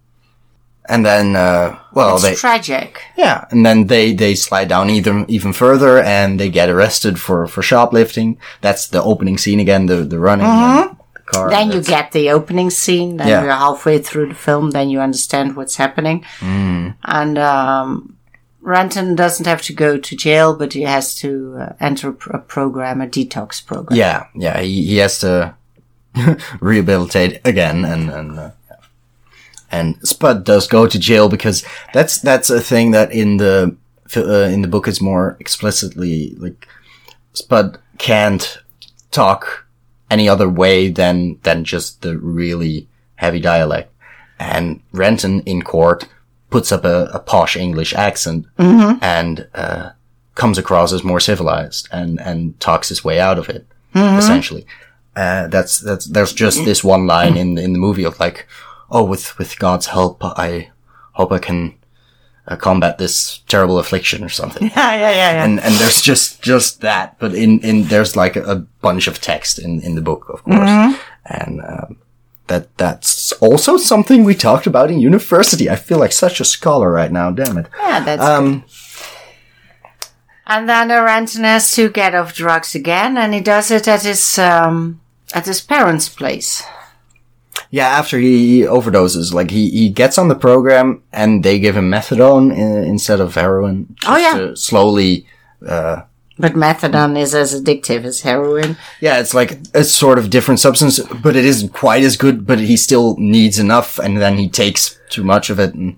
And 0.88 1.04
then, 1.06 1.36
uh, 1.36 1.78
well, 1.94 2.14
It's 2.16 2.24
they, 2.24 2.34
tragic. 2.34 2.98
Yeah, 3.16 3.44
and 3.50 3.64
then 3.64 3.86
they 3.86 4.14
they 4.14 4.34
slide 4.34 4.68
down 4.68 4.88
even 4.90 5.24
even 5.28 5.52
further, 5.52 6.02
and 6.02 6.40
they 6.40 6.48
get 6.50 6.68
arrested 6.70 7.18
for 7.18 7.46
for 7.46 7.62
shoplifting. 7.62 8.36
That's 8.60 8.88
the 8.88 9.02
opening 9.02 9.38
scene 9.38 9.60
again. 9.60 9.86
The 9.86 10.04
the 10.08 10.18
running 10.18 10.46
the 10.46 10.96
car. 11.32 11.50
Then 11.50 11.72
you 11.72 11.82
get 11.82 12.12
the 12.12 12.30
opening 12.30 12.70
scene. 12.70 13.16
Then 13.16 13.28
Yeah. 13.28 13.42
you're 13.42 13.52
halfway 13.52 13.98
through 13.98 14.28
the 14.28 14.34
film. 14.34 14.70
Then 14.70 14.90
you 14.90 15.00
understand 15.00 15.56
what's 15.56 15.76
happening. 15.76 16.24
Mm. 16.40 16.94
And 17.04 17.38
um, 17.38 18.16
Renton 18.60 19.14
doesn't 19.16 19.46
have 19.46 19.62
to 19.62 19.72
go 19.72 19.98
to 19.98 20.16
jail, 20.16 20.54
but 20.56 20.72
he 20.72 20.82
has 20.82 21.14
to 21.16 21.56
uh, 21.60 21.72
enter 21.80 22.08
a, 22.10 22.12
pr- 22.12 22.36
a 22.36 22.38
program, 22.40 23.00
a 23.00 23.06
detox 23.06 23.64
program. 23.64 23.98
yeah, 23.98 24.26
yeah. 24.34 24.60
He 24.60 24.84
he 24.86 24.96
has 24.98 25.18
to 25.20 25.54
rehabilitate 26.60 27.40
again, 27.44 27.84
and 27.84 28.10
and 28.10 28.38
uh, 28.38 28.50
and 29.70 29.96
Spud 30.06 30.44
does 30.44 30.66
go 30.68 30.86
to 30.86 30.98
jail 30.98 31.28
because 31.28 31.64
that's 31.92 32.18
that's 32.20 32.50
a 32.50 32.60
thing 32.60 32.90
that 32.92 33.12
in 33.12 33.38
the 33.38 33.74
uh, 34.16 34.48
in 34.52 34.62
the 34.62 34.68
book 34.68 34.86
is 34.88 35.00
more 35.00 35.36
explicitly 35.40 36.34
like 36.38 36.68
Spud 37.32 37.78
can't 37.98 38.58
talk 39.10 39.61
any 40.12 40.28
other 40.28 40.48
way 40.48 40.92
than 40.92 41.38
than 41.42 41.64
just 41.64 42.02
the 42.02 42.16
really 42.18 42.86
heavy 43.16 43.40
dialect. 43.40 43.88
And 44.38 44.80
Renton 44.92 45.40
in 45.46 45.62
court 45.62 46.08
puts 46.50 46.72
up 46.72 46.84
a, 46.84 46.98
a 47.14 47.18
posh 47.18 47.56
English 47.56 47.94
accent 47.94 48.46
and 49.02 49.48
uh, 49.54 49.90
comes 50.34 50.58
across 50.58 50.92
as 50.92 51.02
more 51.04 51.20
civilized 51.20 51.88
and 51.90 52.20
and 52.20 52.58
talks 52.60 52.88
his 52.88 53.04
way 53.04 53.18
out 53.20 53.38
of 53.38 53.48
it. 53.48 53.64
Essentially, 54.18 54.64
uh, 55.16 55.48
that's 55.48 55.80
that's 55.80 56.06
there's 56.06 56.32
just 56.32 56.58
this 56.64 56.82
one 56.84 57.06
line 57.06 57.36
in 57.36 57.58
in 57.58 57.72
the 57.72 57.78
movie 57.78 58.06
of 58.06 58.18
like, 58.20 58.46
oh, 58.90 59.04
with 59.04 59.38
with 59.38 59.58
God's 59.58 59.86
help, 59.86 60.16
I 60.24 60.70
hope 61.12 61.32
I 61.32 61.38
can 61.38 61.74
uh, 62.48 62.56
combat 62.56 62.98
this 62.98 63.38
terrible 63.46 63.78
affliction 63.78 64.24
or 64.24 64.28
something 64.28 64.68
yeah, 64.76 64.94
yeah, 64.94 65.10
yeah. 65.10 65.32
yeah. 65.32 65.44
and 65.44 65.60
and 65.60 65.74
there's 65.76 66.00
just 66.00 66.42
just 66.42 66.80
that 66.80 67.18
but 67.18 67.34
in 67.34 67.60
in 67.60 67.84
there's 67.84 68.16
like 68.16 68.36
a, 68.36 68.42
a 68.44 68.56
bunch 68.56 69.06
of 69.06 69.20
text 69.20 69.58
in 69.58 69.80
in 69.82 69.94
the 69.94 70.02
book 70.02 70.28
of 70.28 70.42
course 70.44 70.98
and 71.26 71.60
um, 71.62 71.96
that 72.48 72.76
that's 72.76 73.32
also 73.40 73.76
something 73.76 74.24
we 74.24 74.34
talked 74.34 74.66
about 74.66 74.90
in 74.90 74.98
university 74.98 75.70
i 75.70 75.76
feel 75.76 75.98
like 75.98 76.12
such 76.12 76.40
a 76.40 76.44
scholar 76.44 76.90
right 76.90 77.12
now 77.12 77.30
damn 77.30 77.58
it 77.58 77.66
yeah, 77.78 78.00
that's 78.00 78.22
um 78.22 78.64
And 80.46 80.68
then 80.68 80.88
Renton 80.88 81.44
has 81.44 81.74
to 81.76 81.88
get 81.88 82.14
off 82.14 82.34
drugs 82.34 82.74
again, 82.74 83.16
and 83.16 83.32
he 83.32 83.40
does 83.40 83.70
it 83.70 83.86
at 83.88 84.02
his 84.02 84.38
um, 84.38 85.00
at 85.32 85.46
his 85.46 85.60
parents' 85.60 86.08
place. 86.08 86.64
Yeah 87.70 87.88
after 87.88 88.18
he 88.18 88.62
overdoses 88.62 89.32
like 89.32 89.50
he 89.50 89.70
he 89.70 89.88
gets 89.88 90.18
on 90.18 90.28
the 90.28 90.34
program 90.34 91.02
and 91.12 91.42
they 91.44 91.58
give 91.58 91.76
him 91.76 91.90
methadone 91.90 92.52
in, 92.54 92.84
instead 92.84 93.20
of 93.20 93.34
heroin 93.34 93.94
Oh, 94.06 94.16
yeah. 94.16 94.52
slowly 94.54 95.26
uh, 95.66 96.02
But 96.38 96.54
methadone 96.54 97.16
is 97.18 97.34
as 97.34 97.52
addictive 97.54 98.04
as 98.04 98.22
heroin. 98.22 98.76
Yeah, 99.00 99.20
it's 99.20 99.34
like 99.34 99.60
a 99.74 99.84
sort 99.84 100.18
of 100.18 100.28
different 100.30 100.60
substance, 100.60 100.98
but 101.22 101.36
it 101.36 101.44
isn't 101.44 101.72
quite 101.72 102.02
as 102.04 102.16
good. 102.16 102.46
But 102.46 102.58
he 102.58 102.76
still 102.76 103.14
needs 103.18 103.58
enough, 103.58 103.98
and 104.00 104.16
then 104.16 104.38
he 104.38 104.48
takes 104.48 104.98
too 105.14 105.22
much 105.24 105.50
of 105.50 105.58
it, 105.60 105.74
and 105.74 105.96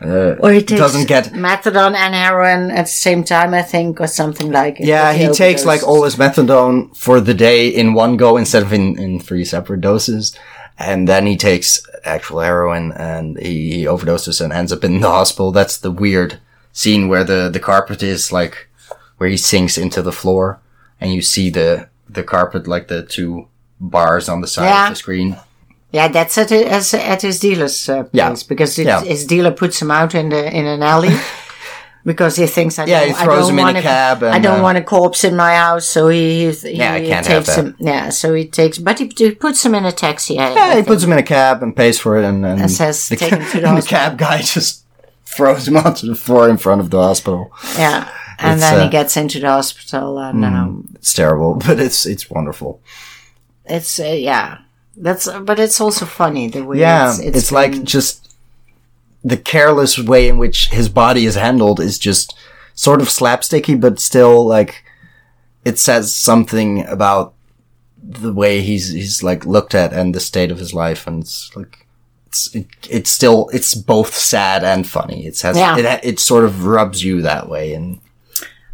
uh, 0.00 0.36
Or 0.42 0.52
he 0.52 0.60
takes 0.62 0.80
doesn't 0.80 1.08
get- 1.08 1.32
methadone 1.32 1.96
and 1.96 2.14
heroin 2.14 2.70
at 2.70 2.86
the 2.86 2.92
same 3.08 3.24
time, 3.24 3.52
I 3.54 3.62
think, 3.62 4.00
or 4.00 4.06
something 4.06 4.52
like 4.52 4.78
it. 4.80 4.86
yeah, 4.86 5.10
But 5.12 5.20
he 5.20 5.26
takes 5.44 5.64
like 5.64 5.82
all 5.82 6.04
his 6.04 6.16
methadone 6.16 6.94
for 6.96 7.20
the 7.20 7.34
day 7.34 7.68
in 7.68 7.94
one 7.94 8.16
go 8.16 8.36
instead 8.36 8.62
of 8.62 8.72
in 8.72 8.96
in 8.98 9.18
three 9.18 9.44
separate 9.44 9.80
doses, 9.80 10.36
and 10.80 11.06
then 11.06 11.26
he 11.26 11.36
takes 11.36 11.80
actual 12.04 12.40
heroin, 12.40 12.92
and 12.92 13.38
he, 13.38 13.72
he 13.74 13.84
overdoses 13.84 14.40
and 14.40 14.52
ends 14.52 14.72
up 14.72 14.82
in 14.84 15.00
the 15.00 15.08
hospital. 15.08 15.52
That's 15.52 15.78
the 15.78 15.90
weird 15.92 16.40
scene 16.72 17.08
where 17.08 17.24
the 17.24 17.50
the 17.52 17.60
carpet 17.60 18.02
is 18.02 18.32
like 18.32 18.68
where 19.18 19.28
he 19.30 19.36
sinks 19.36 19.76
into 19.78 20.02
the 20.02 20.12
floor, 20.12 20.58
and 21.00 21.12
you 21.12 21.22
see 21.22 21.50
the 21.50 21.88
the 22.08 22.22
carpet 22.24 22.66
like 22.66 22.88
the 22.88 23.02
two 23.02 23.46
bars 23.78 24.28
on 24.28 24.40
the 24.40 24.46
side 24.48 24.64
Yeah. 24.64 24.84
of 24.88 24.90
the 24.92 24.96
screen. 24.96 25.36
Yeah, 25.92 26.08
that's 26.08 26.38
at 26.38 26.50
his, 26.50 26.94
at 26.94 27.22
his 27.22 27.40
dealer's 27.40 27.88
uh, 27.88 28.04
place 28.04 28.10
Yeah. 28.12 28.34
because 28.48 28.78
it, 28.78 28.86
Yeah. 28.86 29.02
his 29.02 29.26
dealer 29.26 29.50
puts 29.50 29.82
him 29.82 29.90
out 29.90 30.14
in 30.14 30.28
the 30.28 30.42
in 30.58 30.66
an 30.66 30.82
alley 30.82 31.10
because 32.04 32.36
he 32.36 32.46
thinks 32.46 32.78
I 32.78 32.84
Yeah, 32.86 33.00
don't, 33.00 33.08
he 33.08 33.14
throws 33.14 33.50
I 33.50 33.50
don't 33.50 33.50
him 33.50 33.58
in 33.58 33.66
a 33.66 33.72
want 33.72 33.76
cab 33.84 34.22
I 34.22 34.38
don't 34.38 34.60
uh, 34.60 34.62
want 34.62 34.78
a 34.78 34.82
corpse 34.82 35.24
in 35.24 35.36
my 35.36 35.54
house, 35.54 35.86
so 35.86 36.08
he 36.08 36.46
he, 36.46 36.52
he 36.52 36.76
Yeah, 36.78 36.94
I 36.94 37.00
can't 37.00 37.26
have 37.26 37.44
takes 37.44 37.56
that. 37.56 37.64
him. 37.64 37.76
Yeah, 37.78 38.08
so 38.10 38.34
he 38.34 38.46
takes, 38.46 38.78
but 38.78 38.98
he, 38.98 39.12
he 39.16 39.30
puts 39.32 39.64
him 39.64 39.74
in 39.74 39.84
a 39.84 39.92
taxi. 39.92 40.38
I, 40.38 40.46
I 40.50 40.54
Yeah, 40.54 40.68
he 40.68 40.74
think. 40.76 40.86
puts 40.88 41.02
him 41.04 41.12
in 41.12 41.18
a 41.18 41.22
cab 41.22 41.62
and 41.62 41.74
pays 41.76 41.98
for 41.98 42.16
it, 42.18 42.24
and, 42.24 42.44
and 42.46 42.60
And 42.62 42.70
says, 42.70 43.08
the, 43.08 43.16
"Take 43.16 43.32
him 43.32 43.44
to 43.50 43.60
the 43.60 43.68
and 43.68 43.78
the 43.78 43.82
cab 43.86 44.16
guy 44.18 44.38
just 44.56 44.84
throws 45.24 45.68
him 45.68 45.76
onto 45.76 46.06
the 46.08 46.16
floor 46.16 46.48
in 46.48 46.56
front 46.56 46.80
of 46.80 46.90
the 46.90 46.98
hospital. 47.00 47.52
yeah, 47.76 48.08
and 48.38 48.54
It's, 48.58 48.62
then 48.70 48.80
he 48.80 48.86
uh, 48.86 48.90
gets 48.90 49.16
into 49.16 49.38
the 49.40 49.48
hospital, 49.48 50.18
and 50.18 50.44
um, 50.44 50.88
It's 50.96 51.12
terrible, 51.14 51.54
but 51.66 51.78
it's 51.78 52.06
it's 52.06 52.28
wonderful. 52.30 52.80
it's 53.66 54.00
uh, 54.00 54.04
yeah, 54.04 54.58
that's 54.96 55.28
but 55.40 55.58
it's 55.60 55.80
also 55.80 56.06
funny 56.06 56.48
the 56.48 56.62
way 56.64 56.78
Yeah, 56.78 57.10
it's, 57.10 57.18
it's, 57.20 57.36
it's, 57.38 57.52
like 57.52 57.72
been- 57.72 57.84
just 57.86 58.29
the 59.24 59.36
careless 59.36 59.98
way 59.98 60.28
in 60.28 60.38
which 60.38 60.68
his 60.70 60.88
body 60.88 61.26
is 61.26 61.34
handled 61.34 61.80
is 61.80 61.98
just 61.98 62.34
sort 62.74 63.00
of 63.00 63.08
slapsticky, 63.08 63.78
but 63.80 63.98
still 64.00 64.46
like 64.46 64.84
it 65.64 65.78
says 65.78 66.14
something 66.14 66.86
about 66.86 67.34
the 68.02 68.32
way 68.32 68.62
he's 68.62 68.90
he's 68.92 69.22
like 69.22 69.44
looked 69.44 69.74
at 69.74 69.92
and 69.92 70.14
the 70.14 70.20
state 70.20 70.50
of 70.50 70.58
his 70.58 70.72
life, 70.72 71.06
and 71.06 71.22
it's 71.22 71.54
like 71.54 71.86
it's 72.26 72.54
it, 72.54 72.66
it's 72.88 73.10
still 73.10 73.50
it's 73.52 73.74
both 73.74 74.14
sad 74.14 74.64
and 74.64 74.88
funny. 74.88 75.26
It 75.26 75.38
has 75.42 75.56
Yeah. 75.56 75.76
it 75.76 76.00
it 76.04 76.20
sort 76.20 76.44
of 76.44 76.64
rubs 76.64 77.04
you 77.04 77.20
that 77.22 77.48
way, 77.48 77.74
and 77.74 78.00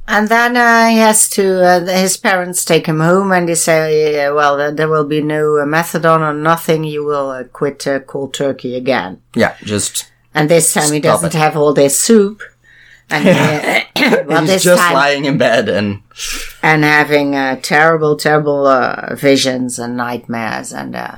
And 0.08 0.28
then 0.28 0.56
uh, 0.56 0.86
he 0.88 0.98
has 0.98 1.28
to, 1.30 1.44
uh, 1.64 1.84
his 1.86 2.16
parents 2.16 2.64
take 2.64 2.86
him 2.86 3.00
home 3.00 3.32
and 3.32 3.48
they 3.48 3.56
say, 3.56 4.30
well, 4.30 4.72
there 4.72 4.88
will 4.88 5.04
be 5.08 5.20
no 5.20 5.42
methadone 5.66 6.20
or 6.20 6.32
nothing. 6.32 6.84
You 6.84 7.04
will 7.04 7.30
uh, 7.30 7.42
quit 7.42 7.84
uh, 7.88 7.98
cold 8.06 8.32
turkey 8.32 8.76
again. 8.76 9.20
yeah, 9.34 9.56
just 9.64 10.06
And 10.36 10.50
this 10.50 10.74
time 10.74 10.92
he 10.92 11.00
Stop 11.00 11.14
doesn't 11.14 11.34
it. 11.34 11.38
have 11.38 11.56
all 11.56 11.72
this 11.72 11.98
soup. 11.98 12.42
And 13.08 13.26
uh, 13.26 14.24
well, 14.26 14.40
he's 14.42 14.50
this 14.50 14.64
just 14.64 14.82
time, 14.82 14.92
lying 14.92 15.24
in 15.24 15.38
bed 15.38 15.68
and 15.70 16.02
and 16.62 16.84
having 16.84 17.34
uh, 17.34 17.58
terrible, 17.62 18.16
terrible 18.16 18.66
uh, 18.66 19.14
visions 19.14 19.78
and 19.78 19.96
nightmares. 19.96 20.74
And 20.74 20.94
uh, 20.94 21.16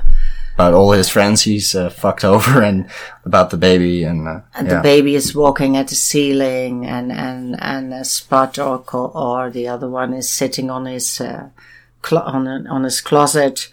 about 0.55 0.73
all 0.73 0.91
his 0.91 1.09
friends 1.09 1.41
he's 1.41 1.75
uh, 1.75 1.89
fucked 1.89 2.23
over 2.23 2.61
and 2.69 2.89
about 3.25 3.49
the 3.49 3.57
baby 3.57 4.03
and, 4.03 4.27
uh, 4.27 4.41
and 4.55 4.67
yeah. 4.67 4.75
the 4.75 4.81
baby 4.81 5.15
is 5.15 5.35
walking 5.35 5.75
at 5.75 5.89
the 5.89 5.95
ceiling, 5.95 6.85
and 6.85 7.11
and 7.11 7.61
and 7.61 7.93
uh, 7.93 8.03
Spud 8.03 8.57
or 8.57 8.85
or 8.93 9.49
the 9.49 9.67
other 9.67 9.89
one 9.89 10.13
is 10.13 10.29
sitting 10.29 10.69
on 10.69 10.85
his 10.85 11.19
uh, 11.19 11.49
clo- 12.01 12.21
on 12.21 12.47
a, 12.47 12.63
on 12.69 12.85
his 12.85 13.01
closet. 13.01 13.69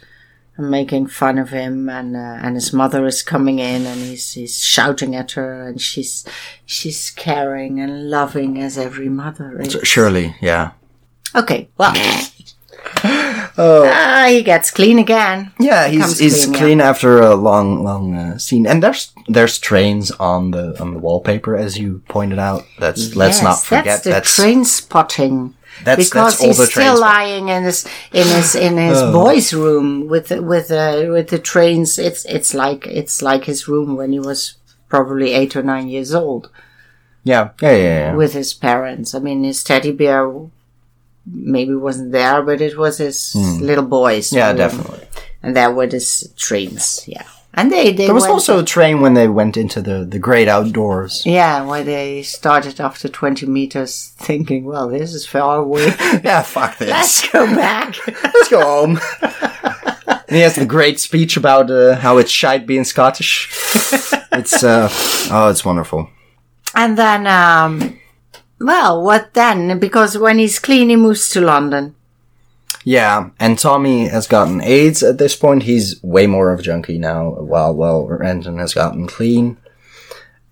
And 0.56 0.70
Making 0.70 1.06
fun 1.06 1.38
of 1.38 1.50
him, 1.50 1.88
and 1.88 2.16
uh, 2.16 2.38
and 2.42 2.54
his 2.54 2.72
mother 2.72 3.06
is 3.06 3.22
coming 3.22 3.58
in, 3.58 3.84
and 3.84 4.00
he's 4.00 4.32
he's 4.32 4.62
shouting 4.62 5.14
at 5.14 5.32
her, 5.32 5.68
and 5.68 5.80
she's 5.80 6.24
she's 6.64 7.10
caring 7.10 7.78
and 7.78 8.08
loving 8.08 8.60
as 8.60 8.78
every 8.78 9.08
mother 9.08 9.60
is. 9.60 9.76
Surely, 9.82 10.34
yeah. 10.40 10.70
Okay, 11.34 11.68
well, 11.76 11.92
ah, 13.04 14.26
he 14.28 14.42
gets 14.42 14.70
clean 14.70 14.98
again. 14.98 15.52
Yeah, 15.58 15.88
he's 15.88 16.18
he's 16.18 16.46
clean, 16.46 16.58
clean, 16.58 16.80
after 16.80 17.20
a 17.20 17.34
long 17.34 17.82
long 17.84 18.14
uh, 18.14 18.38
scene, 18.38 18.66
and 18.66 18.82
there's 18.82 19.12
there's 19.28 19.58
trains 19.58 20.10
on 20.12 20.52
the 20.52 20.80
on 20.80 20.94
the 20.94 20.98
wallpaper 21.00 21.56
as 21.56 21.78
you 21.78 22.02
pointed 22.08 22.38
out. 22.38 22.64
That's 22.78 23.14
let's 23.14 23.42
not 23.42 23.62
forget 23.62 23.84
that's 23.84 24.04
the 24.04 24.10
that's 24.10 24.36
train 24.36 24.64
spotting. 24.64 25.54
That's 25.84 26.08
because 26.08 26.32
that's 26.32 26.40
all 26.40 26.46
he's 26.48 26.58
the 26.58 26.66
still 26.66 26.98
lying 27.00 27.48
in 27.48 27.64
his 27.64 27.86
in 28.12 28.26
his 28.26 28.54
in 28.54 28.76
his 28.88 29.00
boys' 29.02 29.52
room 29.52 30.08
with 30.08 30.28
the- 30.28 30.42
with 30.42 30.70
uh, 30.70 31.06
with 31.08 31.28
the 31.28 31.38
trains. 31.38 31.98
It's 31.98 32.24
it's 32.26 32.54
like 32.54 32.86
it's 32.86 33.22
like 33.22 33.44
his 33.44 33.68
room 33.68 33.96
when 33.96 34.12
he 34.12 34.20
was 34.20 34.54
probably 34.88 35.32
eight 35.32 35.56
or 35.56 35.62
nine 35.62 35.88
years 35.88 36.14
old 36.14 36.48
yeah, 37.24 37.50
yeah, 37.60 37.70
yeah, 37.72 37.76
yeah. 37.82 38.14
with 38.14 38.32
his 38.34 38.54
parents. 38.54 39.12
I 39.12 39.18
mean, 39.18 39.42
his 39.42 39.64
teddy 39.64 39.90
bear 39.90 40.32
maybe 41.26 41.74
wasn't 41.74 42.12
there, 42.12 42.40
but 42.42 42.60
it 42.60 42.78
was 42.78 42.98
his 42.98 43.34
little 43.34 43.84
boys. 43.84 44.32
Yeah, 44.32 44.48
room. 44.48 44.56
definitely. 44.58 45.06
And 45.42 45.56
there 45.56 45.72
were 45.72 45.88
his 45.88 46.32
trains. 46.36 47.02
Yeah, 47.08 47.26
and 47.56 47.72
they 47.72 47.92
they 47.92 48.04
There 48.04 48.14
was 48.14 48.26
also 48.26 48.58
a 48.58 48.64
train 48.64 49.00
when 49.00 49.14
they 49.14 49.28
went 49.28 49.56
into 49.56 49.80
the 49.80 50.04
the 50.04 50.18
great 50.18 50.46
outdoors. 50.46 51.24
yeah, 51.24 51.64
where 51.64 51.82
they 51.82 52.22
started 52.22 52.80
after 52.80 53.08
twenty 53.08 53.46
meters, 53.46 54.12
thinking, 54.18 54.66
"Well, 54.66 54.88
this 54.88 55.14
is 55.14 55.26
far 55.26 55.58
away. 55.58 55.86
yeah, 56.22 56.42
fuck 56.42 56.76
this. 56.76 56.90
Let's 56.90 57.28
go 57.30 57.46
back." 57.46 57.96
Let's 58.22 58.48
go 58.48 58.60
home. 58.60 59.00
and 60.06 60.36
he 60.36 60.40
has 60.40 60.56
the 60.56 60.66
great 60.66 61.00
speech 61.00 61.36
about 61.36 61.70
uh, 61.70 61.96
how 61.96 62.18
it's 62.18 62.30
shite 62.30 62.66
being 62.66 62.84
Scottish. 62.84 63.48
it's 64.32 64.62
uh, 64.62 64.88
oh, 65.30 65.48
it's 65.48 65.64
wonderful. 65.64 66.10
And 66.74 66.98
then, 66.98 67.26
um, 67.26 67.98
well, 68.60 69.02
what 69.02 69.32
then? 69.32 69.78
Because 69.78 70.18
when 70.18 70.38
he's 70.38 70.58
clean, 70.58 70.90
he 70.90 70.96
moves 70.96 71.30
to 71.30 71.40
London. 71.40 71.94
Yeah, 72.86 73.30
and 73.40 73.58
Tommy 73.58 74.06
has 74.06 74.28
gotten 74.28 74.62
AIDS 74.62 75.02
at 75.02 75.18
this 75.18 75.34
point. 75.34 75.64
He's 75.64 76.00
way 76.04 76.28
more 76.28 76.52
of 76.52 76.60
a 76.60 76.62
junkie 76.62 76.98
now, 76.98 77.30
while 77.30 77.74
while 77.74 78.06
Renton 78.06 78.58
has 78.58 78.74
gotten 78.74 79.08
clean, 79.08 79.56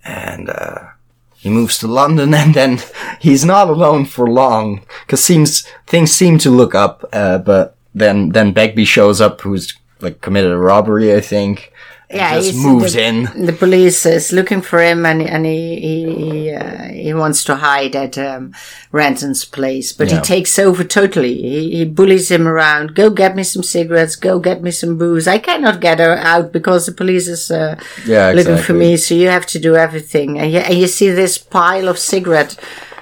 and 0.05 0.51
uh, 0.51 0.89
he 1.37 1.49
moves 1.49 1.79
to 1.79 1.87
London, 1.87 2.35
and 2.43 2.53
then 2.53 2.81
he's 3.21 3.45
not 3.45 3.69
alone 3.69 4.05
for 4.05 4.27
long 4.27 4.85
because 5.07 5.23
seems 5.23 5.65
things 5.87 6.11
seem 6.11 6.39
to 6.39 6.51
look 6.51 6.75
up. 6.75 7.09
Uh, 7.13 7.39
but 7.39 7.77
then 7.95 8.31
then 8.31 8.53
Begbie 8.53 8.85
shows 8.85 9.21
up, 9.21 9.41
who's 9.43 9.73
like 10.01 10.21
committed 10.21 10.51
a 10.51 10.59
robbery, 10.59 11.15
I 11.15 11.21
think. 11.21 11.73
And 12.15 12.35
Yeah, 12.35 12.41
just 12.41 12.55
moves 12.57 12.93
the- 12.95 13.03
in. 13.05 13.47
The 13.47 13.53
police 13.53 14.07
is 14.07 14.33
looking 14.33 14.63
for 14.63 14.81
him, 14.81 15.05
and 15.07 15.23
and 15.23 15.45
he 15.47 15.77
he 15.87 16.15
he, 16.15 16.51
uh, 16.55 16.83
he 17.05 17.13
wants 17.15 17.45
to 17.45 17.55
hide 17.57 17.95
at 17.97 18.17
um, 18.19 18.53
Renton's 18.93 19.45
place, 19.45 19.93
but 19.93 20.09
Yeah. 20.09 20.17
he 20.17 20.23
takes 20.23 20.59
over 20.59 20.85
totally. 20.85 21.35
He, 21.35 21.77
he 21.79 21.85
bullies 21.85 22.31
him 22.31 22.47
around. 22.47 22.95
Go 22.95 23.11
get 23.11 23.35
me 23.37 23.43
some 23.45 23.63
cigarettes. 23.63 24.17
Go 24.17 24.39
get 24.39 24.63
me 24.63 24.71
some 24.71 24.97
booze. 24.99 25.27
I 25.27 25.39
cannot 25.39 25.81
get 25.81 25.99
her 25.99 26.17
out 26.35 26.53
because 26.53 26.87
the 26.87 26.93
police 26.93 27.29
is 27.29 27.51
uh, 27.51 27.75
Yeah, 28.07 28.33
looking 28.35 28.59
for 28.59 28.75
me. 28.75 28.97
So 28.97 29.15
you 29.15 29.29
have 29.29 29.47
to 29.47 29.59
do 29.59 29.75
everything. 29.77 30.39
And 30.39 30.53
you, 30.53 30.59
and 30.61 30.75
you 30.79 30.87
see 30.87 31.11
this 31.11 31.39
pile 31.39 31.89
of 31.89 31.99
cigarette. 31.99 32.57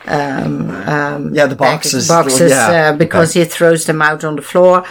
Um, 0.06 0.70
um, 0.88 1.34
Yeah, 1.34 1.46
the 1.46 1.54
boxes. 1.56 2.08
boxes 2.08 2.50
yeah, 2.50 2.90
uh, 2.90 2.96
because 2.96 3.34
he 3.34 3.44
throws 3.44 3.84
them 3.84 4.02
out 4.02 4.24
on 4.24 4.34
the 4.36 4.42
floor 4.42 4.82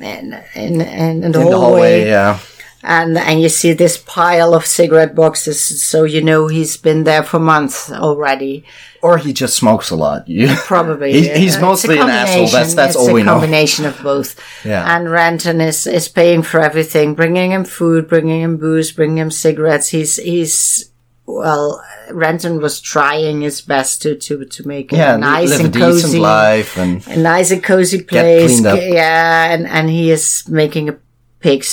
and 0.00 0.34
in, 0.54 0.80
in, 0.80 1.22
in 1.24 1.32
the 1.32 1.40
in 1.40 1.46
the 1.50 1.58
hallway, 1.58 1.58
hallway. 1.58 2.06
Yeah. 2.06 2.38
And 2.84 3.16
and 3.18 3.40
you 3.42 3.48
see 3.48 3.72
this 3.72 3.96
pile 3.98 4.54
of 4.54 4.64
cigarette 4.66 5.14
boxes 5.14 5.82
so 5.82 6.04
you 6.04 6.22
know 6.22 6.46
he's 6.48 6.76
been 6.76 7.04
there 7.04 7.22
for 7.22 7.38
months 7.40 7.90
already 7.90 8.62
Or 9.04 9.18
he 9.18 9.32
just 9.34 9.56
smokes 9.56 9.90
a 9.90 9.96
lot. 9.96 10.20
You 10.28 10.48
probably 10.72 11.12
He- 11.12 11.38
he's 11.42 11.58
mostly 11.60 11.98
an 11.98 12.08
asshole. 12.08 12.48
That's 12.48 12.72
that's 12.74 12.94
It's 12.94 13.00
all 13.04 13.10
a 13.10 13.12
we 13.12 13.22
know. 13.22 13.32
combination 13.36 13.84
of 13.86 13.96
both 14.02 14.30
Yeah. 14.64 14.80
and 14.96 15.10
Renton 15.10 15.60
is 15.60 15.86
is 15.86 16.08
paying 16.08 16.42
for 16.42 16.60
everything 16.60 17.14
bringing 17.14 17.50
him 17.52 17.64
food 17.64 18.08
bringing 18.08 18.40
him 18.46 18.56
booze 18.56 18.92
bringing 18.96 19.18
him 19.18 19.30
cigarettes 19.30 19.88
he's 19.96 20.16
he's 20.16 20.90
well 21.26 21.82
Renton 22.12 22.60
was 22.60 22.80
trying 22.80 23.40
his 23.42 23.60
best 23.60 24.02
to 24.02 24.10
to 24.26 24.44
to 24.44 24.60
make 24.68 24.92
yeah, 24.92 25.14
a 25.14 25.18
nice 25.18 25.52
a 25.58 25.64
and 25.64 25.74
cozy 25.74 26.18
life 26.18 26.72
and 26.82 27.00
a 27.08 27.16
nice 27.16 27.50
and 27.54 27.62
cozy 27.62 28.00
place 28.02 28.60
yeah 28.60 29.52
and 29.52 29.66
and 29.66 29.88
he 29.88 30.10
is 30.16 30.44
making 30.48 30.88
a 30.88 30.96
pig's 31.40 31.72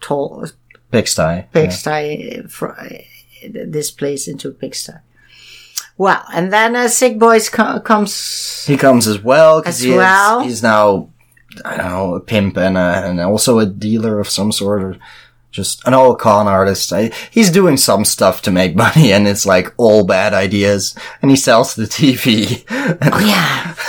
tall 0.00 0.46
pigsty. 0.90 1.20
Yeah. 1.22 1.46
pigsty 1.52 2.42
for 2.48 2.76
this 3.48 3.90
place 3.90 4.28
into 4.28 4.48
a 4.48 4.52
pigsty. 4.52 4.94
Well, 5.96 6.24
and 6.32 6.52
then 6.52 6.76
a 6.76 6.88
Sick 6.88 7.18
boy 7.18 7.40
co- 7.40 7.80
comes. 7.80 8.64
He 8.66 8.76
comes 8.76 9.06
as 9.08 9.20
well 9.20 9.60
because 9.60 9.76
As 9.78 9.82
he 9.82 9.90
well? 9.96 10.40
is, 10.40 10.46
he's 10.46 10.62
now 10.62 11.10
I 11.64 11.76
don't 11.76 11.88
know 11.88 12.14
a 12.14 12.20
pimp 12.20 12.56
and 12.56 12.76
a, 12.76 13.04
and 13.06 13.20
also 13.20 13.58
a 13.58 13.66
dealer 13.66 14.20
of 14.20 14.28
some 14.28 14.52
sort 14.52 14.82
or 14.82 14.96
just 15.50 15.84
an 15.86 15.94
old 15.94 16.18
con 16.20 16.46
artist. 16.46 16.92
I, 16.92 17.10
he's 17.30 17.50
doing 17.50 17.76
some 17.76 18.04
stuff 18.04 18.42
to 18.42 18.50
make 18.52 18.76
money 18.76 19.12
and 19.12 19.26
it's 19.26 19.46
like 19.46 19.72
all 19.76 20.04
bad 20.04 20.34
ideas 20.34 20.94
and 21.22 21.30
he 21.30 21.36
sells 21.36 21.74
the 21.74 21.84
TV. 21.84 22.64
Oh 22.70 23.18
yeah. 23.18 23.74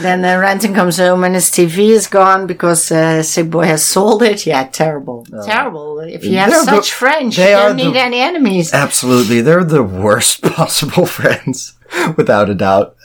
then 0.00 0.24
uh, 0.24 0.38
Renton 0.38 0.74
comes 0.74 0.98
home 0.98 1.24
and 1.24 1.34
his 1.34 1.50
TV 1.50 1.90
is 1.90 2.06
gone 2.06 2.46
because 2.46 2.90
uh, 2.92 3.22
Sick 3.22 3.50
Boy 3.50 3.66
has 3.66 3.84
sold 3.84 4.22
it. 4.22 4.46
Yeah, 4.46 4.64
terrible, 4.68 5.26
terrible. 5.44 6.00
If 6.00 6.24
you 6.24 6.38
have 6.38 6.50
They're 6.50 6.64
the- 6.64 6.76
such 6.82 6.92
friends, 6.92 7.36
you 7.38 7.44
don't 7.44 7.76
need 7.76 7.94
the- 7.94 8.00
any 8.00 8.20
enemies. 8.20 8.72
Absolutely, 8.72 9.40
they're 9.40 9.64
the 9.64 9.82
worst 9.82 10.42
possible 10.56 11.06
friends, 11.06 11.74
without 12.16 12.48
a 12.50 12.54
doubt. 12.54 12.96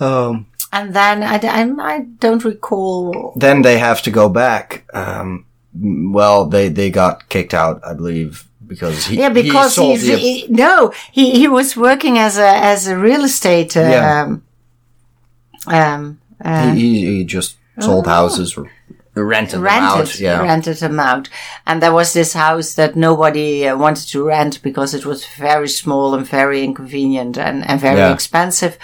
Um, 0.00 0.46
And 0.72 0.92
then 0.94 1.22
I, 1.22 1.36
I, 1.42 1.94
I 1.94 2.00
don't 2.20 2.44
recall. 2.44 3.32
then 3.36 3.62
they 3.62 3.78
have 3.78 4.02
to 4.02 4.10
go 4.10 4.28
back. 4.28 4.84
Um, 4.92 5.44
well, 6.12 6.46
they 6.46 6.68
they 6.68 6.90
got 6.90 7.28
kicked 7.28 7.54
out, 7.54 7.80
I 7.84 7.94
believe, 7.94 8.44
because 8.66 9.06
he 9.06 9.16
Yeah, 9.16 9.30
because 9.32 9.76
he 9.76 9.90
he's 9.92 10.06
the- 10.06 10.16
he, 10.16 10.46
no, 10.50 10.92
he 11.12 11.30
he 11.40 11.48
was 11.48 11.76
working 11.76 12.18
as 12.18 12.36
a 12.38 12.48
as 12.72 12.86
a 12.88 12.96
real 12.96 13.24
estate. 13.24 13.76
Uh, 13.76 13.80
Yeah. 13.80 14.22
Um, 14.24 14.42
um, 15.72 16.20
uh, 16.44 16.72
he, 16.74 17.04
he, 17.04 17.24
just 17.24 17.56
sold 17.80 18.06
houses 18.06 18.56
or 18.56 18.70
rented 19.14 19.60
them 19.60 19.66
out. 19.66 20.20
Yeah, 20.20 20.42
rented 20.42 20.76
them 20.76 21.00
out. 21.00 21.28
And 21.66 21.82
there 21.82 21.92
was 21.92 22.12
this 22.12 22.32
house 22.32 22.74
that 22.74 22.96
nobody 22.96 23.66
uh, 23.66 23.76
wanted 23.76 24.08
to 24.08 24.24
rent 24.24 24.62
because 24.62 24.94
it 24.94 25.04
was 25.06 25.24
very 25.26 25.68
small 25.68 26.14
and 26.14 26.26
very 26.26 26.64
inconvenient 26.64 27.38
and, 27.38 27.68
and 27.68 27.80
very 27.80 27.98
Yeah. 27.98 28.12
expensive. 28.12 28.78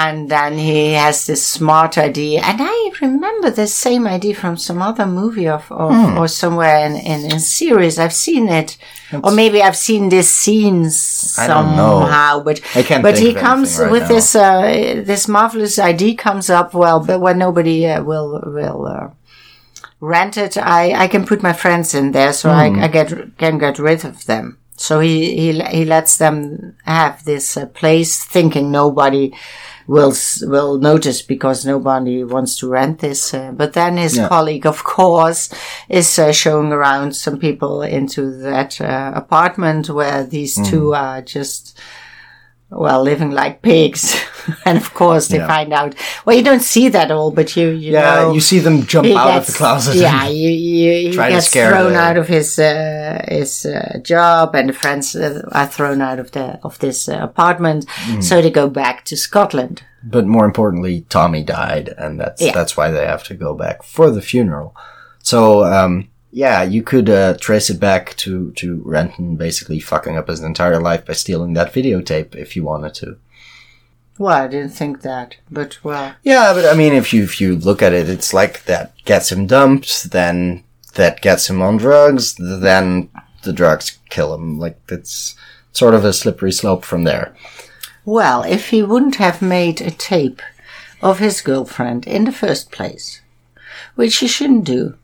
And 0.00 0.28
then 0.30 0.52
he 0.58 0.92
has 0.92 1.26
this 1.26 1.44
smart 1.44 1.98
idea, 1.98 2.40
and 2.44 2.58
I 2.62 2.90
remember 3.02 3.50
the 3.50 3.66
same 3.66 4.06
idea 4.06 4.34
from 4.36 4.56
some 4.56 4.80
other 4.80 5.06
movie 5.06 5.48
of, 5.48 5.64
of 5.72 5.90
Hmm. 5.92 6.18
or 6.18 6.28
somewhere 6.28 6.86
in, 6.86 6.94
in 7.12 7.24
in 7.32 7.40
series. 7.40 7.98
I've 7.98 8.12
seen 8.26 8.48
it, 8.48 8.78
or 9.24 9.32
maybe 9.32 9.58
I've 9.60 9.76
seen 9.88 10.08
this 10.08 10.30
scene 10.30 10.86
I 11.38 11.46
don't 11.48 11.74
know. 11.76 12.00
somehow. 12.00 12.42
But 12.44 12.60
I 12.78 12.82
can't 12.84 13.02
But 13.02 13.18
he 13.18 13.34
comes 13.34 13.78
right 13.80 13.90
with 13.90 14.02
now. 14.02 14.08
this 14.14 14.34
uh, 14.36 15.02
this 15.04 15.26
marvelous 15.26 15.78
idea 15.78 16.14
comes 16.14 16.48
up. 16.48 16.74
Well, 16.74 17.00
but 17.00 17.18
when 17.20 17.38
nobody 17.38 17.86
uh, 17.86 18.02
will 18.04 18.40
will. 18.46 18.86
Uh, 18.86 19.08
rent 20.00 20.36
it, 20.36 20.56
I, 20.56 20.92
I 21.04 21.08
can 21.08 21.26
put 21.26 21.42
my 21.42 21.52
friends 21.52 21.92
in 21.94 22.12
there, 22.12 22.32
so 22.32 22.48
Hmm. 22.50 22.56
I, 22.78 22.84
I 22.84 22.88
get 22.88 23.36
can 23.38 23.58
get 23.58 23.78
rid 23.78 24.04
of 24.04 24.24
them. 24.26 24.58
So 24.76 25.00
he 25.00 25.34
he 25.36 25.60
he 25.78 25.84
lets 25.84 26.16
them 26.18 26.74
have 26.84 27.24
this 27.24 27.56
uh, 27.56 27.66
place, 27.66 28.24
thinking 28.32 28.70
nobody 28.70 29.32
will 29.88 30.14
will 30.42 30.78
notice 30.78 31.22
because 31.22 31.64
nobody 31.66 32.22
wants 32.22 32.56
to 32.58 32.68
rent 32.68 32.98
this. 33.00 33.32
Uh, 33.34 33.50
but 33.56 33.72
then 33.72 33.96
his 33.96 34.16
Yeah. 34.16 34.28
colleague, 34.28 34.66
of 34.66 34.84
course, 34.84 35.48
is 35.88 36.18
uh, 36.18 36.30
showing 36.30 36.72
around 36.72 37.16
some 37.16 37.38
people 37.38 37.82
into 37.82 38.30
that 38.42 38.80
uh, 38.80 39.12
apartment 39.14 39.88
where 39.88 40.22
these 40.24 40.56
Mm. 40.58 40.70
two 40.70 40.94
are 40.94 41.22
just 41.22 41.76
well 42.70 43.02
living 43.02 43.30
like 43.30 43.62
pigs. 43.62 44.14
and 44.64 44.78
of 44.78 44.92
course, 44.94 45.28
they 45.28 45.38
Yeah. 45.38 45.46
find 45.46 45.72
out. 45.72 45.94
Well, 46.24 46.36
you 46.36 46.42
don't 46.42 46.62
see 46.62 46.88
that 46.90 47.10
all, 47.10 47.30
but 47.30 47.56
you 47.56 47.68
you 47.68 47.92
Yeah, 47.92 48.14
know 48.14 48.32
you 48.34 48.40
see 48.40 48.58
them 48.60 48.86
jump 48.86 49.08
out 49.08 49.38
of 49.38 49.46
the 49.46 49.52
closet. 49.52 49.96
Yeah, 49.96 50.28
you, 50.42 50.50
you, 50.50 51.08
he 51.08 51.12
Try 51.12 51.28
to 51.28 51.34
gets 51.36 51.46
scare 51.48 51.70
thrown 51.70 51.92
the- 51.92 51.98
out 52.00 52.16
of 52.16 52.28
his 52.28 52.58
uh, 52.58 53.24
his 53.28 53.64
uh, 53.66 53.98
job, 54.02 54.54
and 54.54 54.68
the 54.68 54.72
friends 54.74 55.14
uh, 55.16 55.42
are 55.52 55.66
thrown 55.66 56.00
out 56.02 56.18
of 56.18 56.30
the 56.30 56.58
of 56.62 56.78
this 56.78 57.08
uh, 57.08 57.18
apartment. 57.20 57.86
Mm. 58.06 58.22
So 58.22 58.40
they 58.42 58.50
go 58.50 58.68
back 58.68 59.04
to 59.06 59.16
Scotland. 59.16 59.82
But 60.02 60.26
more 60.26 60.44
importantly, 60.46 61.04
Tommy 61.08 61.42
died, 61.42 61.88
and 61.98 62.20
that's 62.20 62.40
Yeah. 62.42 62.52
that's 62.54 62.76
why 62.76 62.90
they 62.90 63.06
have 63.06 63.24
to 63.24 63.34
go 63.34 63.54
back 63.54 63.82
for 63.82 64.10
the 64.10 64.22
funeral. 64.22 64.74
So, 65.22 65.64
um, 65.64 66.08
yeah, 66.30 66.62
you 66.62 66.82
could 66.82 67.08
uh, 67.08 67.36
trace 67.38 67.70
it 67.70 67.80
back 67.80 68.14
to 68.18 68.52
to 68.52 68.82
Renton 68.84 69.36
basically 69.36 69.80
fucking 69.80 70.16
up 70.16 70.28
his 70.28 70.42
entire 70.42 70.80
life 70.80 71.06
by 71.06 71.14
stealing 71.14 71.54
that 71.54 71.72
videotape 71.72 72.34
if 72.34 72.54
you 72.56 72.64
wanted 72.64 72.94
to. 72.94 73.16
Well, 74.18 74.36
I 74.44 74.48
didn't 74.48 74.70
think 74.72 75.02
that, 75.02 75.36
but 75.50 75.78
well, 75.84 76.16
Yeah, 76.24 76.52
but 76.52 76.66
I 76.66 76.74
mean, 76.74 76.92
if 76.92 77.12
you 77.14 77.22
if 77.22 77.40
you 77.40 77.56
look 77.56 77.82
at 77.82 77.92
it, 77.92 78.08
it's 78.08 78.34
like 78.34 78.64
that 78.64 78.92
gets 79.04 79.30
him 79.30 79.46
dumped, 79.46 80.10
then 80.10 80.64
that 80.94 81.20
gets 81.22 81.48
him 81.48 81.62
on 81.62 81.76
drugs, 81.76 82.34
then 82.34 83.10
the 83.44 83.52
drugs 83.52 83.98
kill 84.10 84.34
him. 84.34 84.58
Like 84.58 84.78
it's 84.88 85.36
sort 85.72 85.94
of 85.94 86.04
a 86.04 86.12
slippery 86.12 86.50
slope 86.52 86.84
from 86.84 87.04
there. 87.04 87.34
well, 88.04 88.42
if 88.42 88.70
he 88.70 88.82
wouldn't 88.82 89.16
have 89.16 89.40
made 89.40 89.80
a 89.80 89.90
tape 89.90 90.42
of 91.00 91.20
his 91.20 91.40
girlfriend 91.40 92.06
in 92.06 92.24
the 92.24 92.32
first 92.32 92.72
place, 92.72 93.20
which 93.94 94.16
he 94.16 94.26
shouldn't 94.26 94.64
do, 94.64 94.96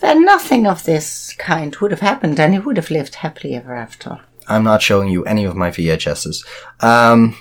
then 0.00 0.24
nothing 0.24 0.66
of 0.66 0.84
this 0.84 1.34
kind 1.38 1.74
would 1.76 1.90
have 1.90 2.00
happened, 2.00 2.38
and 2.40 2.52
he 2.54 2.58
would 2.60 2.76
have 2.76 2.90
lived 2.90 3.16
happily 3.16 3.54
ever 3.54 3.74
after. 3.74 4.20
I'm 4.48 4.64
not 4.64 4.80
showing 4.82 5.08
you 5.08 5.24
any 5.24 5.44
of 5.44 5.56
my 5.56 5.70
VHSs. 5.70 6.46
Um, 6.80 7.36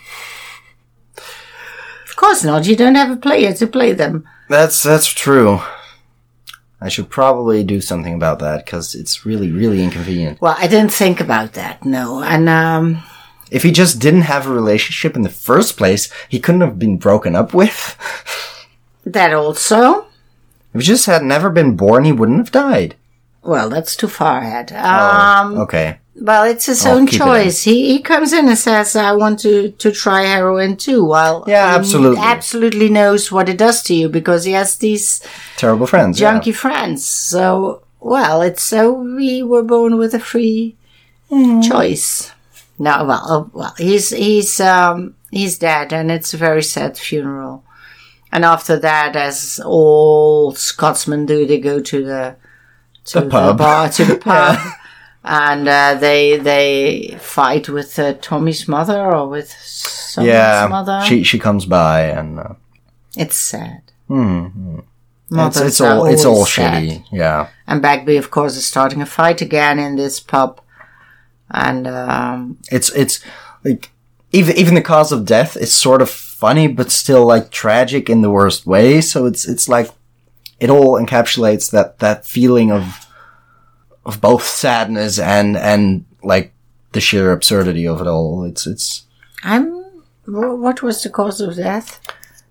Of 2.10 2.16
course 2.16 2.44
not. 2.44 2.66
You 2.68 2.76
don't 2.76 2.96
have 2.96 3.12
a 3.12 3.16
player 3.18 3.54
to 3.54 3.68
play 3.68 3.94
them. 3.94 4.28
that's 4.50 4.82
that's 4.84 5.08
true. 5.08 5.60
I 6.80 6.90
should 6.90 7.10
probably 7.10 7.64
do 7.64 7.82
something 7.82 8.14
about 8.14 8.40
that 8.40 8.66
because 8.66 8.94
it's 8.96 9.26
really 9.26 9.52
really 9.52 9.84
inconvenient. 9.84 10.40
Well, 10.42 10.56
I 10.58 10.68
didn't 10.68 10.94
think 10.94 11.20
about 11.20 11.54
that. 11.54 11.84
No, 11.86 12.22
and 12.24 12.50
um. 12.50 13.04
If 13.50 13.64
he 13.64 13.72
just 13.72 14.00
didn't 14.02 14.24
have 14.24 14.46
a 14.46 14.52
relationship 14.52 15.16
in 15.16 15.22
the 15.22 15.30
first 15.30 15.78
place, 15.78 16.12
he 16.28 16.38
couldn't 16.38 16.60
have 16.62 16.78
been 16.78 16.98
broken 16.98 17.34
up 17.36 17.54
with. 17.54 17.96
That 19.06 19.34
also. 19.34 20.08
If 20.78 20.82
he 20.84 20.88
just 20.88 21.06
had 21.08 21.24
never 21.24 21.50
been 21.50 21.76
born, 21.76 22.04
he 22.04 22.12
wouldn't 22.12 22.38
have 22.38 22.52
died. 22.52 22.96
Well, 23.44 23.70
that's 23.70 23.96
too 23.96 24.08
far 24.08 24.40
ahead. 24.40 24.72
Oh, 24.76 24.78
Um, 24.78 25.58
okay. 25.60 26.00
well, 26.22 26.44
it's 26.44 26.66
his 26.66 26.86
I'll 26.86 26.98
own 26.98 27.08
choice. 27.08 27.64
He 27.64 27.94
he 27.94 28.00
comes 28.02 28.34
in 28.34 28.48
and 28.48 28.58
says, 28.58 28.96
"I 28.96 29.14
want 29.14 29.40
to 29.40 29.72
to 29.72 29.92
try 29.92 30.24
heroin 30.24 30.76
too." 30.78 31.06
Well, 31.06 31.44
Yeah, 31.48 31.70
he 31.72 31.76
absolutely. 31.80 32.22
absolutely 32.22 32.90
knows 32.90 33.32
what 33.32 33.50
it 33.50 33.58
does 33.58 33.82
to 33.84 33.94
you 33.94 34.10
because 34.10 34.44
he 34.46 34.52
has 34.54 34.76
these 34.78 35.22
Terrible 35.56 35.88
friends. 35.88 36.20
yeah. 36.20 36.34
junky 36.40 36.54
friends. 36.54 37.06
So, 37.08 37.82
well, 38.02 38.42
it's 38.42 38.64
so 38.64 38.92
we 38.92 39.42
were 39.44 39.64
born 39.64 39.98
with 39.98 40.14
a 40.14 40.20
free 40.20 40.76
choice. 41.62 42.32
No, 42.80 43.06
well, 43.06 43.24
oh, 43.26 43.50
well, 43.54 43.74
he's 43.78 44.10
he's 44.10 44.60
um 44.60 45.16
he's 45.32 45.58
dead, 45.58 45.94
and 45.94 46.12
it's 46.12 46.34
a 46.34 46.38
very 46.38 46.64
sad 46.64 46.98
funeral. 46.98 47.64
And 48.32 48.44
after 48.46 48.78
that, 48.80 49.16
as 49.16 49.60
all 49.66 50.54
Scotsmen 50.54 51.26
do, 51.26 51.46
they 51.48 51.60
go 51.60 51.80
to 51.82 52.04
the 52.06 52.36
to 53.06 53.22
The 53.22 53.30
pub. 53.30 53.58
bar, 53.58 53.90
to 53.90 54.06
the 54.06 54.18
pub, 54.30 54.58
and 55.24 55.68
uh, 55.68 55.96
they 55.96 56.38
they 56.38 57.18
fight 57.20 57.70
with 57.70 57.98
uh, 58.00 58.14
Tommy's 58.22 58.68
mother 58.68 59.00
or 59.16 59.28
with 59.30 59.50
someone's 59.52 60.34
yeah, 60.34 60.68
mother. 60.70 61.02
she 61.06 61.24
she 61.24 61.40
comes 61.40 61.66
by 61.66 62.02
and 62.04 62.40
uh, 62.40 62.54
it's 63.16 63.38
sad. 63.38 63.82
it's, 64.10 64.84
Mothers 65.30 65.62
it's 65.68 65.82
are 65.82 65.98
all 65.98 66.06
it's 66.06 66.26
all 66.26 66.46
sad. 66.46 66.84
shitty. 66.84 67.04
Yeah, 67.12 67.48
And 67.66 67.82
Begbie, 67.82 68.18
of 68.18 68.30
course, 68.32 68.56
is 68.56 68.66
starting 68.66 69.02
a 69.02 69.06
fight 69.06 69.42
again 69.42 69.80
in 69.80 69.96
this 69.96 70.20
pub. 70.20 70.62
And 71.52 71.88
um, 71.88 72.58
it's 72.72 72.90
it's 72.92 73.20
like 73.64 73.90
even 74.32 74.56
even 74.58 74.76
the 74.76 74.82
cause 74.82 75.12
of 75.14 75.26
death 75.26 75.56
is 75.58 75.74
sort 75.74 76.02
of 76.02 76.27
funny, 76.40 76.68
but 76.68 76.92
still 76.92 77.26
like 77.26 77.52
tragic 77.52 78.10
in 78.10 78.22
the 78.22 78.32
worst 78.32 78.66
way. 78.66 79.02
So 79.02 79.26
it's 79.26 79.48
it's 79.48 79.68
like 79.68 79.90
it 80.60 80.70
all 80.70 81.00
encapsulates 81.00 81.72
that 81.72 82.00
that 82.00 82.26
feeling 82.26 82.72
of 82.72 83.06
of 84.06 84.22
both 84.22 84.44
sadness 84.44 85.20
and 85.20 85.58
and 85.58 86.06
like 86.24 86.54
the 86.94 87.02
sheer 87.02 87.32
absurdity 87.32 87.88
of 87.88 88.02
it 88.02 88.08
all. 88.08 88.44
It's 88.44 88.68
it's 88.68 89.06
I'm. 89.44 89.76
What 90.26 90.82
was 90.82 91.04
the 91.04 91.10
cause 91.10 91.40
of 91.40 91.56
death? 91.56 92.02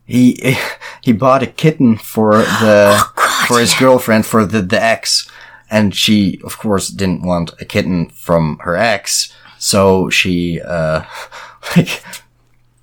he 0.07 0.57
he 1.03 1.13
bought 1.13 1.43
a 1.43 1.47
kitten 1.47 1.97
for 1.97 2.33
the 2.63 3.05
Oh, 3.39 3.45
for 3.47 3.61
his 3.61 3.75
girlfriend 3.75 4.27
for 4.27 4.45
the 4.45 4.63
the 4.63 4.83
ex 4.83 5.29
and 5.71 5.95
she 5.95 6.41
of 6.45 6.59
course 6.59 6.89
didn't 6.89 7.23
want 7.23 7.53
a 7.61 7.65
kitten 7.65 8.09
from 8.09 8.59
her 8.63 8.77
ex 8.77 9.33
so 9.59 10.09
she 10.11 10.61
uh 10.61 11.03
like 11.77 12.03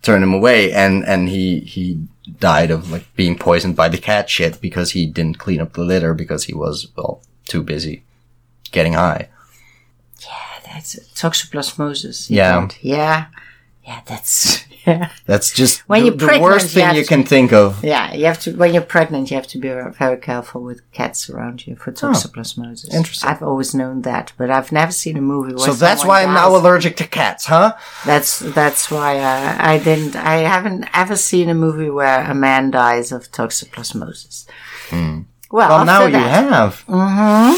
turned 0.03 0.23
him 0.23 0.33
away 0.33 0.71
and 0.71 1.03
and 1.05 1.29
he 1.29 1.59
he 1.61 2.05
died 2.39 2.69
of 2.71 2.91
like 2.91 3.05
being 3.15 3.37
poisoned 3.37 3.75
by 3.75 3.89
the 3.89 3.97
cat 3.97 4.29
shit 4.29 4.61
because 4.61 4.91
he 4.91 5.05
didn't 5.05 5.39
clean 5.39 5.59
up 5.59 5.73
the 5.73 5.83
litter 5.83 6.13
because 6.13 6.43
he 6.45 6.53
was 6.53 6.87
well 6.95 7.21
too 7.47 7.63
busy 7.63 8.03
getting 8.71 8.93
high 8.93 9.27
Yeah, 10.21 10.73
That's 10.73 10.95
toxoplasmosis. 11.15 12.29
Yeah. 12.29 12.61
died. 12.61 12.77
Yeah. 12.81 13.25
Yeah, 13.85 14.01
that's. 14.05 14.63
Yeah. 14.85 15.09
that's 15.25 15.51
just 15.51 15.79
When 15.87 16.01
the, 16.01 16.07
you're 16.07 16.15
the 16.17 16.39
worst 16.41 16.73
thing 16.73 16.95
you 16.95 17.03
to- 17.03 17.07
can 17.07 17.23
think 17.23 17.53
of 17.53 17.83
Yeah, 17.83 18.13
you 18.13 18.25
have 18.25 18.39
to, 18.41 18.51
when 18.55 18.73
you're 18.73 18.83
pregnant, 18.83 19.31
you 19.31 19.35
have 19.35 19.47
to 19.47 19.57
be 19.57 19.69
very 19.69 20.17
careful 20.17 20.61
with 20.61 20.81
cats 20.91 21.29
around 21.29 21.65
you 21.65 21.75
for 21.75 21.91
toxoplasmosis. 21.91 22.89
Oh, 22.91 22.97
interesting. 22.97 23.29
I've 23.29 23.41
always 23.43 23.73
known 23.73 24.01
that, 24.01 24.33
but 24.37 24.49
I've 24.49 24.71
never 24.71 24.91
seen 24.91 25.15
a 25.17 25.21
movie 25.21 25.53
where 25.55 25.65
so 25.67 25.73
that's 25.73 26.03
why 26.05 26.23
i'm 26.23 26.33
now 26.33 26.55
allergic 26.55 26.97
to 26.97 27.07
cats 27.07 27.45
huh 27.45 27.73
That's 28.05 28.39
that's 28.39 28.91
why 28.91 29.19
uh, 29.19 29.57
I 29.59 29.77
didn't. 29.79 30.15
I 30.15 30.37
haven't 30.55 30.85
ever 30.93 31.15
seen 31.15 31.49
a 31.49 31.53
movie 31.55 31.89
where 31.89 32.21
a 32.29 32.33
man 32.35 32.71
dies 32.71 33.11
of 33.11 33.31
toxoplasmosis. 33.31 34.45
Well, 34.91 35.25
Well, 35.51 35.71
after 35.71 35.85
now 35.85 36.05
you 36.05 36.27
have. 36.27 36.83
Mm-hmm. 36.87 37.55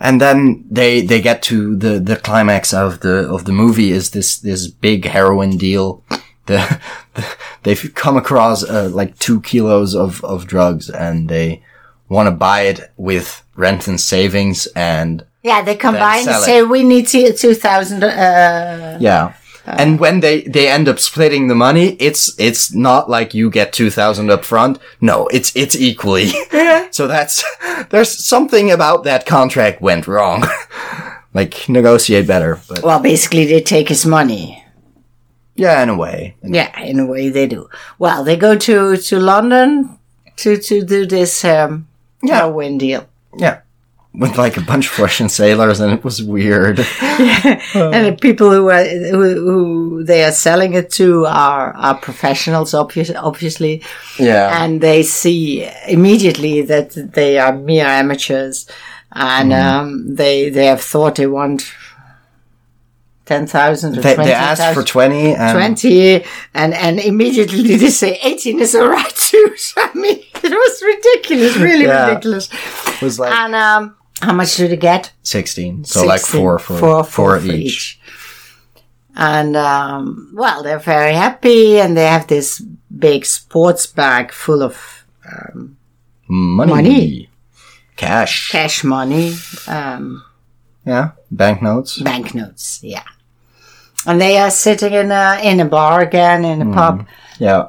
And 0.00 0.20
then 0.20 0.64
they 0.70 1.00
they 1.00 1.20
get 1.22 1.42
to 1.44 1.76
the 1.76 1.98
the 2.00 2.16
climax 2.16 2.74
of 2.74 3.00
the 3.00 3.28
of 3.32 3.44
the 3.44 3.52
movie 3.52 3.90
is 3.92 4.10
this 4.10 4.38
this 4.38 4.66
big 4.68 5.06
heroin 5.06 5.56
deal. 5.56 6.02
The, 6.46 6.80
the 7.14 7.36
they've 7.62 7.92
come 7.94 8.16
across 8.16 8.62
uh, 8.64 8.90
like 8.92 9.18
two 9.18 9.40
kilos 9.40 9.94
of 9.94 10.22
of 10.24 10.46
drugs 10.46 10.90
and 10.90 11.28
they 11.28 11.62
want 12.08 12.26
to 12.26 12.30
buy 12.30 12.62
it 12.62 12.92
with 12.96 13.42
rent 13.56 13.88
and 13.88 14.00
savings 14.00 14.66
and 14.76 15.24
yeah, 15.42 15.62
they 15.62 15.76
by 15.76 16.24
and 16.26 16.42
say 16.42 16.62
we 16.62 16.82
need 16.82 17.06
two 17.06 17.54
thousand. 17.54 18.02
Uh, 18.02 18.98
yeah. 19.00 19.34
And 19.66 19.98
when 19.98 20.20
they, 20.20 20.42
they 20.42 20.68
end 20.68 20.88
up 20.88 20.98
splitting 20.98 21.48
the 21.48 21.54
money, 21.54 21.96
it's, 21.98 22.38
it's 22.38 22.74
not 22.74 23.08
like 23.08 23.32
you 23.32 23.48
get 23.48 23.72
2000 23.72 24.30
up 24.30 24.44
front. 24.44 24.78
No, 25.00 25.26
it's, 25.28 25.54
it's 25.56 25.74
equally. 25.74 26.32
Yeah. 26.52 26.88
so 26.90 27.06
that's, 27.06 27.42
there's 27.90 28.10
something 28.10 28.70
about 28.70 29.04
that 29.04 29.26
contract 29.26 29.80
went 29.80 30.06
wrong. 30.06 30.44
like, 31.34 31.68
negotiate 31.68 32.26
better, 32.26 32.60
but 32.68 32.82
well, 32.82 33.00
basically, 33.00 33.46
they 33.46 33.60
take 33.60 33.88
his 33.88 34.06
money. 34.06 34.63
Yeah, 35.56 35.82
in 35.82 35.88
a 35.88 35.96
way. 35.96 36.34
Yeah, 36.42 36.70
in 36.80 36.98
a 36.98 37.06
way, 37.06 37.28
they 37.30 37.46
do. 37.46 37.68
Well, 37.98 38.24
they 38.24 38.36
go 38.36 38.56
to 38.56 38.96
to 38.96 39.18
London 39.18 39.98
to 40.36 40.56
to 40.58 40.82
do 40.84 41.06
this 41.06 41.44
um, 41.44 41.86
Yeah. 42.22 42.36
heroin 42.40 42.78
deal. 42.78 43.06
Yeah. 43.38 43.58
With 44.16 44.38
like 44.38 44.56
a 44.56 44.60
bunch 44.60 44.86
of 44.86 44.98
Russian 45.00 45.28
sailors 45.28 45.80
and 45.80 45.92
it 45.92 46.04
was 46.04 46.22
weird. 46.22 46.78
Yeah, 47.18 47.90
and 47.94 48.06
the 48.06 48.16
people 48.20 48.50
who 48.50 48.68
are 48.70 48.84
who, 48.84 49.22
who 49.46 50.04
they 50.04 50.24
are 50.24 50.32
selling 50.32 50.74
it 50.74 50.90
to 50.92 51.26
are 51.26 51.72
are 51.74 51.96
professionals, 51.98 52.74
obvious, 52.74 53.10
obviously, 53.16 53.82
yeah. 54.18 54.62
and 54.64 54.80
they 54.80 55.02
see 55.04 55.68
immediately 55.88 56.62
that 56.62 56.90
they 57.14 57.38
are 57.38 57.52
mere 57.56 57.86
amateurs, 57.86 58.66
and 59.12 59.50
Mm-hmm. 59.52 59.78
um, 59.78 60.14
they 60.16 60.50
they 60.50 60.66
have 60.66 60.80
thought 60.80 61.14
they 61.16 61.26
want 61.28 61.62
ten 63.26 63.46
thousand 63.46 63.98
or 63.98 64.02
They, 64.02 64.14
twenty 64.14 64.30
they 64.30 64.34
asked 64.34 64.60
for 64.74 64.82
thousand. 64.82 64.86
20 64.86 65.34
and 65.34 65.52
20 65.78 66.24
and 66.54 66.74
and 66.74 67.00
immediately 67.00 67.76
they 67.82 67.90
say 67.90 68.18
18 68.22 68.60
is 68.60 68.74
all 68.74 68.88
right 68.88 69.14
too 69.16 69.54
i 69.78 69.90
mean 69.94 70.18
it 70.42 70.50
was 70.64 70.82
ridiculous 70.82 71.56
really 71.56 71.84
Yeah. 71.86 72.08
ridiculous 72.08 72.48
it 72.52 73.02
was 73.02 73.18
like 73.18 73.32
and 73.32 73.54
um 73.54 73.96
how 74.20 74.32
much 74.32 74.56
do 74.56 74.68
they 74.68 74.76
get 74.76 75.12
16. 75.22 75.84
So 75.84 76.06
like 76.06 76.20
four 76.20 76.58
for, 76.58 76.78
Four- 76.78 76.78
four, 76.78 77.04
four 77.04 77.40
for 77.40 77.46
each. 77.46 77.98
and 79.16 79.56
um 79.56 80.30
well 80.34 80.62
they're 80.62 80.78
very 80.78 81.12
happy 81.14 81.78
and 81.80 81.96
they 81.96 82.04
have 82.06 82.26
this 82.26 82.60
big 82.98 83.24
sports 83.26 83.86
bag 83.86 84.32
full 84.32 84.62
of 84.62 85.04
um, 85.30 85.76
Money. 86.28 86.72
Money. 86.72 87.28
Cash. 87.96 88.50
cash 88.50 88.82
money, 88.84 89.34
um, 89.68 90.24
Yeah. 90.86 91.10
Banknotes. 91.30 91.98
banknotes. 91.98 92.80
Yeah. 92.82 93.04
And 94.06 94.20
they 94.20 94.38
are 94.38 94.50
sitting 94.50 94.92
in 94.92 95.10
a 95.10 95.40
in 95.42 95.60
a 95.60 95.64
bar 95.64 96.00
again 96.00 96.44
in 96.44 96.62
a 96.62 96.64
mm. 96.64 96.74
pub, 96.74 97.06
Yeah. 97.38 97.66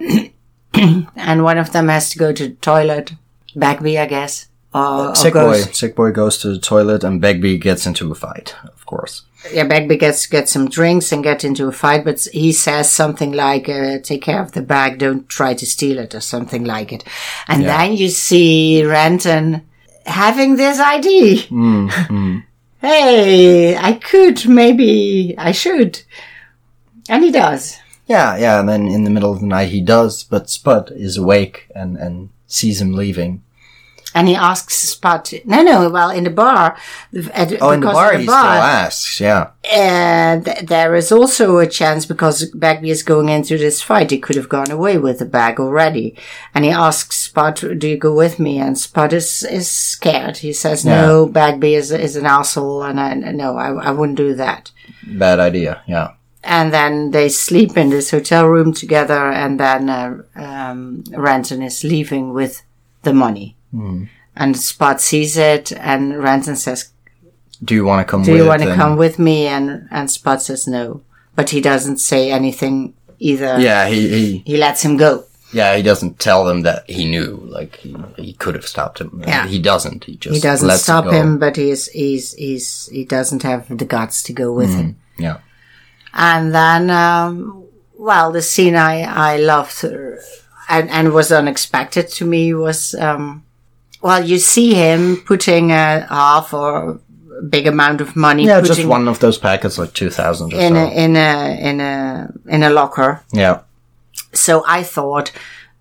and 1.16 1.44
one 1.44 1.58
of 1.58 1.72
them 1.72 1.88
has 1.88 2.10
to 2.12 2.18
go 2.18 2.34
to 2.34 2.48
the 2.50 2.56
toilet. 2.56 3.14
Begbie, 3.56 3.98
I 3.98 4.06
guess. 4.06 4.48
Or, 4.74 5.10
or 5.12 5.16
Sick 5.16 5.34
goes, 5.34 5.66
boy. 5.66 5.72
Sick 5.72 5.96
boy 5.96 6.12
goes 6.12 6.38
to 6.40 6.50
the 6.50 6.60
toilet 6.60 7.04
and 7.06 7.22
Begbie 7.22 7.58
gets 7.58 7.86
into 7.86 8.12
a 8.12 8.16
fight, 8.16 8.54
of 8.66 8.86
course. 8.86 9.22
yeah, 9.54 9.64
Begbie 9.64 9.98
gets 9.98 10.28
get 10.28 10.50
some 10.50 10.68
drinks 10.70 11.14
and 11.14 11.24
get 11.24 11.46
into 11.46 11.68
a 11.68 11.72
fight, 11.72 12.04
but 12.04 12.20
he 12.34 12.52
says 12.52 12.92
something 12.92 13.32
like, 13.32 13.70
uh, 13.70 14.00
"Take 14.04 14.24
care 14.24 14.42
of 14.42 14.52
the 14.52 14.62
bag, 14.62 14.98
don't 15.00 15.30
try 15.30 15.54
to 15.54 15.66
steal 15.66 16.00
it," 16.00 16.14
or 16.14 16.20
something 16.20 16.66
like 16.66 16.92
it. 16.92 17.06
And 17.48 17.62
Yeah. 17.64 17.78
then 17.78 17.96
you 17.96 18.10
see 18.10 18.84
Renton 18.84 19.62
having 20.06 20.58
this 20.58 20.80
idea. 20.80 21.38
Mm, 21.50 21.90
mm. 21.90 22.44
Hey, 22.82 23.78
I 23.78 23.94
could, 23.94 24.48
maybe 24.48 25.34
I 25.38 25.52
should, 25.52 26.02
and 27.08 27.24
he 27.24 27.32
does. 27.32 27.78
Yeah, 28.06 28.38
yeah, 28.38 28.60
and 28.60 28.70
then 28.70 28.88
in 28.88 29.04
the 29.04 29.10
middle 29.10 29.32
of 29.32 29.40
the 29.40 29.48
night 29.48 29.70
he 29.70 29.82
does, 29.82 30.24
but 30.24 30.50
Spud 30.50 30.92
is 30.92 31.18
awake 31.18 31.68
and, 31.74 31.98
and 31.98 32.30
sees 32.48 32.82
him 32.82 32.94
leaving. 32.94 33.42
And 34.16 34.30
he 34.30 34.36
asks 34.36 34.76
Spud, 34.76 35.30
no, 35.44 35.62
no, 35.62 35.90
well, 35.90 36.10
in 36.10 36.24
the 36.24 36.30
bar, 36.30 36.78
at, 37.34 37.62
Oh, 37.62 37.72
in 37.72 37.82
the 37.82 37.88
bar 37.88 38.14
of 38.14 38.22
he 38.22 38.26
still 38.26 38.34
asks, 38.34 39.20
yeah. 39.20 39.50
And 39.70 40.46
there 40.46 40.96
is 40.96 41.12
also 41.12 41.58
a 41.58 41.68
chance 41.68 42.06
because 42.06 42.50
Begbie 42.52 42.92
is 42.92 43.04
going 43.04 43.28
into 43.28 43.58
this 43.58 43.82
fight, 43.82 44.12
he 44.12 44.18
could 44.18 44.38
have 44.38 44.48
gone 44.48 44.72
away 44.72 44.98
with 44.98 45.20
the 45.20 45.26
bag 45.26 45.60
already. 45.60 46.16
And 46.54 46.64
he 46.64 46.72
asks 46.72 47.18
Spud, 47.18 47.78
do 47.78 47.88
you 47.90 47.98
go 47.98 48.16
with 48.16 48.40
me? 48.40 48.58
And 48.58 48.80
Spud 48.80 49.12
is, 49.12 49.44
is 49.44 49.68
scared. 49.68 50.38
He 50.38 50.54
says, 50.54 50.86
no, 50.86 51.26
Begbie 51.28 51.76
is, 51.76 51.92
is 51.92 52.16
an 52.16 52.26
asshole 52.26 52.84
and 52.84 53.02
I, 53.02 53.16
no, 53.16 53.58
I, 53.58 53.74
I 53.74 53.92
wouldn't 53.92 54.18
do 54.18 54.34
that. 54.36 54.72
Bad 55.06 55.42
idea, 55.42 55.82
yeah. 55.88 56.14
And 56.42 56.72
then 56.72 57.12
they 57.12 57.28
sleep 57.28 57.76
in 57.76 57.90
this 57.90 58.12
hotel 58.12 58.48
room 58.48 58.72
together 58.74 59.30
and 59.30 59.60
then, 59.60 59.90
uh, 59.90 60.22
um, 60.36 61.04
Renton 61.12 61.62
is 61.62 61.84
leaving 61.84 62.32
with 62.32 62.64
the 63.02 63.14
money. 63.14 63.55
And 64.36 64.58
Spud 64.58 65.00
sees 65.02 65.38
it 65.38 65.72
and 65.74 66.22
Renton 66.22 66.56
says, 66.56 66.92
Do 67.64 67.74
you 67.74 67.86
want 67.86 68.06
to 68.06 68.10
come 68.12 68.24
do 68.24 68.32
with? 68.34 68.42
you 68.42 68.48
want 68.48 68.62
to 68.62 68.70
and- 68.72 68.80
come 68.82 68.98
with 68.98 69.18
me? 69.20 69.48
And, 69.48 69.88
and 69.92 70.10
Spud 70.12 70.42
says 70.42 70.68
no. 70.68 71.02
But 71.36 71.50
he 71.50 71.62
doesn't 71.62 71.98
say 72.00 72.32
anything 72.32 72.94
either. 73.20 73.58
Yeah, 73.60 73.88
he, 73.88 74.08
he 74.10 74.38
He 74.46 74.58
lets 74.58 74.82
him 74.84 74.98
go. 74.98 75.24
yeah 75.54 75.76
he 75.78 75.84
doesn't 75.84 76.20
tell 76.20 76.44
them 76.44 76.62
that 76.64 76.90
he 76.90 77.06
knew. 77.06 77.40
Like 77.46 77.78
he, 77.78 77.96
he 78.18 78.34
could 78.34 78.56
have 78.56 78.66
stopped 78.68 79.00
him. 79.00 79.24
Yeah. 79.26 79.48
he 79.48 79.60
doesn't. 79.60 80.04
He 80.04 80.16
just 80.18 80.36
He 80.36 80.42
doesn't 80.42 80.70
stop 80.80 81.12
him, 81.14 81.38
but 81.40 81.56
he's, 81.56 81.88
he's, 81.88 82.34
he's, 82.34 82.88
he 82.88 83.06
doesn't 83.06 83.44
have 83.44 83.68
the 83.78 83.86
guts 83.86 84.22
to 84.24 84.34
go 84.34 84.52
with 84.52 84.74
him. 84.74 84.98
Yeah, 85.18 85.38
And 86.14 86.54
then, 86.54 86.90
um, 86.90 87.64
well, 87.98 88.34
the 88.34 88.42
scene 88.42 88.76
I, 88.76 89.04
I 89.04 89.38
loved 89.38 89.86
uh, 89.86 90.18
and, 90.68 90.90
and 90.90 91.14
was 91.14 91.32
unexpected 91.32 92.10
to 92.10 92.26
me 92.26 92.54
was, 92.54 92.94
um, 92.96 93.45
well, 94.02 94.24
you 94.24 94.38
see 94.38 94.74
him 94.74 95.18
putting 95.26 95.72
a 95.72 96.06
half 96.10 96.54
or 96.54 97.00
a 97.40 97.42
big 97.42 97.68
amount 97.68 98.02
of 98.02 98.16
money 98.16 98.46
yeah, 98.46 98.62
just 98.62 98.86
one 98.86 99.08
of 99.08 99.20
those 99.20 99.38
packets, 99.38 99.78
like 99.78 99.94
two 99.94 100.10
thousand 100.10 100.54
or 100.54 100.60
in 100.60 100.74
so. 100.74 100.80
a, 100.80 100.92
in 100.92 101.16
a, 101.16 101.58
in 101.70 101.82
a, 101.82 102.34
in 102.48 102.64
a 102.64 102.70
locker. 102.70 103.22
yeah, 103.34 103.62
So 104.34 104.64
I 104.68 104.84
thought 104.84 105.32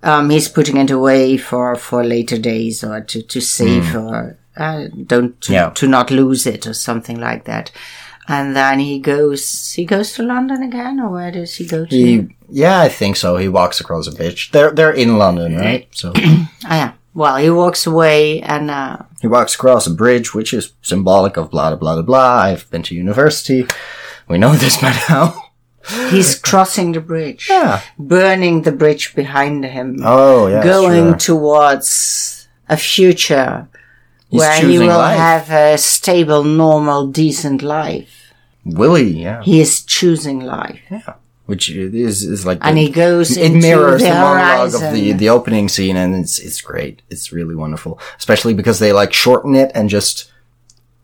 um, 0.02 0.30
he's 0.30 0.48
putting 0.48 0.76
it 0.78 0.90
away 0.90 1.36
for, 1.36 1.76
for 1.76 2.02
later 2.04 2.38
days 2.38 2.82
or 2.84 3.00
to, 3.02 3.22
to 3.22 3.40
save 3.40 3.94
or 3.94 4.36
uh, 4.56 4.86
don't 5.06 5.40
to, 5.42 5.52
Yeah. 5.52 5.70
to 5.70 5.86
not 5.86 6.10
lose 6.10 6.46
it 6.46 6.66
or 6.66 6.74
something 6.74 7.18
like 7.20 7.44
that. 7.44 7.70
And 8.26 8.56
then 8.56 8.78
he 8.80 8.98
goes 9.00 9.72
he 9.72 9.84
goes 9.84 10.14
to 10.14 10.22
London 10.22 10.62
again 10.62 10.98
or 10.98 11.10
where 11.10 11.30
does 11.30 11.56
he 11.56 11.66
go 11.66 11.84
to? 11.84 11.94
he 11.94 12.34
yeah, 12.48 12.80
I 12.80 12.88
think 12.88 13.16
so. 13.16 13.36
He 13.36 13.48
walks 13.48 13.80
across 13.80 14.06
a 14.06 14.12
bridge. 14.12 14.50
They're 14.50 14.70
they're 14.70 14.92
in 14.92 15.18
London, 15.18 15.56
right? 15.56 15.86
So 15.90 16.12
Ah, 16.16 16.48
yeah. 16.64 16.92
Well, 17.14 17.36
he 17.36 17.48
walks 17.48 17.86
away 17.86 18.42
and 18.42 18.70
uh, 18.70 18.98
he 19.20 19.28
walks 19.28 19.54
across 19.54 19.86
a 19.86 19.90
bridge, 19.94 20.34
which 20.34 20.52
is 20.52 20.72
symbolic 20.82 21.36
of 21.36 21.50
blah 21.50 21.70
blah 21.70 21.78
blah 21.78 21.94
blah 21.94 22.02
blah. 22.02 22.36
I've 22.42 22.68
been 22.70 22.82
to 22.84 22.94
university. 22.94 23.66
We 24.28 24.38
know 24.38 24.54
this 24.56 24.76
by 24.82 24.92
now. 25.08 25.40
he's 26.10 26.34
crossing 26.34 26.92
the 26.92 27.00
bridge, 27.00 27.46
Yeah. 27.50 27.82
burning 27.98 28.62
the 28.62 28.72
bridge 28.72 29.14
behind 29.14 29.64
him, 29.64 29.98
Oh 30.02 30.46
yeah. 30.48 30.64
going 30.64 31.18
sure. 31.18 31.38
towards 31.38 32.48
a 32.68 32.76
future 32.76 33.68
He's 34.30 34.40
where 34.40 34.60
he 34.62 34.78
will 34.78 34.96
life. 34.98 35.18
have 35.18 35.50
a 35.50 35.76
stable, 35.78 36.42
normal, 36.42 37.06
decent 37.08 37.62
life. 37.62 38.32
Willie, 38.64 39.20
yeah, 39.22 39.42
He 39.42 39.60
is 39.60 39.82
choosing 39.84 40.40
life. 40.40 40.80
yeah. 40.90 41.14
Which 41.46 41.68
is 41.68 42.22
is 42.22 42.46
like 42.46 42.58
and 42.62 42.76
the- 42.78 42.86
he 42.86 42.90
goes 42.90 43.36
it 43.36 43.52
mirrors 43.52 44.00
the, 44.00 44.08
the, 44.08 44.14
monologue 44.14 44.70
horizon. 44.72 44.86
of 44.86 44.94
the 44.94 45.12
the 45.12 45.28
opening 45.28 45.68
scene, 45.68 45.96
and 45.96 46.14
it's 46.14 46.38
it's 46.38 46.60
great. 46.62 47.02
It's 47.10 47.32
really 47.32 47.54
wonderful, 47.54 48.00
especially 48.18 48.54
because 48.54 48.78
they 48.78 48.92
like 48.94 49.12
shorten 49.12 49.54
it 49.54 49.70
and 49.74 49.90
just 49.90 50.32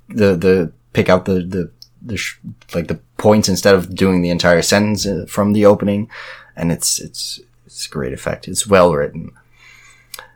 the 0.09 0.35
the 0.37 0.73
pick 0.95 1.11
out 1.11 1.27
the 1.27 1.43
the 1.43 1.71
the 2.01 2.17
sh- 2.17 2.39
like 2.75 2.89
the 2.89 2.99
points 3.19 3.49
instead 3.51 3.75
of 3.75 3.95
doing 3.95 4.23
the 4.23 4.31
entire 4.31 4.63
sentence 4.63 5.07
uh, 5.07 5.27
from 5.29 5.53
the 5.53 5.67
opening, 5.67 6.09
and 6.57 6.73
it's 6.73 6.99
it's 6.99 7.41
it's 7.67 7.87
a 7.87 7.91
great 7.91 8.15
effect. 8.15 8.49
It's 8.49 8.67
well 8.67 8.95
written. 8.95 9.33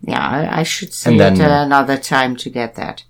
yeah, 0.02 0.20
I, 0.28 0.60
I 0.60 0.62
should 0.64 0.92
see 0.92 1.16
then- 1.16 1.40
it 1.40 1.50
uh, 1.50 1.64
another 1.64 1.96
time 1.96 2.36
to 2.36 2.50
get 2.50 2.74
that. 2.74 3.04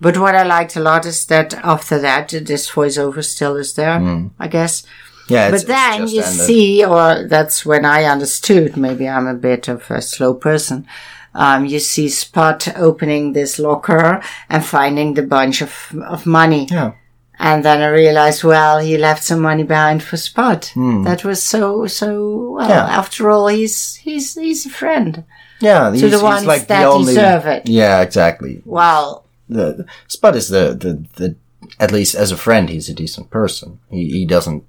But 0.00 0.16
what 0.18 0.34
I 0.34 0.42
liked 0.42 0.74
a 0.76 0.80
lot 0.80 1.04
is 1.06 1.26
that 1.26 1.54
after 1.62 1.98
that, 2.00 2.28
this 2.30 2.70
voiceover 2.70 3.22
still 3.24 3.56
is 3.56 3.74
there, 3.74 4.30
I 4.40 4.48
guess. 4.48 4.84
Yeah, 5.28 5.50
But 5.50 5.66
then 5.66 6.06
you 6.08 6.20
ended. 6.22 6.40
see, 6.46 6.84
or 6.84 7.26
that's 7.26 7.64
when 7.64 7.84
I 7.84 8.04
understood, 8.04 8.76
maybe 8.76 9.08
I'm 9.08 9.26
a 9.26 9.34
bit 9.34 9.68
of 9.68 9.90
a 9.90 10.02
slow 10.02 10.34
person. 10.34 10.86
Um, 11.34 11.64
you 11.66 11.78
see 11.80 12.08
Spud 12.08 12.72
opening 12.76 13.32
this 13.32 13.58
locker 13.58 14.22
and 14.48 14.64
finding 14.64 15.14
the 15.14 15.22
bunch 15.22 15.62
of, 15.62 15.72
of 16.06 16.26
money. 16.26 16.68
Yeah. 16.70 16.92
And 17.38 17.64
then 17.64 17.80
I 17.82 17.88
realized, 17.88 18.44
well, 18.44 18.78
he 18.78 18.96
left 18.96 19.24
some 19.24 19.40
money 19.40 19.64
behind 19.64 20.02
for 20.04 20.16
Spud. 20.16 20.66
Hmm. 20.66 21.02
That 21.02 21.24
was 21.24 21.42
so, 21.42 21.86
so, 21.88 22.50
well, 22.52 22.68
Yeah. 22.68 22.84
after 22.86 23.30
all, 23.30 23.48
he's, 23.48 23.96
he's, 23.96 24.34
he's 24.36 24.66
a 24.66 24.70
friend. 24.70 25.24
Yeah, 25.60 25.90
he's, 25.92 26.02
the 26.10 26.22
ones 26.22 26.44
like 26.46 26.66
that 26.68 26.82
the 26.82 26.86
only, 26.88 27.14
deserve 27.14 27.46
it. 27.46 27.68
Yeah, 27.68 28.02
exactly. 28.02 28.62
Well, 28.64 29.24
The 29.48 29.86
Spud 30.08 30.36
is 30.36 30.48
the, 30.48 30.74
the 30.78 31.04
the 31.16 31.36
at 31.80 31.90
least 31.92 32.14
as 32.14 32.30
a 32.32 32.36
friend, 32.36 32.68
he's 32.68 32.88
a 32.88 32.94
decent 32.94 33.30
person. 33.30 33.78
He 33.90 34.10
he 34.10 34.26
doesn't. 34.26 34.64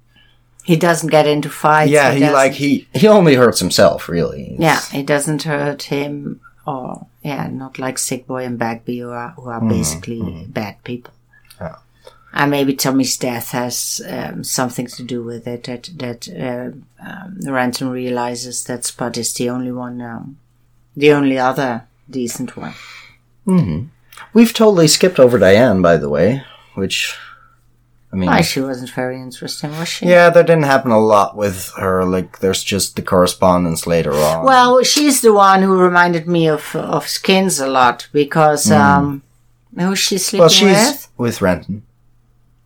He 0.66 0.76
doesn't 0.76 1.10
get 1.10 1.26
into 1.26 1.48
fights. 1.48 1.90
Yeah, 1.92 2.12
he 2.12 2.20
doesn't- 2.20 2.34
like 2.34 2.52
he 2.54 2.86
he 2.92 3.06
only 3.08 3.34
hurts 3.36 3.60
himself 3.60 4.08
really. 4.08 4.54
It's- 4.54 4.60
Yeah, 4.92 4.98
it 5.00 5.06
doesn't 5.06 5.44
hurt 5.44 5.84
him, 5.84 6.40
or 6.66 7.06
yeah, 7.22 7.46
not 7.48 7.78
like 7.78 7.98
Sick 7.98 8.26
Boy 8.26 8.44
and 8.44 8.58
Begbie, 8.58 8.98
who 9.00 9.10
are 9.10 9.30
who 9.36 9.48
are 9.48 9.60
basically 9.60 10.44
bad 10.48 10.74
people. 10.84 11.12
Yeah. 11.60 11.76
And 12.32 12.50
maybe 12.50 12.74
Tommy's 12.74 13.16
death 13.16 13.52
has 13.52 14.02
um, 14.08 14.44
something 14.44 14.88
to 14.88 15.02
do 15.04 15.22
with 15.22 15.46
it. 15.46 15.64
That 15.64 15.88
that 15.98 16.28
uh, 16.28 16.70
um, 17.08 17.38
Renton 17.54 17.88
realizes 17.90 18.64
that 18.64 18.84
Spud 18.84 19.16
is 19.18 19.32
the 19.34 19.48
only 19.50 19.72
one, 19.72 20.00
um, 20.02 20.36
the 20.96 21.12
only 21.12 21.38
other 21.38 21.84
decent 22.10 22.56
one. 22.56 22.74
We've 24.34 24.52
totally 24.52 24.88
skipped 24.88 25.18
over 25.20 25.38
Diane, 25.38 25.80
by 25.82 25.96
the 25.96 26.08
way, 26.08 26.42
which 26.74 27.16
I 28.16 28.18
mean, 28.18 28.30
Why 28.30 28.40
she 28.40 28.62
wasn't 28.62 28.88
very 28.92 29.20
interesting, 29.20 29.72
was 29.72 29.88
she? 29.88 30.06
yeah, 30.06 30.30
there 30.30 30.42
didn't 30.42 30.64
happen 30.64 30.90
a 30.90 30.98
lot 30.98 31.36
with 31.36 31.70
her. 31.76 32.02
Like, 32.06 32.38
there's 32.38 32.64
just 32.64 32.96
the 32.96 33.02
correspondence 33.02 33.86
later 33.86 34.14
on. 34.14 34.46
Well, 34.46 34.82
she's 34.84 35.20
the 35.20 35.34
one 35.34 35.60
who 35.60 35.76
reminded 35.78 36.26
me 36.26 36.48
of 36.48 36.74
of 36.74 37.06
Skins 37.06 37.60
a 37.60 37.66
lot 37.66 38.08
because 38.12 38.70
um, 38.70 39.22
who's 39.78 39.98
she 39.98 40.16
sleeping 40.16 40.40
well, 40.40 40.48
she's 40.48 40.86
with? 40.88 41.08
with 41.18 41.42
Renton. 41.42 41.82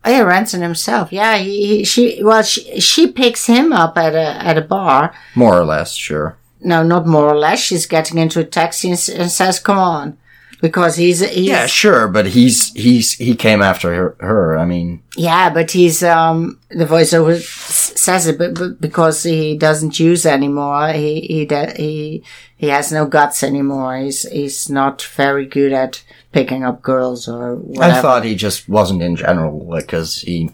Oh, 0.05 0.09
yeah, 0.09 0.21
Renton 0.21 0.61
himself. 0.61 1.11
Yeah, 1.11 1.37
he, 1.37 1.67
he 1.67 1.83
she 1.83 2.23
well 2.23 2.43
she 2.43 2.79
she 2.79 3.11
picks 3.11 3.47
him 3.47 3.73
up 3.73 3.97
at 3.97 4.15
a 4.15 4.41
at 4.41 4.57
a 4.57 4.61
bar. 4.61 5.13
More 5.35 5.59
or 5.59 5.65
less, 5.65 5.93
sure. 5.95 6.37
No, 6.61 6.81
not 6.81 7.05
more 7.05 7.27
or 7.27 7.37
less. 7.37 7.59
She's 7.59 7.85
getting 7.85 8.17
into 8.19 8.39
a 8.39 8.45
taxi 8.45 8.89
and, 8.89 9.09
and 9.17 9.29
says, 9.29 9.59
"Come 9.59 9.77
on," 9.77 10.17
because 10.61 10.95
he's 10.95 11.19
he's 11.19 11.47
Yeah, 11.47 11.65
sure, 11.65 12.07
but 12.07 12.27
he's 12.27 12.71
he's 12.73 13.13
he 13.13 13.35
came 13.35 13.61
after 13.61 13.93
her. 13.93 14.15
her. 14.19 14.57
I 14.57 14.65
mean, 14.65 15.01
Yeah, 15.17 15.49
but 15.49 15.71
he's 15.71 16.03
um 16.03 16.59
the 16.69 16.85
voiceover 16.85 17.41
says 17.41 18.27
it, 18.27 18.37
but, 18.37 18.53
but 18.53 18.79
because 18.79 19.23
he 19.23 19.57
doesn't 19.57 19.99
use 19.99 20.25
anymore, 20.25 20.89
he 20.93 21.21
he 21.21 21.45
de- 21.45 21.73
he 21.75 22.23
he 22.55 22.67
has 22.67 22.91
no 22.91 23.05
guts 23.05 23.43
anymore. 23.43 23.97
He's 23.97 24.21
he's 24.29 24.69
not 24.69 25.01
very 25.01 25.45
good 25.45 25.73
at 25.73 26.03
picking 26.31 26.63
up 26.63 26.81
girls 26.81 27.27
or 27.27 27.55
whatever. 27.55 27.97
I 27.97 28.01
thought 28.01 28.23
he 28.23 28.35
just 28.35 28.69
wasn't 28.69 29.01
in 29.01 29.15
general, 29.17 29.67
like, 29.67 29.87
because 29.87 30.21
he 30.21 30.51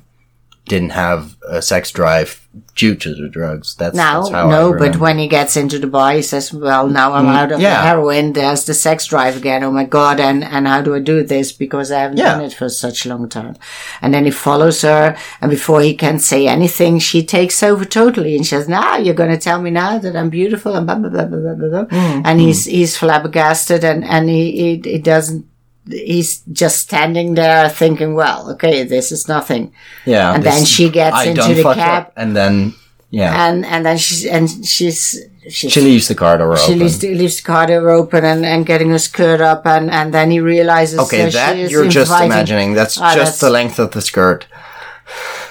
didn't 0.68 0.92
have 0.92 1.36
a 1.48 1.62
sex 1.62 1.92
drive 1.92 2.42
due 2.76 2.96
to 2.96 3.14
the 3.14 3.30
drugs. 3.30 3.76
That's, 3.76 3.96
No, 3.96 4.22
that's 4.22 4.30
how 4.32 4.48
I 4.48 4.50
no, 4.52 4.76
but 4.78 4.98
when 4.98 5.20
he 5.20 5.28
gets 5.28 5.56
into 5.56 5.78
the 5.80 5.86
bar, 5.88 6.14
he 6.14 6.22
says, 6.24 6.52
"Well, 6.52 6.88
now 6.88 7.14
I'm 7.14 7.28
out 7.28 7.52
of 7.52 7.60
Mm, 7.60 7.64
yeah. 7.64 7.82
the 7.82 7.88
heroin. 7.88 8.34
There's 8.34 8.66
the 8.66 8.74
sex 8.74 9.06
drive 9.06 9.38
again. 9.38 9.64
Oh 9.64 9.72
my 9.72 9.84
god! 9.86 10.20
And 10.20 10.44
and 10.44 10.68
how 10.68 10.82
do 10.82 10.96
I 10.96 11.00
do 11.00 11.24
this? 11.24 11.52
Because 11.52 11.92
I 11.92 12.00
haven't 12.00 12.18
Yeah. 12.18 12.34
done 12.36 12.44
it 12.46 12.54
for 12.54 12.70
such 12.70 13.06
a 13.06 13.10
long 13.10 13.30
time." 13.30 13.56
And 14.02 14.14
then 14.14 14.26
he 14.26 14.32
follows 14.32 14.82
her, 14.82 15.16
and 15.42 15.50
before 15.52 15.82
he 15.82 15.94
can 15.96 16.20
say 16.20 16.48
anything, 16.48 17.00
she 17.00 17.24
takes 17.24 17.62
over 17.64 17.86
totally, 17.86 18.36
and 18.36 18.46
she 18.46 18.50
says, 18.56 18.68
"Now 18.68 18.98
you're 18.98 19.14
going 19.22 19.32
to 19.38 19.38
tell 19.50 19.62
me 19.62 19.70
now 19.72 19.98
that 20.00 20.16
I'm 20.16 20.30
beautiful," 20.30 20.76
and 20.76 20.86
blah 20.88 20.96
blah 20.96 21.10
blah 21.10 21.26
blah 21.26 21.54
blah 21.56 21.70
blah. 21.70 21.86
Mm, 21.86 22.22
And 22.26 22.40
he's 22.42 22.66
he's 22.66 22.98
flabbergasted, 22.98 23.84
and 23.84 24.04
and 24.04 24.30
he 24.30 24.44
he, 24.84 24.92
he 24.94 24.98
doesn't. 25.00 25.46
He's 25.90 26.42
just 26.52 26.78
standing 26.82 27.36
there 27.36 27.70
thinking, 27.70 28.14
"Well, 28.16 28.52
okay, 28.52 28.84
this 28.84 29.12
is 29.12 29.28
nothing." 29.28 29.72
yeah, 30.06 30.34
and 30.34 30.44
then 30.44 30.66
she 30.66 30.90
gets 30.90 31.16
I 31.16 31.26
into 31.26 31.54
the 31.56 31.74
cab. 31.74 32.12
and 32.16 32.36
then 32.36 32.74
yeah, 33.10 33.48
And 33.48 33.66
and 33.66 33.86
then 33.86 33.98
she's 33.98 34.26
and 34.26 34.50
she's 34.66 35.18
she's 35.50 35.72
she 35.72 35.80
leaves 35.82 36.08
the 36.08 36.16
car 36.16 36.38
door 36.38 36.58
she 36.58 36.64
open. 36.74 36.80
leaves 36.80 37.00
the, 37.00 37.16
leaves 37.16 37.38
the 37.38 37.44
car 37.44 37.66
door 37.68 37.90
open 37.90 38.26
and, 38.26 38.46
and 38.46 38.66
getting 38.66 38.90
her 38.90 39.00
skirt 39.00 39.40
up 39.40 39.66
and, 39.66 39.90
and 39.90 40.14
then 40.14 40.30
he 40.30 40.42
realizes 40.42 41.00
okay, 41.00 41.30
that 41.30 41.56
she 41.56 41.62
is 41.62 41.72
you're 41.72 41.88
just 41.88 42.12
imagining. 42.22 42.74
That's 42.74 42.98
Ah, 42.98 43.16
just 43.16 43.18
that's- 43.18 43.40
the 43.40 43.50
length 43.50 43.80
of 43.80 43.92
the 43.92 44.02
skirt. 44.02 44.46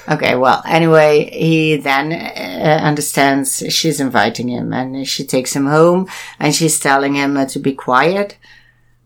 Okay, 0.09 0.37
well, 0.37 0.63
anyway, 0.67 1.31
he 1.33 1.77
then 1.77 2.13
uh, 2.13 2.79
understands 2.85 3.63
she's 3.71 3.99
inviting 4.01 4.49
him 4.49 4.73
and 4.73 5.09
she 5.09 5.25
takes 5.25 5.57
him 5.57 5.67
home 5.67 6.09
and 6.39 6.55
she's 6.55 6.79
telling 6.79 7.15
him 7.15 7.37
uh, 7.37 7.47
to 7.47 7.59
be 7.59 7.73
quiet. 7.73 8.37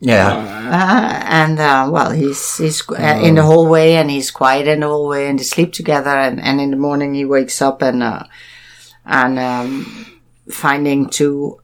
Yeah, 0.03 0.33
Uh, 0.33 1.23
and, 1.27 1.59
uh, 1.59 1.89
well, 1.93 2.11
he's, 2.11 2.57
he's 2.57 2.83
uh, 2.89 3.21
in 3.23 3.35
the 3.35 3.43
hallway 3.43 3.95
and 3.95 4.11
he's 4.11 4.31
quiet 4.31 4.67
in 4.67 4.81
the 4.81 4.87
hallway 4.89 5.29
and 5.29 5.39
they 5.39 5.43
sleep 5.43 5.73
together 5.75 6.11
and, 6.11 6.41
and 6.41 6.59
in 6.61 6.71
the 6.71 6.77
morning 6.79 7.13
he 7.13 7.25
wakes 7.27 7.61
up 7.61 7.83
and, 7.83 8.03
uh, 8.03 8.25
and, 9.05 9.39
um, 9.39 10.07
finding 10.51 11.09
two 11.11 11.61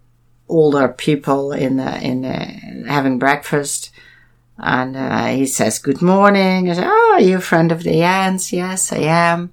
older 0.48 0.88
people 0.88 1.52
in, 1.52 1.80
uh, 1.80 1.98
in, 2.02 2.24
uh, 2.26 2.86
having 2.86 3.18
breakfast. 3.18 3.90
And, 4.58 4.96
uh, 4.96 5.28
he 5.28 5.46
says, 5.46 5.78
good 5.78 6.02
morning. 6.02 6.70
I 6.70 6.74
say, 6.74 6.84
oh, 6.84 7.12
are 7.14 7.20
you 7.20 7.38
a 7.38 7.40
friend 7.40 7.72
of 7.72 7.82
Diane's? 7.84 8.52
Yes, 8.52 8.92
I 8.92 8.98
am. 8.98 9.52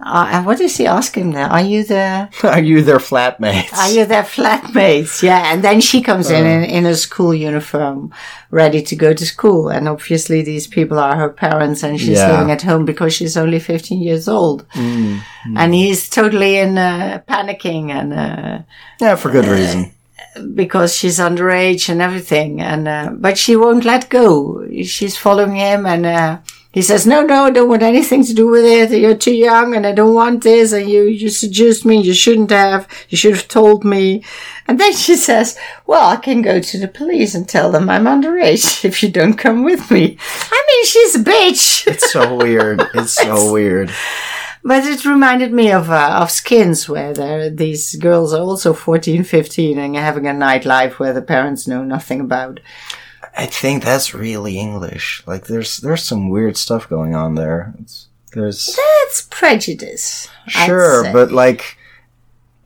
Uh, 0.00 0.28
and 0.32 0.46
what 0.46 0.58
does 0.58 0.76
he 0.76 0.86
ask 0.86 1.16
him 1.16 1.32
there? 1.32 1.46
Are 1.46 1.60
you 1.60 1.82
the, 1.84 2.28
are 2.44 2.60
you 2.60 2.82
their 2.82 2.98
flatmates? 2.98 3.72
are 3.74 3.90
you 3.90 4.04
their 4.06 4.22
flatmates? 4.22 5.22
Yeah. 5.22 5.52
And 5.52 5.62
then 5.62 5.80
she 5.80 6.00
comes 6.02 6.30
in, 6.30 6.46
in 6.46 6.64
in 6.64 6.86
a 6.86 6.94
school 6.94 7.34
uniform, 7.34 8.12
ready 8.50 8.80
to 8.82 8.94
go 8.96 9.12
to 9.12 9.26
school. 9.26 9.68
And 9.68 9.88
obviously 9.88 10.42
these 10.42 10.66
people 10.68 10.98
are 10.98 11.16
her 11.16 11.28
parents 11.30 11.82
and 11.82 11.98
she's 11.98 12.18
Yeah. 12.18 12.30
living 12.32 12.50
at 12.52 12.62
home 12.62 12.84
because 12.84 13.12
she's 13.12 13.36
only 13.36 13.58
15 13.58 14.00
years 14.00 14.28
old. 14.28 14.64
And 15.56 15.74
he's 15.74 16.08
totally 16.08 16.58
in, 16.58 16.78
uh, 16.78 17.22
panicking 17.28 17.90
and, 17.90 18.12
uh, 18.12 18.58
yeah, 19.00 19.16
for 19.16 19.30
good 19.30 19.46
reason. 19.46 19.92
because 20.54 20.94
she's 20.94 21.18
underage 21.18 21.88
and 21.88 22.00
everything. 22.00 22.60
And, 22.60 22.86
uh, 22.86 23.10
but 23.12 23.36
she 23.38 23.56
won't 23.56 23.84
let 23.84 24.08
go. 24.08 24.64
She's 24.84 25.16
following 25.16 25.56
him 25.56 25.86
and, 25.86 26.06
uh, 26.06 26.38
he 26.70 26.82
says, 26.82 27.06
no, 27.06 27.24
no, 27.24 27.44
I 27.46 27.50
don't 27.50 27.68
want 27.68 27.82
anything 27.82 28.22
to 28.24 28.34
do 28.34 28.46
with 28.46 28.64
it. 28.64 29.00
You're 29.00 29.16
too 29.16 29.34
young 29.34 29.74
and 29.74 29.86
I 29.86 29.92
don't 29.92 30.14
want 30.14 30.42
this. 30.42 30.72
And 30.72 30.88
you, 30.88 31.04
you 31.04 31.30
seduced 31.30 31.86
me. 31.86 32.00
You 32.00 32.12
shouldn't 32.12 32.50
have. 32.50 32.86
You 33.08 33.16
should 33.16 33.34
have 33.34 33.48
told 33.48 33.84
me. 33.84 34.22
And 34.66 34.78
then 34.78 34.92
she 34.92 35.16
says, 35.16 35.58
well, 35.86 36.10
I 36.10 36.16
can 36.16 36.42
go 36.42 36.60
to 36.60 36.78
the 36.78 36.86
police 36.86 37.34
and 37.34 37.48
tell 37.48 37.72
them 37.72 37.88
I'm 37.88 38.04
underage 38.04 38.84
if 38.84 39.02
you 39.02 39.10
don't 39.10 39.34
come 39.34 39.64
with 39.64 39.90
me. 39.90 40.18
I 40.52 40.64
mean, 40.68 40.84
she's 40.84 41.14
a 41.14 41.24
bitch. 41.24 41.86
It's 41.86 42.12
so 42.12 42.36
weird. 42.42 42.82
It's 42.94 43.14
so 43.14 43.50
weird. 43.50 43.90
But 44.62 44.84
it 44.84 45.06
reminded 45.06 45.52
me 45.52 45.72
of 45.72 45.88
uh, 45.88 46.18
of 46.20 46.30
Skins, 46.30 46.88
where 46.88 47.14
there, 47.14 47.48
these 47.48 47.94
girls 47.94 48.34
are 48.34 48.42
also 48.42 48.74
14, 48.74 49.24
15 49.24 49.78
and 49.78 49.96
having 49.96 50.26
a 50.26 50.32
nightlife 50.32 50.98
where 50.98 51.14
the 51.14 51.22
parents 51.22 51.66
know 51.66 51.82
nothing 51.84 52.20
about. 52.20 52.60
I 53.38 53.46
think 53.46 53.84
that's 53.84 54.14
really 54.14 54.58
English. 54.58 55.22
Like, 55.24 55.46
there's 55.46 55.76
there's 55.76 56.02
some 56.02 56.28
weird 56.28 56.56
stuff 56.56 56.88
going 56.88 57.14
on 57.14 57.36
there. 57.36 57.72
It's, 57.80 58.08
there's 58.32 58.76
It's 59.06 59.28
prejudice. 59.30 60.28
Sure, 60.48 61.04
but 61.12 61.30
like, 61.30 61.78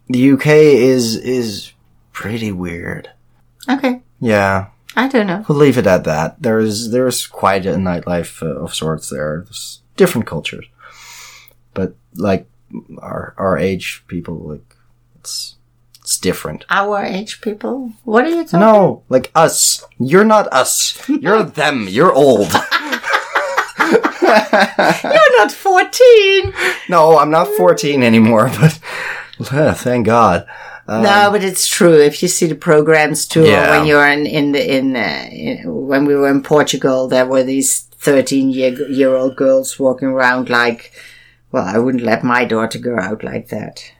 the 0.08 0.32
UK 0.32 0.46
is 0.46 1.14
is 1.16 1.72
pretty 2.12 2.52
weird. 2.52 3.10
okay, 3.68 4.00
Yeah, 4.18 4.68
I 4.96 5.08
don't 5.08 5.26
know. 5.26 5.44
we'll 5.46 5.58
leave 5.58 5.76
it 5.76 5.86
at 5.86 6.04
that. 6.04 6.40
There's 6.40 6.90
there's 6.90 7.26
quite 7.26 7.66
a 7.66 7.74
nightlife 7.74 8.42
uh, 8.42 8.64
of 8.64 8.74
sorts 8.74 9.10
there. 9.10 9.42
There's 9.44 9.82
different 9.98 10.26
cultures, 10.26 10.64
but 11.74 11.94
like 12.14 12.48
our 12.98 13.34
our 13.36 13.58
age 13.58 14.04
people, 14.08 14.38
like 14.38 14.76
it's 15.16 15.56
it's 16.02 16.18
different. 16.18 16.64
Our 16.68 17.02
age 17.02 17.40
people. 17.40 17.92
What 18.04 18.24
are 18.24 18.28
you 18.28 18.44
talking? 18.44 18.60
No, 18.60 19.02
like 19.08 19.30
us. 19.34 19.84
You're 19.98 20.24
not 20.24 20.52
us. 20.52 20.98
You're 21.08 21.42
them. 21.60 21.86
You're 21.88 22.12
old. 22.12 22.52
You're 24.22 25.38
not 25.38 25.52
fourteen. 25.52 26.52
No, 26.88 27.18
I'm 27.18 27.30
not 27.30 27.48
14 27.48 28.02
anymore, 28.02 28.50
but 28.60 28.78
thank 29.76 30.06
God. 30.06 30.46
no, 30.88 31.28
but 31.30 31.44
it's 31.44 31.66
true. 31.68 31.94
If 31.94 32.22
you 32.22 32.28
see 32.28 32.46
the 32.46 32.54
programs 32.54 33.26
too, 33.26 33.44
Yeah. 33.44 33.70
when 33.78 33.86
you're 33.86 34.06
in 34.06 34.26
in 34.26 34.52
the 34.52 34.76
in, 34.76 34.96
uh, 34.96 35.28
in 35.30 35.86
when 35.86 36.04
we 36.06 36.14
were 36.14 36.28
in 36.30 36.42
Portugal, 36.42 37.08
there 37.08 37.26
were 37.26 37.42
these 37.42 37.80
thirteen 37.80 38.50
year 38.50 38.72
year 38.90 39.14
old 39.14 39.36
girls 39.36 39.78
walking 39.78 40.08
around 40.08 40.48
like. 40.48 40.92
Well, 41.50 41.64
I 41.66 41.76
wouldn't 41.78 42.02
let 42.02 42.24
my 42.24 42.46
daughter 42.46 42.78
go 42.78 42.96
out 42.98 43.22
like 43.22 43.48
that 43.48 43.92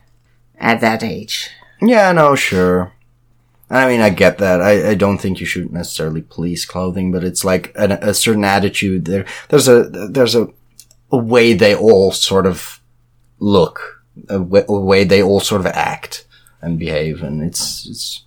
at 0.57 0.81
that 0.81 1.03
age. 1.03 1.51
Yeah, 1.85 2.11
no, 2.11 2.35
sure. 2.35 2.93
I 3.69 3.87
mean, 3.87 4.01
I 4.01 4.09
get 4.09 4.37
that. 4.37 4.61
I, 4.61 4.91
I 4.91 4.93
don't 4.93 5.17
think 5.17 5.39
you 5.39 5.45
should 5.45 5.71
necessarily 5.71 6.21
police 6.21 6.65
clothing, 6.65 7.11
but 7.11 7.23
it's 7.23 7.43
like 7.43 7.71
an, 7.75 7.91
a 7.91 8.13
certain 8.13 8.45
attitude 8.45 9.05
there. 9.05 9.25
There's 9.49 9.67
a, 9.67 9.83
there's 9.83 10.35
a, 10.35 10.47
a 11.11 11.17
way 11.17 11.53
they 11.53 11.75
all 11.75 12.11
sort 12.11 12.45
of 12.45 12.79
look, 13.39 14.03
a 14.29 14.39
way, 14.39 15.03
they 15.03 15.23
all 15.23 15.39
sort 15.39 15.61
of 15.61 15.67
act 15.67 16.25
and 16.61 16.77
behave, 16.77 17.23
and 17.23 17.41
it's, 17.41 17.87
it's 17.87 18.23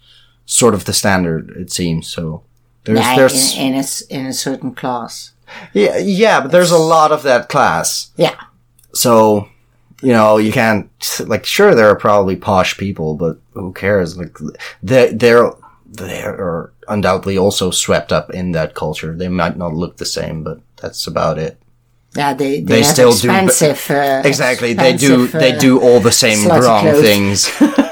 sort 0.47 0.75
of 0.75 0.85
the 0.85 0.93
standard, 0.93 1.51
it 1.51 1.71
seems. 1.73 2.09
So 2.09 2.43
there's, 2.85 2.99
Yeah, 2.99 3.17
there's, 3.17 3.57
in, 3.57 3.75
in 3.75 3.75
a 3.75 3.85
in 4.11 4.27
a 4.27 4.33
certain 4.33 4.75
class. 4.75 5.33
yeah, 5.73 5.97
yeah, 5.99 6.41
but 6.41 6.51
there's 6.51 6.73
a 6.73 6.79
lot 6.79 7.13
of 7.13 7.23
that 7.23 7.49
class. 7.49 8.11
Yeah. 8.17 8.37
So, 8.95 9.49
you 10.03 10.13
know, 10.13 10.37
you 10.39 10.53
can't 10.53 10.91
like. 11.27 11.45
Sure, 11.47 11.75
there 11.75 11.89
are 11.89 11.97
probably 11.97 12.37
posh 12.37 12.77
people, 12.77 13.15
but 13.15 13.39
who 13.55 13.73
cares? 13.73 14.17
Like, 14.17 14.37
they 14.83 15.13
they're 15.13 15.51
they 15.87 16.23
are 16.23 16.73
undoubtedly 16.89 17.39
also 17.39 17.71
swept 17.71 18.13
up 18.13 18.31
in 18.31 18.53
that 18.53 18.75
culture. 18.75 19.15
They 19.15 19.29
might 19.29 19.57
not 19.57 19.75
look 19.75 19.97
the 19.97 20.05
same, 20.05 20.43
but 20.43 20.61
that's 20.77 21.07
about 21.07 21.39
it. 21.39 21.59
Yeah, 22.15 22.35
they 22.35 22.61
they, 22.61 22.77
They 22.77 22.83
still 22.83 23.13
do, 23.13 23.31
uh, 23.31 24.23
Exactly, 24.25 24.73
they 24.73 24.97
do 24.97 25.25
expensive, 25.25 25.41
they 25.41 25.57
uh, 25.57 25.61
do 25.61 25.81
all 25.81 26.01
the 26.01 26.13
same 26.13 26.49
wrong 26.49 26.83
clothes. 26.83 27.03
things. 27.03 27.51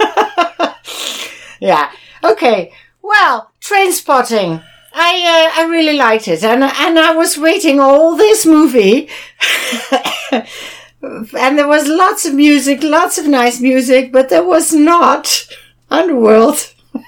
Yeah. 1.60 1.90
Okay. 2.22 2.72
Well, 3.00 3.50
Trainspotting. 3.60 4.62
I 4.96 5.50
uh, 5.56 5.62
I 5.62 5.64
really 5.70 5.96
liked 5.96 6.28
it, 6.28 6.44
and 6.44 6.62
and 6.62 6.98
I 6.98 7.16
was 7.16 7.36
waiting 7.38 7.80
all 7.80 8.16
this 8.16 8.44
movie, 8.46 9.08
and 11.38 11.58
there 11.58 11.68
was 11.68 11.86
lots 11.88 12.24
of 12.26 12.34
music, 12.34 12.82
lots 12.82 13.18
of 13.18 13.26
nice 13.26 13.60
music, 13.60 14.12
but 14.12 14.28
there 14.28 14.44
was 14.44 14.72
not 14.72 15.46
Underworld. 15.90 16.58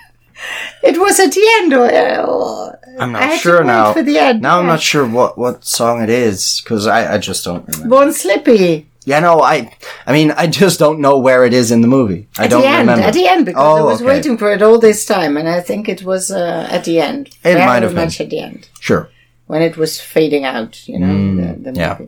It 0.82 0.98
was 0.98 1.18
at 1.18 1.32
the 1.32 1.46
end. 1.58 1.72
Or, 1.72 1.88
or 1.90 2.78
I'm 3.00 3.16
I 3.16 3.20
not 3.28 3.38
sure 3.40 3.64
now. 3.64 3.92
For 3.92 4.02
the 4.02 4.18
end. 4.18 4.42
Now 4.42 4.60
I'm 4.60 4.66
not 4.66 4.80
sure 4.80 5.06
what 5.06 5.36
what 5.38 5.64
song 5.64 6.02
it 6.02 6.10
is 6.10 6.60
because 6.62 6.86
I 6.86 7.14
I 7.14 7.18
just 7.18 7.44
don't 7.44 7.66
remember. 7.66 7.88
Born 7.88 8.12
Slippy. 8.12 8.86
Yeah, 9.06 9.20
no, 9.20 9.40
I 9.40 9.56
I 10.06 10.12
mean 10.12 10.32
I 10.32 10.46
just 10.46 10.78
don't 10.78 11.00
know 11.00 11.16
where 11.18 11.44
it 11.46 11.54
is 11.54 11.70
in 11.70 11.80
the 11.80 11.88
movie. 11.88 12.28
I 12.38 12.44
At 12.44 12.50
don't 12.50 12.62
the 12.62 12.68
end, 12.68 12.80
remember. 12.80 13.06
at 13.08 13.14
the 13.14 13.26
end, 13.26 13.46
because 13.46 13.62
I 13.78 13.80
Oh, 13.80 13.86
was 13.86 14.00
okay. 14.02 14.06
waiting 14.12 14.36
for 14.38 14.52
it 14.52 14.62
all 14.62 14.78
this 14.78 15.04
time, 15.06 15.36
and 15.36 15.48
I 15.48 15.60
think 15.60 15.88
it 15.88 16.02
was 16.02 16.30
uh, 16.30 16.66
at 16.70 16.84
the 16.84 17.00
end. 17.00 17.30
It 17.44 17.58
might 17.66 17.82
have 17.82 17.94
been. 17.94 18.08
at 18.24 18.30
the 18.30 18.40
end. 18.40 18.68
Sure. 18.80 19.08
when 19.46 19.62
it 19.62 19.76
was 19.76 20.00
fading 20.00 20.44
out, 20.44 20.72
you 20.88 20.98
know, 20.98 21.16
the, 21.38 21.48
the 21.64 21.70
Mm, 21.70 21.76
yeah. 21.76 21.98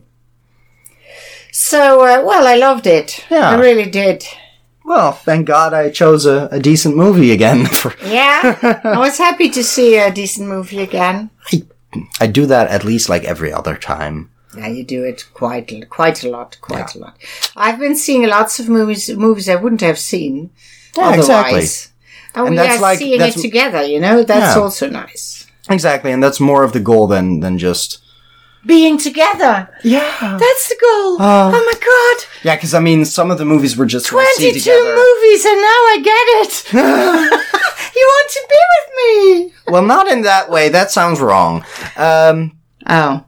So, 1.58 2.02
uh, 2.02 2.22
well, 2.24 2.46
I 2.46 2.54
loved 2.54 2.86
it. 2.86 3.24
Yeah. 3.30 3.50
I 3.50 3.58
really 3.58 3.90
did. 3.90 4.24
Well, 4.84 5.10
thank 5.10 5.46
God 5.46 5.74
I 5.74 5.90
chose 5.90 6.24
a, 6.24 6.48
a 6.52 6.60
decent 6.60 6.96
movie 6.96 7.32
again. 7.32 7.66
For 7.80 7.92
Yeah, 8.06 8.56
I 8.84 8.98
was 8.98 9.18
happy 9.18 9.50
to 9.50 9.64
see 9.64 9.98
a 9.98 10.12
decent 10.12 10.48
movie 10.48 10.78
again. 10.80 11.30
I 12.20 12.28
do 12.28 12.46
that 12.46 12.68
at 12.70 12.84
least 12.84 13.08
like 13.08 13.24
every 13.24 13.52
other 13.52 13.76
time. 13.76 14.30
Yeah, 14.56 14.68
you 14.68 14.84
do 14.84 15.02
it 15.04 15.26
quite, 15.34 15.88
quite 15.90 16.22
a 16.22 16.28
lot, 16.30 16.56
quite 16.60 16.94
a 16.94 16.98
lot. 17.00 17.16
I've 17.56 17.78
been 17.80 17.96
seeing 17.96 18.26
lots 18.28 18.60
of 18.60 18.68
movies, 18.68 19.10
movies 19.16 19.48
I 19.48 19.56
wouldn't 19.56 19.80
have 19.82 19.98
seen 19.98 20.50
Yeah, 20.96 21.08
otherwise. 21.08 21.90
And, 22.34 22.46
And 22.46 22.50
we 22.50 22.56
that's 22.56 22.78
are 22.78 22.82
like- 22.82 22.98
seeing 22.98 23.18
that's- 23.18 23.36
it 23.36 23.42
together, 23.42 23.82
you 23.82 23.98
know. 23.98 24.22
That's 24.22 24.54
Yeah. 24.56 24.62
also 24.62 24.88
nice. 24.88 25.46
Exactly, 25.68 26.12
and 26.12 26.22
that's 26.22 26.38
more 26.40 26.62
of 26.62 26.72
the 26.72 26.80
goal 26.80 27.08
than 27.08 27.40
than 27.40 27.58
just 27.58 27.98
being 28.68 28.98
together. 28.98 29.68
Yeah. 29.82 30.36
That's 30.38 30.68
the 30.68 30.76
goal. 30.80 31.20
Uh, 31.20 31.50
oh 31.54 31.64
my 31.70 31.78
god. 31.90 32.28
Yeah, 32.44 32.54
because 32.56 32.74
I 32.74 32.80
mean, 32.80 33.04
some 33.04 33.30
of 33.32 33.38
the 33.38 33.44
movies 33.44 33.76
were 33.76 33.86
just 33.86 34.06
22 34.06 34.52
together. 34.60 34.94
movies 34.94 35.44
and 35.44 35.56
now 35.56 35.80
I 35.92 35.96
get 36.10 36.26
it. 36.42 36.52
you 37.98 38.04
want 38.14 38.30
to 38.30 38.42
be 38.54 38.60
with 38.74 38.88
me. 39.00 39.54
Well, 39.72 39.82
not 39.82 40.06
in 40.06 40.22
that 40.22 40.50
way. 40.50 40.68
That 40.68 40.90
sounds 40.92 41.18
wrong. 41.20 41.64
Um, 41.96 42.52
Oh. 42.86 43.24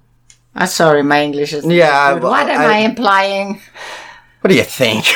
I'm 0.54 0.66
sorry, 0.66 1.02
my 1.02 1.22
English 1.22 1.52
is 1.52 1.64
Yeah, 1.64 2.14
good. 2.14 2.22
What 2.22 2.48
am 2.48 2.60
I, 2.60 2.74
I- 2.74 2.78
implying? 2.90 3.60
what 4.40 4.48
do 4.50 4.54
you 4.54 4.64
think? 4.64 5.04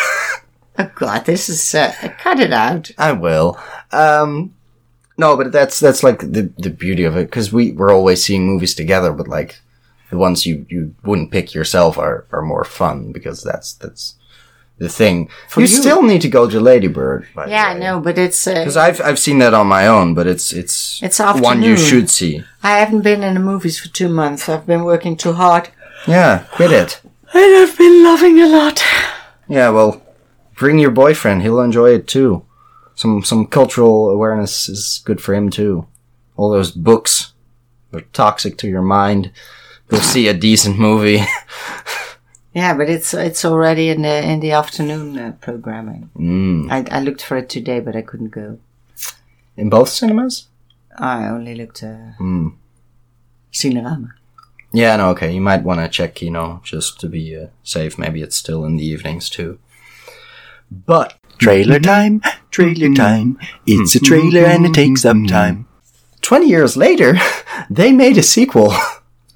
Oh 0.76 0.90
god, 0.96 1.24
this 1.24 1.48
is 1.48 1.72
uh, 1.72 1.92
cut 2.18 2.40
it 2.40 2.52
out. 2.52 2.90
I 2.98 3.12
will. 3.12 3.56
Um, 3.92 4.54
no, 5.16 5.36
but 5.36 5.52
that's 5.52 5.78
that's 5.78 6.02
like 6.02 6.18
the 6.18 6.50
the 6.58 6.70
beauty 6.70 7.04
of 7.04 7.16
it 7.16 7.26
because 7.30 7.52
we 7.52 7.70
we're 7.70 7.92
always 7.94 8.24
seeing 8.24 8.44
movies 8.44 8.74
together, 8.74 9.12
but 9.12 9.28
like 9.28 9.60
the 10.10 10.18
ones 10.18 10.46
you 10.46 10.66
you 10.68 10.94
wouldn't 11.02 11.30
pick 11.30 11.54
yourself 11.54 11.98
are 11.98 12.26
are 12.32 12.42
more 12.42 12.64
fun 12.64 13.12
because 13.12 13.42
that's 13.42 13.72
that's 13.74 14.16
the 14.78 14.88
thing. 14.88 15.28
you, 15.56 15.62
you. 15.62 15.66
still 15.68 16.02
need 16.02 16.20
to 16.22 16.28
go 16.28 16.50
to 16.50 16.60
Lady 16.60 16.88
Bird. 16.88 17.28
Yeah, 17.36 17.66
I 17.68 17.78
know, 17.78 18.00
but 18.00 18.18
it's 18.18 18.46
uh, 18.46 18.54
Because 18.54 18.76
I've 18.76 19.00
I've 19.00 19.18
seen 19.18 19.38
that 19.38 19.54
on 19.54 19.66
my 19.66 19.86
own, 19.86 20.14
but 20.14 20.26
it's 20.26 20.52
it's 20.52 21.02
It's 21.02 21.20
one 21.20 21.62
you 21.62 21.76
should 21.76 22.10
see. 22.10 22.44
I 22.62 22.78
haven't 22.78 23.02
been 23.02 23.22
in 23.22 23.34
the 23.34 23.40
movies 23.40 23.78
for 23.78 23.88
two 23.88 24.08
months. 24.08 24.48
I've 24.48 24.66
been 24.66 24.84
working 24.84 25.16
too 25.16 25.32
hard. 25.32 25.70
Yeah, 26.06 26.44
quit 26.52 26.72
it. 26.72 27.00
And 27.32 27.56
I've 27.56 27.76
been 27.78 28.04
loving 28.04 28.40
a 28.40 28.48
lot. 28.48 28.82
Yeah, 29.48 29.70
well, 29.70 30.02
bring 30.56 30.78
your 30.78 30.90
boyfriend. 30.90 31.42
He'll 31.42 31.60
enjoy 31.60 31.90
it 31.90 32.06
too. 32.06 32.44
Some 32.94 33.24
some 33.24 33.46
cultural 33.46 34.10
awareness 34.10 34.68
is 34.68 35.02
good 35.04 35.20
for 35.20 35.34
him 35.34 35.50
too. 35.50 35.86
All 36.36 36.50
those 36.50 36.70
books 36.70 37.32
are 37.92 38.02
toxic 38.12 38.56
to 38.58 38.68
your 38.68 38.82
mind. 38.82 39.30
Go 39.88 39.98
see 39.98 40.28
a 40.28 40.34
decent 40.34 40.78
movie. 40.78 41.22
Yeah, 42.56 42.74
but 42.74 42.88
it's 42.88 43.12
it's 43.14 43.44
already 43.44 43.88
in 43.88 44.02
the 44.02 44.22
in 44.32 44.38
the 44.38 44.52
afternoon 44.52 45.18
uh, 45.18 45.32
programming. 45.40 46.10
mm. 46.16 46.70
I, 46.70 46.98
I 46.98 47.00
looked 47.00 47.20
for 47.20 47.36
it 47.36 47.48
today, 47.48 47.80
but 47.80 47.96
I 47.96 48.02
couldn't 48.02 48.30
go. 48.30 48.58
In 49.56 49.68
both 49.70 49.88
cinemas? 49.88 50.46
I 50.96 51.26
only 51.26 51.56
looked 51.56 51.82
uh, 51.82 52.14
Mm. 52.20 52.54
Cinerama. 53.52 54.12
Yeah, 54.72 54.94
no, 54.96 55.10
okay. 55.10 55.32
You 55.34 55.40
might 55.40 55.64
want 55.64 55.80
to 55.80 55.88
check 55.88 56.22
you 56.22 56.30
know, 56.30 56.60
just 56.62 57.00
to 57.00 57.08
be 57.08 57.36
uh, 57.36 57.46
safe. 57.64 57.98
Maybe 57.98 58.22
it's 58.22 58.36
still 58.36 58.64
in 58.64 58.76
the 58.76 58.86
evenings 58.86 59.28
too. 59.28 59.58
But 60.70 61.18
Trailer 61.38 61.80
time, 61.80 62.22
trailer 62.52 62.94
time. 62.94 63.36
It's 63.66 63.96
a 63.96 64.00
trailer 64.00 64.44
and 64.46 64.64
it 64.64 64.74
takes 64.74 65.02
some 65.02 65.26
time. 65.26 65.66
20 66.20 66.46
years 66.46 66.76
later, 66.76 67.14
they 67.68 67.90
made 67.90 68.16
a 68.16 68.22
sequel. 68.22 68.72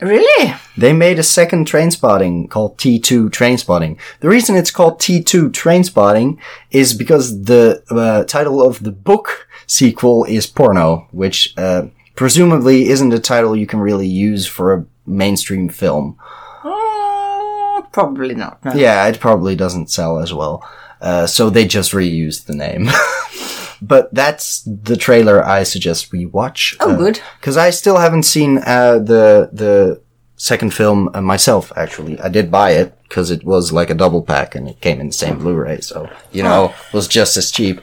Really? 0.00 0.54
They 0.76 0.92
made 0.92 1.18
a 1.18 1.24
second 1.24 1.66
Trainspotting 1.66 2.50
called 2.50 2.78
T2 2.78 3.30
Trainspotting. 3.30 3.98
The 4.20 4.28
reason 4.28 4.54
it's 4.54 4.70
called 4.70 5.00
T2 5.00 5.50
Trainspotting 5.50 6.38
is 6.70 6.94
because 6.94 7.42
the 7.42 7.82
uh, 7.90 8.24
title 8.24 8.62
of 8.62 8.82
the 8.82 8.92
book 8.92 9.48
sequel 9.66 10.24
is 10.24 10.46
Porno, 10.46 11.08
which 11.10 11.52
uh, 11.56 11.86
presumably 12.14 12.88
isn't 12.88 13.12
a 13.12 13.18
title 13.18 13.56
you 13.56 13.66
can 13.66 13.80
really 13.80 14.06
use 14.06 14.46
for 14.46 14.72
a 14.72 14.86
mainstream 15.04 15.68
film. 15.68 16.16
Uh, 16.62 17.82
probably 17.92 18.34
not. 18.34 18.64
No. 18.64 18.74
Yeah, 18.74 19.06
it 19.08 19.18
probably 19.18 19.56
doesn't 19.56 19.90
sell 19.90 20.20
as 20.20 20.32
well. 20.32 20.68
Uh, 21.00 21.26
so 21.26 21.50
they 21.50 21.66
just 21.66 21.92
reused 21.92 22.46
the 22.46 22.54
name. 22.54 22.88
but 23.80 24.12
that's 24.12 24.62
the 24.62 24.96
trailer 24.96 25.44
I 25.44 25.62
suggest 25.62 26.12
we 26.12 26.26
watch. 26.26 26.76
Oh, 26.80 26.96
good. 26.96 27.20
Because 27.40 27.56
I 27.56 27.70
still 27.70 27.98
haven't 27.98 28.24
seen 28.24 28.58
uh, 28.58 28.98
the 28.98 29.50
the 29.52 30.00
second 30.36 30.74
film 30.74 31.10
uh, 31.14 31.20
myself. 31.20 31.72
Actually, 31.76 32.18
I 32.20 32.28
did 32.28 32.50
buy 32.50 32.72
it 32.72 32.94
because 33.02 33.30
it 33.30 33.44
was 33.44 33.72
like 33.72 33.90
a 33.90 33.94
double 33.94 34.22
pack 34.22 34.54
and 34.54 34.68
it 34.68 34.80
came 34.80 35.00
in 35.00 35.08
the 35.08 35.12
same 35.12 35.38
Blu-ray, 35.38 35.80
so 35.80 36.10
you 36.32 36.42
know 36.42 36.74
it 36.88 36.94
was 36.94 37.08
just 37.08 37.36
as 37.36 37.50
cheap. 37.50 37.80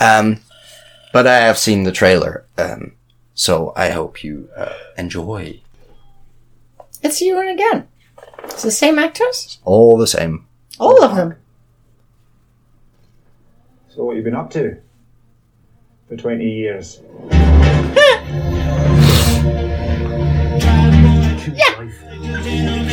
Um, 0.00 0.40
but 1.12 1.26
I 1.26 1.38
have 1.38 1.58
seen 1.58 1.84
the 1.84 1.92
trailer, 1.92 2.46
um, 2.58 2.92
so 3.34 3.72
I 3.76 3.90
hope 3.90 4.22
you 4.22 4.48
uh, 4.56 4.74
enjoy. 4.96 5.60
It's 7.02 7.20
Ewan 7.20 7.48
again. 7.48 7.88
It's 8.44 8.62
the 8.62 8.70
same 8.70 8.98
actors. 8.98 9.58
All 9.64 9.96
the 9.96 10.06
same. 10.06 10.46
All 10.78 11.02
of 11.02 11.16
them. 11.16 11.36
So 13.88 14.04
what 14.04 14.16
you 14.16 14.22
been 14.22 14.34
up 14.34 14.50
to 14.50 14.78
for 16.08 16.16
20 16.16 16.44
years? 16.44 17.02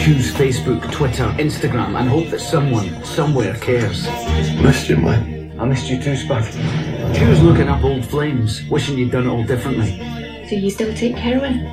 Choose 0.05 0.32
Facebook, 0.34 0.91
Twitter, 0.91 1.24
Instagram, 1.39 1.99
and 1.99 2.07
hope 2.07 2.30
that 2.30 2.39
someone, 2.39 3.03
somewhere 3.03 3.55
cares. 3.55 4.05
Missed 4.61 4.88
you, 4.89 4.97
man. 4.97 5.59
I 5.59 5.66
missed 5.66 5.89
you 5.89 5.99
too, 6.01 6.16
Spud. 6.16 6.43
Choose 7.16 7.41
looking 7.41 7.68
up 7.70 7.84
old 7.84 8.05
flames, 8.05 8.63
wishing 8.70 8.97
you'd 8.97 9.11
done 9.11 9.26
it 9.26 9.30
all 9.30 9.43
differently. 9.43 9.97
So 10.47 10.55
you 10.55 10.70
still 10.70 10.93
take 10.93 11.16
heroin? 11.16 11.63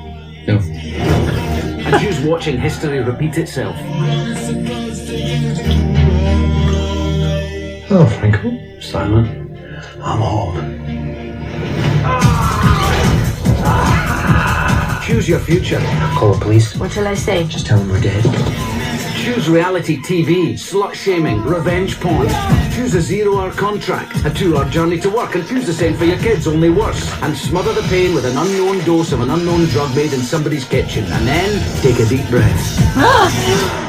No. 0.47 0.57
And 0.57 2.01
choose 2.01 2.19
watching 2.21 2.57
history 2.57 3.01
repeat 3.01 3.37
itself. 3.37 3.75
Oh, 7.85 7.85
Hello, 7.87 8.05
Franco. 8.07 8.79
Simon. 8.79 9.55
I'm 10.01 10.19
home. 10.19 10.82
Choose 15.05 15.27
your 15.27 15.39
future. 15.39 15.81
Call 16.15 16.33
the 16.33 16.39
police. 16.39 16.75
What 16.77 16.93
shall 16.93 17.07
I 17.07 17.13
say? 17.13 17.45
Just 17.45 17.65
tell 17.65 17.77
them 17.77 17.89
we're 17.89 17.99
dead. 17.99 18.23
Choose 19.17 19.49
reality 19.49 19.97
TV, 19.97 20.53
slut 20.53 20.93
shaming, 20.93 21.43
revenge 21.43 21.99
porn. 21.99 22.29
Choose 22.71 22.95
a 22.95 23.01
zero 23.01 23.37
hour 23.37 23.51
contract, 23.51 24.25
a 24.25 24.29
two 24.29 24.55
hour 24.55 24.69
journey 24.69 24.97
to 25.01 25.09
work, 25.09 25.35
and 25.35 25.45
choose 25.45 25.65
the 25.65 25.73
same 25.73 25.95
for 25.95 26.05
your 26.05 26.19
kids, 26.19 26.47
only 26.47 26.69
worse. 26.69 27.11
And 27.21 27.35
smother 27.35 27.73
the 27.73 27.81
pain 27.89 28.15
with 28.15 28.25
an 28.25 28.37
unknown 28.37 28.79
dose 28.85 29.11
of 29.11 29.19
an 29.19 29.29
unknown 29.29 29.65
drug 29.65 29.93
made 29.93 30.13
in 30.13 30.21
somebody's 30.21 30.63
kitchen. 30.63 31.03
And 31.03 31.27
then 31.27 31.81
take 31.81 31.99
a 31.99 32.05
deep 32.05 32.29
breath. 32.29 32.79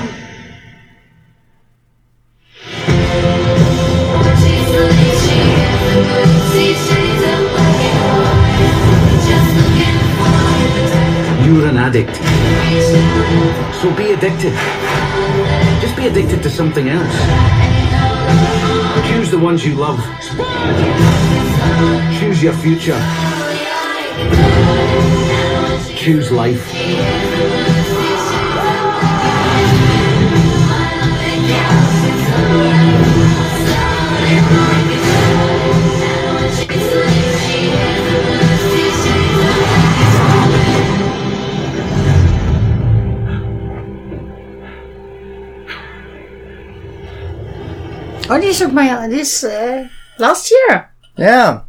You're 6.54 6.93
addict. 11.84 12.16
So 13.80 13.94
be 13.94 14.12
addicted. 14.12 14.54
Just 15.82 15.94
be 15.96 16.06
addicted 16.06 16.42
to 16.42 16.48
something 16.48 16.88
else. 16.88 17.16
Choose 19.08 19.30
the 19.30 19.38
ones 19.38 19.66
you 19.66 19.74
love. 19.74 20.00
Choose 22.18 22.42
your 22.42 22.54
future. 22.54 23.00
Choose 25.94 26.30
life. 26.32 26.64
Oh, 48.30 48.40
this 48.40 48.60
is 48.60 48.72
my 48.72 49.06
this 49.08 49.44
uh, 49.44 49.88
last 50.18 50.50
year. 50.50 50.90
Yeah, 51.16 51.60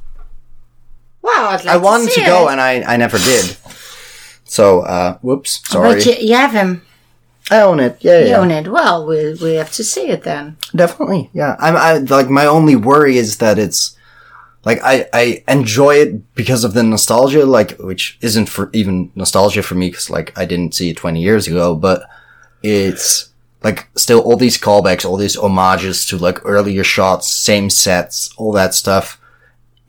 Wow, 1.21 1.49
I'd 1.51 1.65
like 1.65 1.75
I 1.75 1.77
wanted 1.77 2.11
to 2.11 2.21
go 2.21 2.47
it. 2.47 2.51
and 2.53 2.61
I, 2.61 2.81
I 2.93 2.97
never 2.97 3.17
did. 3.17 3.57
So, 4.43 4.81
uh, 4.81 5.17
whoops, 5.21 5.61
sorry. 5.69 5.95
But 5.95 6.05
you, 6.05 6.13
you 6.29 6.35
have 6.35 6.51
him. 6.51 6.83
I 7.51 7.61
own 7.61 7.79
it. 7.79 7.97
Yeah, 8.01 8.19
You 8.21 8.27
yeah. 8.27 8.37
own 8.39 8.51
it. 8.51 8.67
Well, 8.67 9.05
we 9.05 9.33
we 9.35 9.53
have 9.55 9.71
to 9.73 9.83
see 9.83 10.07
it 10.07 10.23
then. 10.23 10.57
Definitely. 10.75 11.29
Yeah. 11.33 11.55
I'm, 11.59 11.75
I, 11.75 11.97
like, 11.97 12.29
my 12.29 12.45
only 12.45 12.75
worry 12.75 13.17
is 13.17 13.37
that 13.37 13.59
it's, 13.59 13.95
like, 14.63 14.79
I, 14.83 15.07
I 15.13 15.43
enjoy 15.47 15.95
it 15.97 16.33
because 16.35 16.63
of 16.63 16.73
the 16.73 16.83
nostalgia, 16.83 17.45
like, 17.45 17.77
which 17.79 18.17
isn't 18.21 18.49
for 18.49 18.69
even 18.73 19.11
nostalgia 19.15 19.61
for 19.63 19.75
me, 19.75 19.91
cause, 19.91 20.09
like, 20.09 20.35
I 20.37 20.45
didn't 20.45 20.73
see 20.73 20.89
it 20.91 20.97
20 20.97 21.21
years 21.21 21.47
ago, 21.47 21.75
but 21.75 22.03
it's, 22.63 23.29
like, 23.65 23.79
still 23.95 24.21
all 24.25 24.37
these 24.37 24.57
callbacks, 24.65 25.05
all 25.05 25.17
these 25.17 25.35
homages 25.45 26.05
to, 26.07 26.17
like, 26.27 26.39
earlier 26.45 26.83
shots, 26.83 27.25
same 27.31 27.69
sets, 27.69 28.29
all 28.37 28.51
that 28.53 28.73
stuff. 28.73 29.19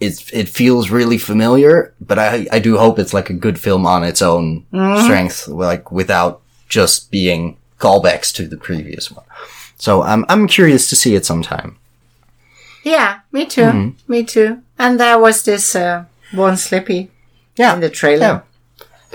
It, 0.00 0.14
it 0.32 0.48
feels 0.48 0.90
really 0.98 1.18
familiar, 1.18 1.92
but 2.00 2.18
I, 2.18 2.46
I 2.56 2.58
do 2.58 2.76
hope 2.78 2.98
it's 2.98 3.14
like 3.14 3.30
a 3.30 3.40
good 3.44 3.58
film 3.58 3.86
on 3.86 4.02
its 4.04 4.22
own 4.22 4.64
strength, 5.04 5.48
like, 5.48 5.92
without 5.92 6.40
just 6.68 7.10
being 7.10 7.56
callbacks 7.78 8.32
to 8.34 8.48
the 8.48 8.56
previous 8.68 9.10
one. 9.10 9.24
So 9.78 10.02
I'm 10.02 10.24
I'm 10.28 10.46
curious 10.48 10.88
to 10.90 10.96
see 10.96 11.14
it 11.14 11.26
sometime. 11.26 11.76
Yeah, 12.82 13.20
me 13.32 13.44
too. 13.46 13.62
Mm-hmm. 13.70 14.12
Me 14.12 14.24
too. 14.24 14.62
And 14.78 14.98
there 14.98 15.18
was 15.18 15.42
this 15.42 15.74
uh, 15.76 16.04
Born 16.32 16.56
Slippy 16.56 17.10
Yeah, 17.58 17.74
in 17.74 17.80
the 17.80 17.90
trailer. 17.90 18.26
yeah. 18.26 18.40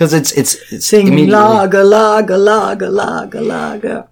Because 0.01 0.13
it's 0.15 0.31
it's 0.31 0.73
it's 0.73 0.87
Singing 0.87 1.29
lager, 1.29 1.83
lager, 1.83 2.35
lager, 2.35 2.89
lager, 2.89 3.39
lager. 3.39 4.07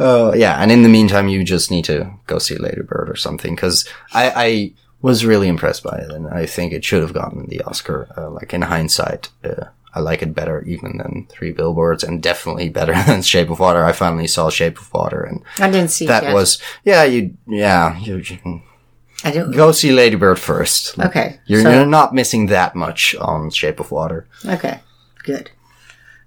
Uh, 0.00 0.32
yeah, 0.36 0.56
and 0.60 0.72
in 0.72 0.82
the 0.82 0.88
meantime, 0.88 1.28
you 1.28 1.44
just 1.44 1.70
need 1.70 1.84
to 1.84 2.10
go 2.26 2.40
see 2.40 2.56
Lady 2.56 2.82
Bird 2.82 3.08
or 3.08 3.14
something 3.14 3.54
because 3.54 3.88
I, 4.12 4.32
I 4.34 4.72
was 5.00 5.24
really 5.24 5.46
impressed 5.46 5.84
by 5.84 5.96
it, 5.96 6.10
and 6.10 6.26
I 6.26 6.46
think 6.46 6.72
it 6.72 6.84
should 6.84 7.02
have 7.02 7.12
gotten 7.12 7.46
the 7.46 7.62
Oscar. 7.62 8.08
Uh, 8.16 8.30
like 8.30 8.52
in 8.52 8.62
hindsight, 8.62 9.28
uh, 9.44 9.66
I 9.94 10.00
like 10.00 10.22
it 10.22 10.34
better 10.34 10.64
even 10.64 10.98
than 10.98 11.28
Three 11.30 11.52
Billboards, 11.52 12.02
and 12.02 12.20
definitely 12.20 12.68
better 12.68 12.94
than 13.06 13.22
Shape 13.22 13.48
of 13.48 13.60
Water. 13.60 13.84
I 13.84 13.92
finally 13.92 14.26
saw 14.26 14.50
Shape 14.50 14.80
of 14.80 14.92
Water, 14.92 15.22
and 15.22 15.44
I 15.58 15.70
didn't 15.70 15.92
see 15.92 16.06
that 16.06 16.34
was 16.34 16.60
yeah, 16.82 17.04
you 17.04 17.36
yeah, 17.46 17.96
you, 17.96 18.16
you 18.16 18.62
I 19.24 19.30
don't. 19.30 19.52
go 19.52 19.72
see 19.72 19.92
Lady 19.92 20.16
Bird 20.16 20.38
first. 20.38 20.98
Okay. 20.98 21.38
You're, 21.46 21.62
so- 21.62 21.70
you're 21.70 21.86
not 21.86 22.14
missing 22.14 22.46
that 22.46 22.74
much 22.74 23.14
on 23.16 23.50
Shape 23.50 23.80
of 23.80 23.90
Water. 23.90 24.26
Okay. 24.44 24.80
Good. 25.24 25.50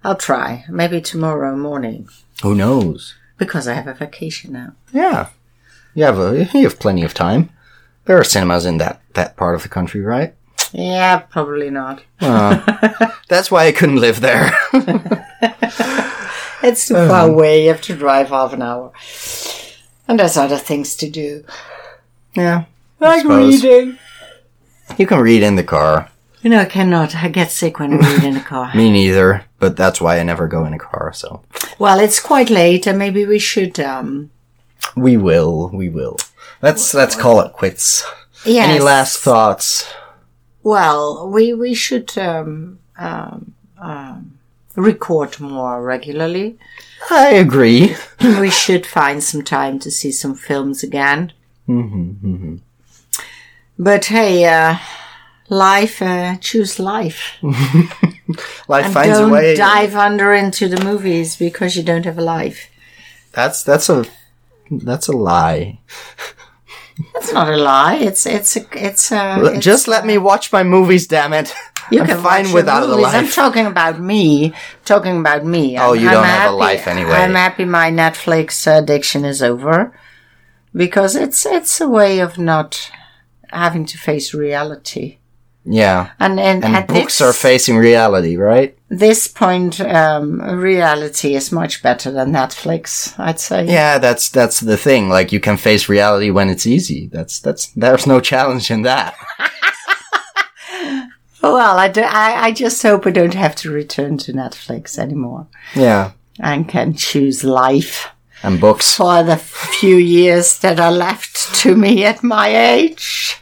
I'll 0.04 0.16
try. 0.16 0.66
Maybe 0.70 1.02
tomorrow 1.02 1.56
morning 1.56 2.08
Who 2.44 2.56
knows? 2.56 3.16
because 3.38 3.68
I 3.68 3.74
have 3.74 3.88
a 3.88 3.94
vacation 3.94 4.54
now. 4.54 4.74
Yeah, 4.94 5.30
you 5.94 6.04
have 6.06 6.18
a, 6.20 6.48
you 6.54 6.64
have 6.64 6.80
plenty 6.80 7.04
of 7.04 7.14
time. 7.14 7.50
There 8.06 8.18
are 8.20 8.24
cinemas 8.24 8.66
in 8.66 8.78
that 8.78 9.02
that 9.16 9.36
part 9.36 9.56
of 9.56 9.64
the 9.64 9.70
country, 9.70 10.02
right? 10.02 10.34
Yeah, 10.72 11.18
probably 11.20 11.70
not. 11.70 12.04
That's 12.20 13.50
why 13.52 13.66
I 13.66 13.72
couldn't 13.72 13.98
live 13.98 14.22
there. 14.22 14.52
It's 16.64 16.88
too 16.88 16.96
far 16.96 17.26
um, 17.26 17.32
away. 17.32 17.64
You 17.64 17.70
have 17.70 17.82
to 17.82 17.96
drive 17.96 18.30
half 18.30 18.52
an 18.54 18.64
hour. 18.64 18.92
And 20.08 20.20
there's 20.20 20.36
other 20.38 20.58
things 20.58 20.96
to 20.96 21.10
do. 21.10 21.46
yeah. 22.36 22.66
Like 23.00 23.26
reading. 23.26 23.98
You 24.98 25.08
can 25.08 25.20
read 25.20 25.44
in 25.44 25.56
the 25.56 25.64
car. 25.64 26.10
You 26.42 26.50
know, 26.52 26.60
I 26.60 26.66
cannot. 26.66 27.16
I 27.16 27.28
get 27.30 27.52
sick 27.52 27.80
when 27.80 27.94
I 27.94 27.98
read 27.98 28.24
in 28.24 28.34
the 28.36 28.40
car. 28.40 28.72
Me 28.76 28.92
neither, 28.92 29.46
but 29.60 29.76
that's 29.76 30.00
why 30.00 30.20
I 30.20 30.24
never 30.24 30.48
go 30.48 30.64
in 30.66 30.74
a 30.74 30.80
car, 30.80 31.12
so. 31.14 31.42
Well, 31.80 32.00
it's 32.00 32.20
quite 32.20 32.50
late, 32.50 32.86
and 32.88 33.00
maybe 33.00 33.26
we 33.26 33.40
should. 33.40 33.80
um 33.80 34.30
We 34.96 35.18
will, 35.18 35.70
we 35.74 35.90
will. 35.90 36.18
Let's, 36.62 36.94
let's 36.94 37.16
call 37.16 37.42
it 37.42 37.54
quits. 37.54 38.06
Yes. 38.46 38.70
Any 38.70 38.80
last 38.80 39.18
thoughts? 39.18 39.92
Well, 40.62 41.30
we 41.30 41.54
we 41.54 41.74
should 41.74 42.16
um, 42.18 42.80
um, 42.98 43.54
um, 43.78 44.38
record 44.76 45.40
more 45.40 45.82
regularly. 45.84 46.58
I 47.10 47.30
agree. 47.34 47.96
we 48.22 48.50
should 48.52 48.86
find 48.86 49.24
some 49.24 49.44
time 49.44 49.80
to 49.80 49.92
see 49.92 50.12
some 50.12 50.36
films 50.36 50.84
again. 50.84 51.34
Mm-hmm, 51.68 52.28
Mm-hmm, 52.28 52.56
But 53.78 54.06
hey, 54.06 54.46
uh, 54.46 54.78
life, 55.50 56.02
uh, 56.02 56.38
choose 56.38 56.80
life. 56.80 57.34
Life 58.68 58.86
And 58.86 58.94
finds 58.94 59.18
a 59.18 59.22
don't 59.22 59.32
way. 59.32 59.56
dive 59.56 59.96
under 59.96 60.34
into 60.34 60.68
the 60.68 60.84
movies 60.84 61.36
because 61.36 61.76
you 61.78 61.84
don't 61.84 62.06
have 62.06 62.18
a 62.18 62.24
life. 62.24 62.70
That's, 63.34 63.62
that's 63.62 63.88
a, 63.88 64.04
that's 64.72 65.08
a 65.08 65.12
lie. 65.12 65.80
That's 67.14 67.32
not 67.32 67.50
a 67.54 67.58
lie. 67.58 67.96
It's 67.98 68.26
it's 68.26 68.56
a 68.56 68.62
it's 68.74 69.12
a. 69.12 69.44
It's, 69.54 69.64
Just 69.64 69.88
let 69.88 70.06
me 70.08 70.18
watch 70.18 70.52
my 70.52 70.64
movies, 70.64 71.08
damn 71.08 71.34
it. 71.34 71.54
You 71.92 72.02
I'm 72.02 72.08
can 72.08 72.24
fine 72.24 72.52
without 72.52 72.82
a 72.84 72.88
movies. 72.88 73.14
I'm 73.14 73.28
talking 73.28 73.68
about 73.68 74.00
me. 74.00 74.54
Talking 74.86 75.20
about 75.20 75.46
me. 75.46 75.78
Oh, 75.78 75.94
I'm- 75.94 76.00
you 76.02 76.08
I'm 76.08 76.14
don't 76.16 76.24
have 76.26 76.52
a 76.52 76.56
life 76.56 76.88
anyway. 76.88 77.12
I'm 77.12 77.36
happy 77.36 77.64
my 77.66 77.92
Netflix 77.92 78.66
addiction 78.66 79.24
is 79.24 79.44
over 79.44 79.96
because 80.74 81.16
it's 81.16 81.46
it's 81.46 81.80
a 81.80 81.88
way 81.88 82.18
of 82.22 82.40
not 82.40 82.90
having 83.52 83.86
to 83.86 83.98
face 83.98 84.34
reality. 84.34 85.18
Yeah. 85.68 86.12
And 86.20 86.40
and, 86.40 86.64
And 86.64 86.86
books 86.88 87.18
this, 87.18 87.22
are 87.22 87.34
facing 87.34 87.78
reality, 87.78 88.36
right? 88.38 88.78
this 88.90 89.28
point, 89.28 89.82
um, 89.82 90.40
reality 90.42 91.34
is 91.36 91.52
much 91.52 91.82
better 91.82 92.12
than 92.12 92.32
Netflix. 92.32 93.14
I'd 93.20 93.40
say. 93.40 93.66
Yeah, 93.66 93.98
that's 93.98 94.30
that's 94.30 94.60
the 94.60 94.78
thing. 94.78 95.10
Like 95.10 95.32
you 95.32 95.40
can 95.40 95.58
face 95.58 95.90
reality 95.90 96.30
when 96.30 96.50
it's 96.50 96.68
easy. 96.68 97.08
That's 97.12 97.40
that's 97.40 97.68
there's 97.76 98.06
no 98.06 98.20
challenge 98.20 98.70
in 98.72 98.84
that. 98.84 99.16
Well, 101.42 101.78
I, 101.78 101.88
do, 101.90 102.02
I 102.02 102.46
I 102.48 102.52
just 102.52 102.82
hope 102.82 103.06
I 103.06 103.12
don't 103.12 103.36
have 103.36 103.56
to 103.58 103.72
return 103.72 104.18
to 104.20 104.34
Netflix 104.34 104.98
anymore 104.98 105.46
Yeah. 105.76 106.12
and 106.40 106.68
can 106.68 106.96
choose 106.96 107.44
life. 107.44 108.10
And 108.44 108.60
books. 108.60 108.96
for 108.96 109.24
the 109.24 109.38
few 109.38 109.96
years 109.98 110.60
that 110.60 110.80
are 110.80 110.92
left 110.92 111.56
to 111.64 111.76
me 111.76 112.06
at 112.06 112.24
my 112.24 112.48
age. 112.50 113.38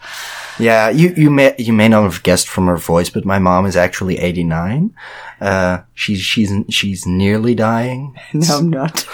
Yeah, 0.60 0.90
you 0.90 1.14
you 1.18 1.30
may 1.32 1.56
you 1.58 1.74
may 1.74 1.88
not 1.90 2.04
have 2.04 2.22
guessed 2.24 2.48
from 2.48 2.68
her 2.68 2.78
voice, 2.78 3.10
but 3.10 3.26
my 3.26 3.40
mom 3.40 3.66
is 3.66 3.76
actually 3.76 4.18
89. 4.20 4.94
Uh 5.42 5.80
she's 5.96 6.22
she's 6.22 6.52
she's 6.70 7.06
nearly 7.06 7.56
dying. 7.56 8.16
No, 8.34 8.58
I'm 8.58 8.70
not. 8.70 9.08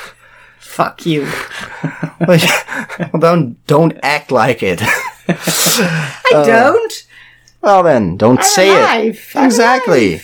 Fuck 0.60 1.06
you. 1.06 1.28
well, 2.28 2.40
don't 3.20 3.66
don't 3.68 3.94
act 4.04 4.32
like 4.32 4.62
it. 4.64 4.82
I 5.28 6.30
don't. 6.46 7.08
well 7.62 7.84
then, 7.84 8.18
don't 8.18 8.40
I'm 8.40 8.46
say 8.46 8.70
alive. 8.70 9.16
it. 9.34 9.38
I'm 9.38 9.46
Exactly. 9.46 10.22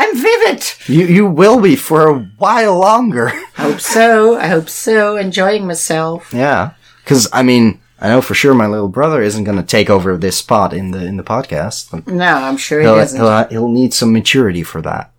I'm 0.00 0.16
vivid. 0.16 0.64
You 0.86 1.04
you 1.16 1.26
will 1.26 1.60
be 1.60 1.76
for 1.76 2.08
a 2.08 2.18
while 2.38 2.78
longer. 2.78 3.28
I 3.58 3.62
hope 3.68 3.80
so. 3.80 4.36
I 4.38 4.46
hope 4.46 4.68
so. 4.70 5.16
Enjoying 5.16 5.66
myself. 5.66 6.32
Yeah, 6.32 6.70
because 7.04 7.28
I 7.32 7.42
mean, 7.42 7.80
I 8.00 8.08
know 8.08 8.22
for 8.22 8.34
sure 8.34 8.54
my 8.54 8.66
little 8.66 8.88
brother 8.88 9.20
isn't 9.22 9.44
going 9.44 9.58
to 9.58 9.76
take 9.76 9.90
over 9.90 10.16
this 10.16 10.38
spot 10.38 10.72
in 10.72 10.90
the 10.92 11.04
in 11.04 11.16
the 11.18 11.22
podcast. 11.34 12.06
No, 12.06 12.34
I'm 12.48 12.56
sure 12.56 12.80
he 12.80 12.86
He'll, 12.86 12.96
doesn't. 12.96 13.20
he'll, 13.20 13.48
he'll 13.48 13.68
need 13.80 13.92
some 13.92 14.12
maturity 14.12 14.62
for 14.62 14.80
that. 14.82 15.12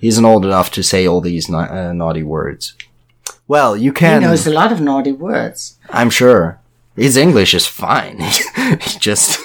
He 0.00 0.08
isn't 0.08 0.24
old 0.24 0.44
enough 0.44 0.70
to 0.72 0.82
say 0.82 1.06
all 1.06 1.20
these 1.20 1.48
na- 1.50 1.70
uh, 1.70 1.92
naughty 1.92 2.22
words. 2.22 2.74
Well, 3.46 3.76
you 3.76 3.92
can. 3.92 4.22
He 4.22 4.26
knows 4.26 4.46
a 4.46 4.50
lot 4.52 4.72
of 4.72 4.80
naughty 4.80 5.12
words. 5.12 5.76
I'm 5.90 6.10
sure 6.10 6.58
his 6.96 7.16
English 7.16 7.52
is 7.54 7.66
fine. 7.66 8.18
he 8.80 8.98
just 8.98 9.38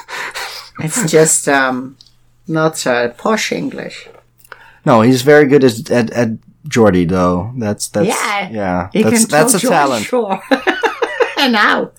It's 0.80 1.12
just 1.12 1.48
um, 1.50 1.98
not 2.48 2.88
uh, 2.88 3.10
posh 3.10 3.52
English. 3.52 4.08
No, 4.88 5.02
he's 5.02 5.22
very 5.22 5.46
good 5.52 5.64
at 5.64 5.92
at, 5.92 6.10
at 6.12 6.30
Geordie 6.68 7.06
though. 7.06 7.52
That's 7.58 7.90
that's 7.90 8.08
Yeah. 8.08 8.50
yeah. 8.50 8.90
He 8.94 9.04
That's 9.04 9.20
can 9.26 9.30
that's 9.30 9.54
a 9.54 9.60
George 9.60 9.72
talent. 9.72 10.06
Shore. 10.06 10.42
and 11.40 11.52
now, 11.54 11.92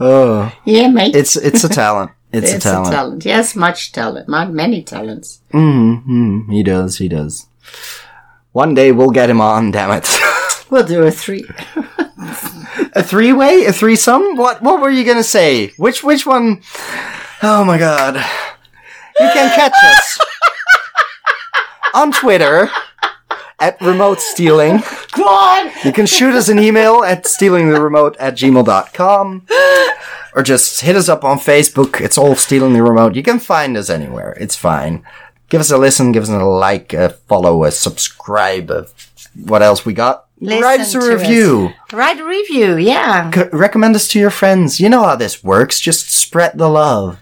Oh, 0.00 0.50
yeah, 0.64 0.88
mate. 0.88 1.14
it's 1.14 1.36
it's 1.36 1.64
a 1.64 1.68
talent. 1.68 2.10
It's, 2.32 2.52
It's 2.56 2.64
a 2.66 2.68
talent. 2.68 3.24
Yes, 3.24 3.54
much 3.56 3.92
talent. 3.92 4.28
Many 4.28 4.82
talents. 4.82 5.40
Mm-hmm. 5.52 6.50
He 6.50 6.62
does. 6.62 6.98
He 6.98 7.08
does. 7.08 7.46
One 8.52 8.74
day 8.74 8.92
we'll 8.92 9.10
get 9.10 9.30
him 9.30 9.40
on. 9.40 9.70
Damn 9.70 9.92
it. 9.92 10.08
We'll 10.70 10.84
do 10.84 11.00
a 11.02 11.10
three. 11.10 11.48
a 12.92 13.02
three 13.02 13.32
way, 13.32 13.64
a 13.64 13.72
threesome. 13.72 14.36
What? 14.36 14.60
What 14.60 14.82
were 14.82 14.90
you 14.92 15.02
gonna 15.02 15.24
say? 15.24 15.68
Which? 15.78 16.04
Which 16.04 16.26
one? 16.26 16.60
Oh 17.42 17.64
my 17.64 17.78
god! 17.78 18.16
You 19.20 19.28
can 19.32 19.48
catch 19.56 19.72
us 19.72 20.18
on 21.98 22.12
Twitter 22.12 22.70
at 23.58 23.80
remote 23.80 24.20
stealing. 24.20 24.80
God! 25.12 25.72
You 25.84 25.92
can 25.92 26.06
shoot 26.06 26.34
us 26.34 26.48
an 26.48 26.60
email 26.60 27.02
at 27.02 27.24
stealingtheremote 27.24 28.14
at 28.20 28.34
gmail.com. 28.34 29.46
Or 30.34 30.42
just 30.42 30.82
hit 30.82 30.94
us 30.94 31.08
up 31.08 31.24
on 31.24 31.38
Facebook. 31.38 32.00
It's 32.00 32.16
all 32.16 32.36
stealing 32.36 32.72
the 32.72 32.82
remote. 32.82 33.16
You 33.16 33.24
can 33.24 33.40
find 33.40 33.76
us 33.76 33.90
anywhere. 33.90 34.36
It's 34.38 34.54
fine. 34.54 35.04
Give 35.48 35.60
us 35.60 35.70
a 35.70 35.78
listen, 35.78 36.12
give 36.12 36.22
us 36.22 36.28
a 36.28 36.38
like, 36.38 36.92
a 36.92 37.08
follow, 37.08 37.64
a 37.64 37.72
subscribe. 37.72 38.70
A, 38.70 38.86
what 39.34 39.62
else 39.62 39.84
we 39.84 39.94
got? 39.94 40.26
Listen 40.40 40.62
Write 40.62 40.80
us 40.80 40.94
a 40.94 41.00
review. 41.00 41.72
Write 41.92 42.20
a 42.20 42.24
review, 42.24 42.76
yeah. 42.76 43.30
C- 43.32 43.48
recommend 43.52 43.96
us 43.96 44.06
to 44.08 44.20
your 44.20 44.30
friends. 44.30 44.78
You 44.78 44.88
know 44.88 45.02
how 45.02 45.16
this 45.16 45.42
works. 45.42 45.80
Just 45.80 46.10
spread 46.10 46.56
the 46.56 46.68
love. 46.68 47.18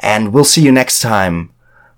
And 0.00 0.34
we'll 0.34 0.44
see 0.44 0.62
you 0.62 0.72
next 0.72 1.00
time 1.00 1.50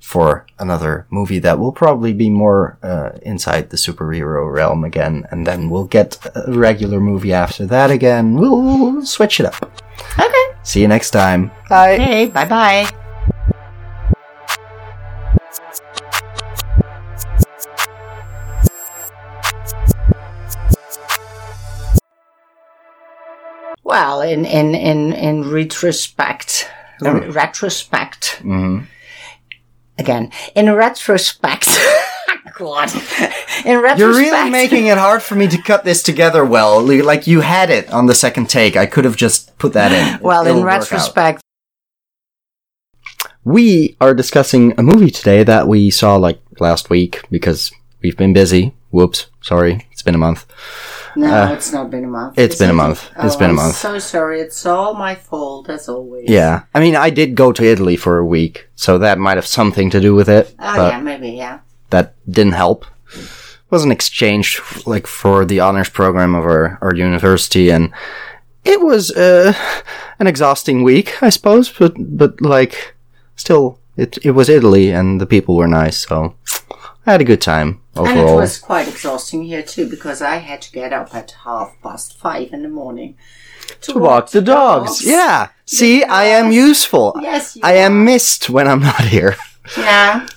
for 0.08 0.46
another 0.58 1.06
movie 1.10 1.38
that 1.38 1.58
will 1.58 1.70
probably 1.70 2.14
be 2.14 2.30
more 2.30 2.78
uh, 2.82 3.10
inside 3.20 3.68
the 3.68 3.76
superhero 3.76 4.50
realm 4.50 4.82
again. 4.82 5.26
And 5.30 5.46
then 5.46 5.68
we'll 5.68 5.84
get 5.84 6.16
a 6.34 6.50
regular 6.50 6.98
movie 6.98 7.34
after 7.34 7.66
that 7.66 7.90
again. 7.90 8.32
We'll, 8.32 8.58
we'll 8.62 9.04
switch 9.04 9.38
it 9.38 9.44
up. 9.44 9.70
Okay. 10.18 10.46
See 10.62 10.80
you 10.80 10.88
next 10.88 11.10
time. 11.10 11.50
Bye. 11.68 11.96
Okay, 11.96 12.26
bye 12.26 12.46
bye. 12.48 12.88
Well, 23.84 24.22
in 24.22 24.46
in 24.46 24.74
in 24.74 25.12
in 25.12 25.50
retrospect, 25.50 26.66
re- 27.02 27.28
retrospect. 27.28 28.40
Again, 29.98 30.30
in 30.54 30.72
retrospect. 30.72 31.68
God, 32.54 32.92
in 33.64 33.78
retrospect. 33.78 33.98
You're 33.98 34.14
really 34.14 34.50
making 34.50 34.86
it 34.86 34.98
hard 34.98 35.22
for 35.22 35.34
me 35.34 35.46
to 35.48 35.62
cut 35.62 35.84
this 35.84 36.02
together 36.02 36.44
well. 36.44 36.82
Like 36.82 37.26
you 37.26 37.40
had 37.40 37.70
it 37.70 37.90
on 37.90 38.06
the 38.06 38.14
second 38.14 38.48
take. 38.48 38.76
I 38.76 38.86
could 38.86 39.04
have 39.04 39.16
just 39.16 39.56
put 39.58 39.72
that 39.74 39.92
in. 39.92 40.20
Well, 40.28 40.46
It'll 40.46 40.58
in 40.58 40.64
retrospect, 40.64 41.40
we 43.44 43.96
are 44.00 44.14
discussing 44.14 44.74
a 44.78 44.82
movie 44.82 45.10
today 45.10 45.42
that 45.42 45.68
we 45.68 45.90
saw 45.90 46.16
like 46.16 46.40
last 46.60 46.90
week 46.90 47.22
because 47.30 47.72
we've 48.02 48.16
been 48.16 48.32
busy. 48.32 48.74
Whoops, 48.90 49.26
sorry, 49.40 49.86
it's 49.92 50.02
been 50.02 50.14
a 50.14 50.18
month. 50.18 50.44
No, 51.18 51.52
it's 51.52 51.72
not 51.72 51.90
been 51.90 52.04
a 52.04 52.08
month. 52.08 52.38
It's 52.38 52.56
been 52.56 52.70
a 52.70 52.72
it? 52.72 52.76
month. 52.76 53.10
It's 53.18 53.34
Oh, 53.34 53.38
been 53.38 53.50
a 53.50 53.50
I'm 53.50 53.56
month. 53.56 53.74
So 53.74 53.98
sorry. 53.98 54.40
It's 54.40 54.64
all 54.64 54.94
my 54.94 55.14
fault 55.14 55.68
as 55.68 55.88
always. 55.88 56.28
Yeah, 56.30 56.62
I 56.74 56.80
mean, 56.80 56.94
I 56.94 57.10
did 57.10 57.34
go 57.34 57.52
to 57.52 57.64
Italy 57.64 57.96
for 57.96 58.18
a 58.18 58.24
week, 58.24 58.68
so 58.76 58.98
that 58.98 59.18
might 59.18 59.36
have 59.36 59.46
something 59.46 59.90
to 59.90 60.00
do 60.00 60.14
with 60.14 60.28
it. 60.28 60.54
Oh 60.60 60.76
but 60.76 60.92
yeah, 60.92 61.00
maybe 61.00 61.30
yeah. 61.30 61.58
that 61.90 62.14
didn't 62.30 62.52
help. 62.54 62.84
It 63.14 63.70
was 63.70 63.84
an 63.84 63.92
exchange, 63.92 64.60
like 64.86 65.06
for 65.06 65.44
the 65.44 65.60
honors 65.60 65.90
program 65.90 66.34
of 66.34 66.44
our, 66.44 66.78
our 66.80 66.94
university, 66.94 67.70
and 67.70 67.92
it 68.64 68.80
was 68.80 69.10
uh, 69.10 69.52
an 70.18 70.26
exhausting 70.26 70.82
week, 70.84 71.20
I 71.22 71.30
suppose. 71.30 71.68
But 71.68 71.94
but 71.98 72.40
like, 72.40 72.94
still, 73.36 73.78
it 73.96 74.18
it 74.24 74.30
was 74.30 74.48
Italy, 74.48 74.90
and 74.92 75.20
the 75.20 75.26
people 75.26 75.56
were 75.56 75.68
nice, 75.68 75.98
so 76.06 76.34
I 77.06 77.12
had 77.12 77.20
a 77.20 77.24
good 77.24 77.40
time 77.42 77.80
And 78.06 78.18
it 78.18 78.34
was 78.34 78.58
quite 78.58 78.88
exhausting 78.88 79.44
here 79.44 79.62
too 79.62 79.88
because 79.88 80.22
I 80.22 80.36
had 80.36 80.62
to 80.62 80.72
get 80.72 80.92
up 80.92 81.14
at 81.14 81.32
half 81.44 81.74
past 81.82 82.18
five 82.18 82.52
in 82.52 82.62
the 82.62 82.68
morning 82.68 83.16
to, 83.80 83.92
to 83.92 83.98
walk 83.98 84.30
the 84.30 84.42
dogs. 84.42 85.04
Yeah. 85.04 85.48
See, 85.66 86.04
I 86.04 86.24
am 86.24 86.52
useful. 86.52 87.14
Yes, 87.20 87.58
I 87.62 87.74
am 87.74 87.92
are. 87.92 88.04
missed 88.04 88.50
when 88.50 88.68
I'm 88.68 88.80
not 88.80 89.00
here. 89.00 89.36
Yeah. 89.76 90.28